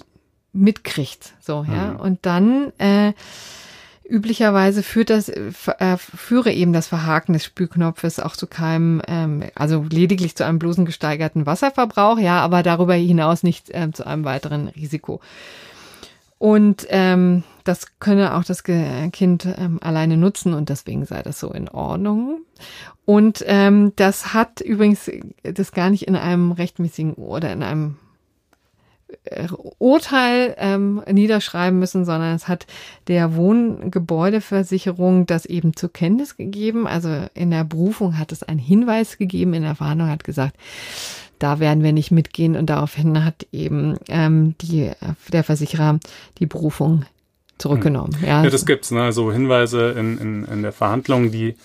mitkriegt. 0.55 1.33
So, 1.39 1.65
ja. 1.69 1.93
Mhm. 1.93 1.99
Und 1.99 2.25
dann 2.25 2.71
äh, 2.77 3.13
üblicherweise 4.07 4.83
führt 4.83 5.09
das, 5.09 5.29
äh, 5.29 5.97
führe 5.97 6.51
eben 6.51 6.73
das 6.73 6.87
Verhaken 6.87 7.33
des 7.33 7.43
Spülknopfes 7.43 8.19
auch 8.19 8.35
zu 8.35 8.47
keinem, 8.47 9.01
ähm, 9.07 9.43
also 9.55 9.85
lediglich 9.89 10.35
zu 10.35 10.45
einem 10.45 10.59
bloßen 10.59 10.85
gesteigerten 10.85 11.45
Wasserverbrauch, 11.45 12.19
ja, 12.19 12.39
aber 12.39 12.63
darüber 12.63 12.93
hinaus 12.93 13.43
nicht 13.43 13.69
äh, 13.71 13.91
zu 13.91 14.05
einem 14.05 14.23
weiteren 14.23 14.67
Risiko. 14.69 15.21
Und 16.37 16.85
ähm, 16.89 17.43
das 17.63 17.99
könne 17.99 18.35
auch 18.35 18.43
das 18.43 18.63
Kind 18.63 19.47
ähm, 19.57 19.79
alleine 19.81 20.17
nutzen 20.17 20.53
und 20.53 20.69
deswegen 20.69 21.05
sei 21.05 21.23
das 21.23 21.39
so 21.39 21.49
in 21.49 21.69
Ordnung. 21.69 22.41
Und 23.05 23.43
ähm, 23.47 23.93
das 23.95 24.33
hat 24.33 24.61
übrigens 24.61 25.09
das 25.43 25.71
gar 25.71 25.89
nicht 25.89 26.07
in 26.07 26.15
einem 26.15 26.51
rechtmäßigen 26.51 27.13
oder 27.13 27.51
in 27.51 27.63
einem 27.63 27.97
Urteil 29.77 30.55
ähm, 30.57 31.01
niederschreiben 31.11 31.79
müssen, 31.79 32.05
sondern 32.05 32.35
es 32.35 32.47
hat 32.47 32.65
der 33.07 33.35
Wohngebäudeversicherung 33.35 35.25
das 35.25 35.45
eben 35.45 35.75
zur 35.75 35.91
Kenntnis 35.91 36.37
gegeben. 36.37 36.87
Also 36.87 37.09
in 37.33 37.51
der 37.51 37.63
Berufung 37.63 38.17
hat 38.17 38.31
es 38.31 38.43
einen 38.43 38.59
Hinweis 38.59 39.17
gegeben, 39.17 39.53
in 39.53 39.63
der 39.63 39.75
Verhandlung 39.75 40.09
hat 40.09 40.23
gesagt, 40.23 40.55
da 41.39 41.59
werden 41.59 41.83
wir 41.83 41.93
nicht 41.93 42.11
mitgehen 42.11 42.55
und 42.55 42.69
daraufhin 42.69 43.23
hat 43.23 43.45
eben 43.51 43.97
ähm, 44.07 44.55
die, 44.61 44.91
der 45.31 45.43
Versicherer 45.43 45.99
die 46.39 46.45
Berufung 46.45 47.05
zurückgenommen. 47.57 48.15
Hm. 48.19 48.27
Ja, 48.27 48.43
ja 48.43 48.49
das 48.49 48.65
gibt's, 48.65 48.91
ne? 48.91 49.11
So 49.11 49.31
Hinweise 49.31 49.91
in, 49.91 50.17
in, 50.17 50.45
in 50.45 50.61
der 50.61 50.71
Verhandlung, 50.71 51.31
die 51.31 51.55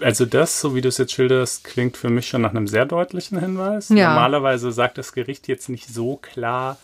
also 0.00 0.26
das, 0.26 0.60
so 0.60 0.74
wie 0.74 0.80
du 0.80 0.88
es 0.88 0.98
jetzt 0.98 1.12
schilderst, 1.12 1.64
klingt 1.64 1.96
für 1.96 2.10
mich 2.10 2.28
schon 2.28 2.42
nach 2.42 2.50
einem 2.50 2.68
sehr 2.68 2.86
deutlichen 2.86 3.38
Hinweis. 3.38 3.88
Ja. 3.88 4.10
Normalerweise 4.10 4.72
sagt 4.72 4.98
das 4.98 5.12
Gericht 5.12 5.48
jetzt 5.48 5.68
nicht 5.68 5.88
so 5.88 6.16
klar, 6.16 6.76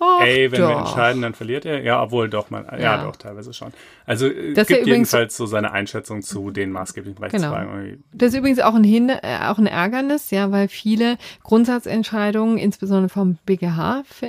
Och, 0.00 0.22
ey, 0.22 0.50
wenn 0.50 0.62
doch. 0.62 0.68
wir 0.70 0.78
entscheiden, 0.78 1.20
dann 1.20 1.34
verliert 1.34 1.66
er. 1.66 1.82
Ja, 1.82 2.02
obwohl 2.02 2.30
doch 2.30 2.48
man, 2.48 2.64
ja, 2.72 2.78
ja 2.78 3.04
doch, 3.04 3.16
teilweise 3.16 3.52
schon. 3.52 3.70
Also 4.06 4.28
es 4.28 4.66
gibt 4.66 4.70
ja 4.70 4.86
jedenfalls 4.86 5.36
so 5.36 5.44
seine 5.44 5.72
Einschätzung 5.72 6.22
zu 6.22 6.50
den 6.50 6.72
maßgeblichen 6.72 7.22
Rechtsfragen. 7.22 7.84
Genau. 7.84 7.96
Das 8.12 8.32
ist 8.32 8.38
übrigens 8.38 8.60
auch 8.60 8.74
ein, 8.74 8.82
Hin 8.82 9.10
äh, 9.10 9.18
auch 9.46 9.58
ein 9.58 9.66
Ärgernis, 9.66 10.30
ja, 10.30 10.50
weil 10.50 10.68
viele 10.68 11.18
Grundsatzentscheidungen, 11.42 12.56
insbesondere 12.56 13.10
vom 13.10 13.36
BGH, 13.44 14.04
äh, 14.22 14.26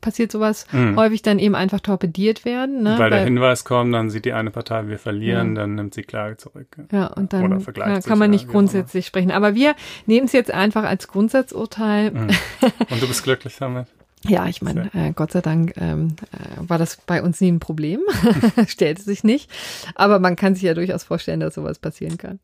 passiert 0.00 0.32
sowas 0.32 0.66
mhm. 0.72 0.96
häufig 0.96 1.20
dann 1.20 1.38
eben 1.38 1.54
einfach 1.54 1.80
torpediert 1.80 2.46
werden. 2.46 2.82
Ne? 2.82 2.92
Weil, 2.92 2.98
weil 2.98 3.10
der 3.10 3.24
Hinweis 3.24 3.64
kommt, 3.66 3.92
dann 3.92 4.08
sieht 4.08 4.24
die 4.24 4.32
eine 4.32 4.50
Partei, 4.50 4.88
wir 4.88 4.98
verlieren, 4.98 5.54
ja. 5.54 5.62
dann 5.62 5.74
nimmt 5.74 5.92
sie 5.92 6.02
Klage 6.02 6.38
zurück. 6.38 6.78
Ja, 6.92 7.08
und 7.08 7.34
dann 7.34 7.52
Oder 7.52 7.72
kann, 7.72 8.02
kann 8.02 8.18
man 8.18 8.30
nicht 8.30 8.48
grundsätzlich 8.48 9.04
sprechen. 9.04 9.32
Aber 9.32 9.54
wir 9.54 9.74
nehmen 10.06 10.24
es 10.24 10.32
jetzt 10.32 10.50
einfach 10.50 10.84
als 10.84 11.08
Grundsatzurteil. 11.08 12.10
Mhm. 12.10 12.30
Und 12.90 13.02
du 13.02 13.06
bist 13.06 13.22
glücklich 13.22 13.56
damit? 13.58 13.86
Ja, 14.28 14.46
ich 14.46 14.60
meine, 14.60 14.90
äh, 14.92 15.12
Gott 15.14 15.32
sei 15.32 15.40
Dank 15.40 15.72
ähm, 15.78 16.14
äh, 16.32 16.68
war 16.68 16.76
das 16.76 16.98
bei 17.06 17.22
uns 17.22 17.40
nie 17.40 17.50
ein 17.50 17.58
Problem, 17.58 18.00
stellte 18.66 19.00
sich 19.00 19.24
nicht. 19.24 19.50
Aber 19.94 20.18
man 20.18 20.36
kann 20.36 20.54
sich 20.54 20.64
ja 20.64 20.74
durchaus 20.74 21.04
vorstellen, 21.04 21.40
dass 21.40 21.54
sowas 21.54 21.78
passieren 21.78 22.18
kann. 22.18 22.38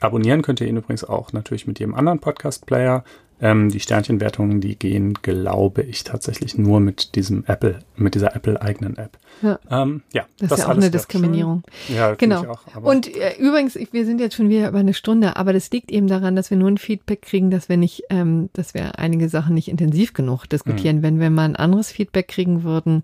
Abonnieren 0.00 0.42
könnt 0.42 0.60
ihr 0.60 0.68
ihn 0.68 0.76
übrigens 0.76 1.04
auch 1.04 1.32
natürlich 1.32 1.66
mit 1.66 1.80
jedem 1.80 1.94
anderen 1.94 2.20
Podcast-Player. 2.20 3.04
Ähm, 3.40 3.68
die 3.68 3.80
Sternchenwertungen, 3.80 4.60
die 4.60 4.76
gehen, 4.76 5.14
glaube 5.14 5.82
ich, 5.82 6.02
tatsächlich 6.02 6.58
nur 6.58 6.80
mit 6.80 7.14
diesem 7.14 7.44
Apple, 7.46 7.78
mit 7.96 8.14
dieser 8.14 8.34
Apple-eigenen 8.34 8.96
App. 8.96 9.16
Ja. 9.42 9.60
Ähm, 9.70 10.02
ja, 10.12 10.26
das, 10.38 10.48
das 10.48 10.58
ist 10.58 10.64
ja 10.64 10.72
auch 10.72 10.76
eine 10.76 10.90
Diskriminierung. 10.90 11.62
Schön. 11.86 11.96
Ja, 11.96 12.14
genau. 12.14 12.42
Ich 12.42 12.48
auch, 12.48 12.82
und 12.82 13.14
äh, 13.14 13.36
übrigens, 13.38 13.76
wir 13.76 14.04
sind 14.04 14.20
jetzt 14.20 14.34
schon 14.34 14.48
wieder 14.48 14.68
über 14.68 14.80
eine 14.80 14.94
Stunde, 14.94 15.36
aber 15.36 15.52
das 15.52 15.70
liegt 15.70 15.92
eben 15.92 16.08
daran, 16.08 16.34
dass 16.34 16.50
wir 16.50 16.56
nur 16.56 16.68
ein 16.68 16.78
Feedback 16.78 17.22
kriegen, 17.22 17.50
dass 17.50 17.68
wir 17.68 17.76
nicht, 17.76 18.02
ähm, 18.10 18.50
dass 18.54 18.74
wir 18.74 18.98
einige 18.98 19.28
Sachen 19.28 19.54
nicht 19.54 19.68
intensiv 19.68 20.14
genug 20.14 20.46
diskutieren. 20.46 20.96
Mhm. 20.96 21.02
Wenn 21.02 21.20
wir 21.20 21.30
mal 21.30 21.44
ein 21.44 21.56
anderes 21.56 21.92
Feedback 21.92 22.28
kriegen 22.28 22.64
würden, 22.64 23.02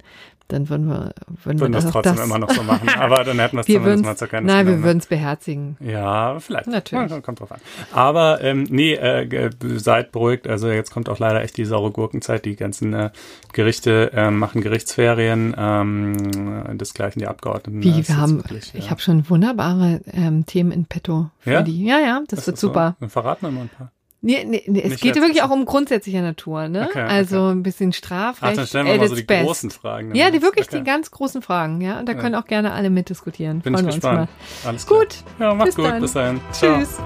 dann 0.48 0.68
würden 0.68 0.88
wir, 0.88 1.14
würden, 1.42 1.60
würden 1.60 1.72
wir 1.72 1.80
das 1.80 1.90
trotzdem 1.90 2.16
das 2.16 2.26
immer 2.26 2.38
noch 2.38 2.50
so 2.50 2.62
machen. 2.62 2.88
Aber 2.98 3.24
dann 3.24 3.38
hätten 3.38 3.56
wir 3.56 3.60
es 3.60 3.66
zumindest 3.66 4.04
mal 4.04 4.16
zur 4.16 4.28
Kenntnis 4.28 4.54
Nein, 4.54 4.66
wir 4.66 4.82
würden 4.82 4.98
es 4.98 5.06
beherzigen. 5.06 5.76
Ja, 5.80 6.38
vielleicht. 6.38 6.66
Natürlich. 6.66 7.10
Ja, 7.10 7.20
kommt 7.20 7.40
drauf 7.40 7.52
an. 7.52 7.60
Aber 7.92 8.42
ähm, 8.42 8.66
nee, 8.68 8.94
äh, 8.94 9.50
seid 9.76 10.12
beruhigt. 10.12 10.46
Also 10.46 10.68
jetzt 10.68 10.90
kommt 10.90 11.08
auch 11.08 11.18
leider 11.18 11.42
echt 11.42 11.56
die 11.56 11.64
saure 11.64 11.90
Gurkenzeit. 11.90 12.44
Die 12.44 12.56
ganzen 12.56 12.92
äh, 12.92 13.10
Gerichte 13.52 14.12
äh, 14.12 14.30
machen 14.30 14.60
Gerichtsferien. 14.60 15.54
Ähm, 15.56 16.76
desgleichen 16.78 17.20
die 17.20 17.26
Abgeordneten. 17.26 17.82
Wie, 17.82 18.06
wir 18.06 18.16
haben, 18.16 18.36
wirklich, 18.36 18.74
ich 18.74 18.84
ja. 18.84 18.90
habe 18.90 19.00
schon 19.00 19.28
wunderbare 19.30 20.00
ähm, 20.12 20.44
Themen 20.44 20.72
in 20.72 20.84
petto 20.84 21.30
für 21.38 21.52
ja? 21.52 21.62
die. 21.62 21.84
Ja, 21.84 22.00
ja, 22.00 22.22
das, 22.28 22.40
das 22.40 22.46
wird 22.48 22.58
super. 22.58 22.90
So? 22.90 23.00
Dann 23.00 23.10
verraten 23.10 23.46
wir 23.46 23.50
mal 23.50 23.62
ein 23.62 23.68
paar. 23.70 23.90
Nee, 24.24 24.42
nee, 24.44 24.62
nee 24.66 24.82
es 24.82 25.00
geht 25.00 25.16
wirklich 25.16 25.42
auch 25.42 25.50
um 25.50 25.66
grundsätzliche 25.66 26.22
Natur, 26.22 26.68
ne? 26.68 26.88
Okay, 26.88 27.02
also 27.02 27.48
ein 27.48 27.62
bisschen 27.62 27.92
Strafrecht. 27.92 28.52
Ach, 28.52 28.56
dann 28.56 28.66
stellen 28.66 28.86
wir 28.86 28.96
mal 28.96 29.08
so 29.08 29.14
die 29.14 29.22
best. 29.22 29.44
großen 29.44 29.70
Fragen. 29.70 30.14
Ja, 30.14 30.30
die 30.30 30.40
wirklich 30.40 30.66
okay. 30.66 30.78
die 30.78 30.84
ganz 30.84 31.10
großen 31.10 31.42
Fragen, 31.42 31.82
ja. 31.82 31.98
Und 31.98 32.08
da 32.08 32.14
können 32.14 32.34
auch 32.34 32.46
gerne 32.46 32.72
alle 32.72 32.88
mitdiskutieren. 32.88 33.60
Bin 33.60 33.74
Freuen 33.74 33.88
ich 33.88 33.94
gespannt. 33.96 34.30
Alles 34.64 34.86
klar. 34.86 35.00
Gut. 35.00 35.16
Ja, 35.38 35.52
mach's 35.52 35.76
gut. 35.76 35.84
Dann. 35.84 36.00
Bis 36.00 36.14
dahin. 36.14 36.40
Ciao. 36.52 36.78
Tschüss. 36.78 36.98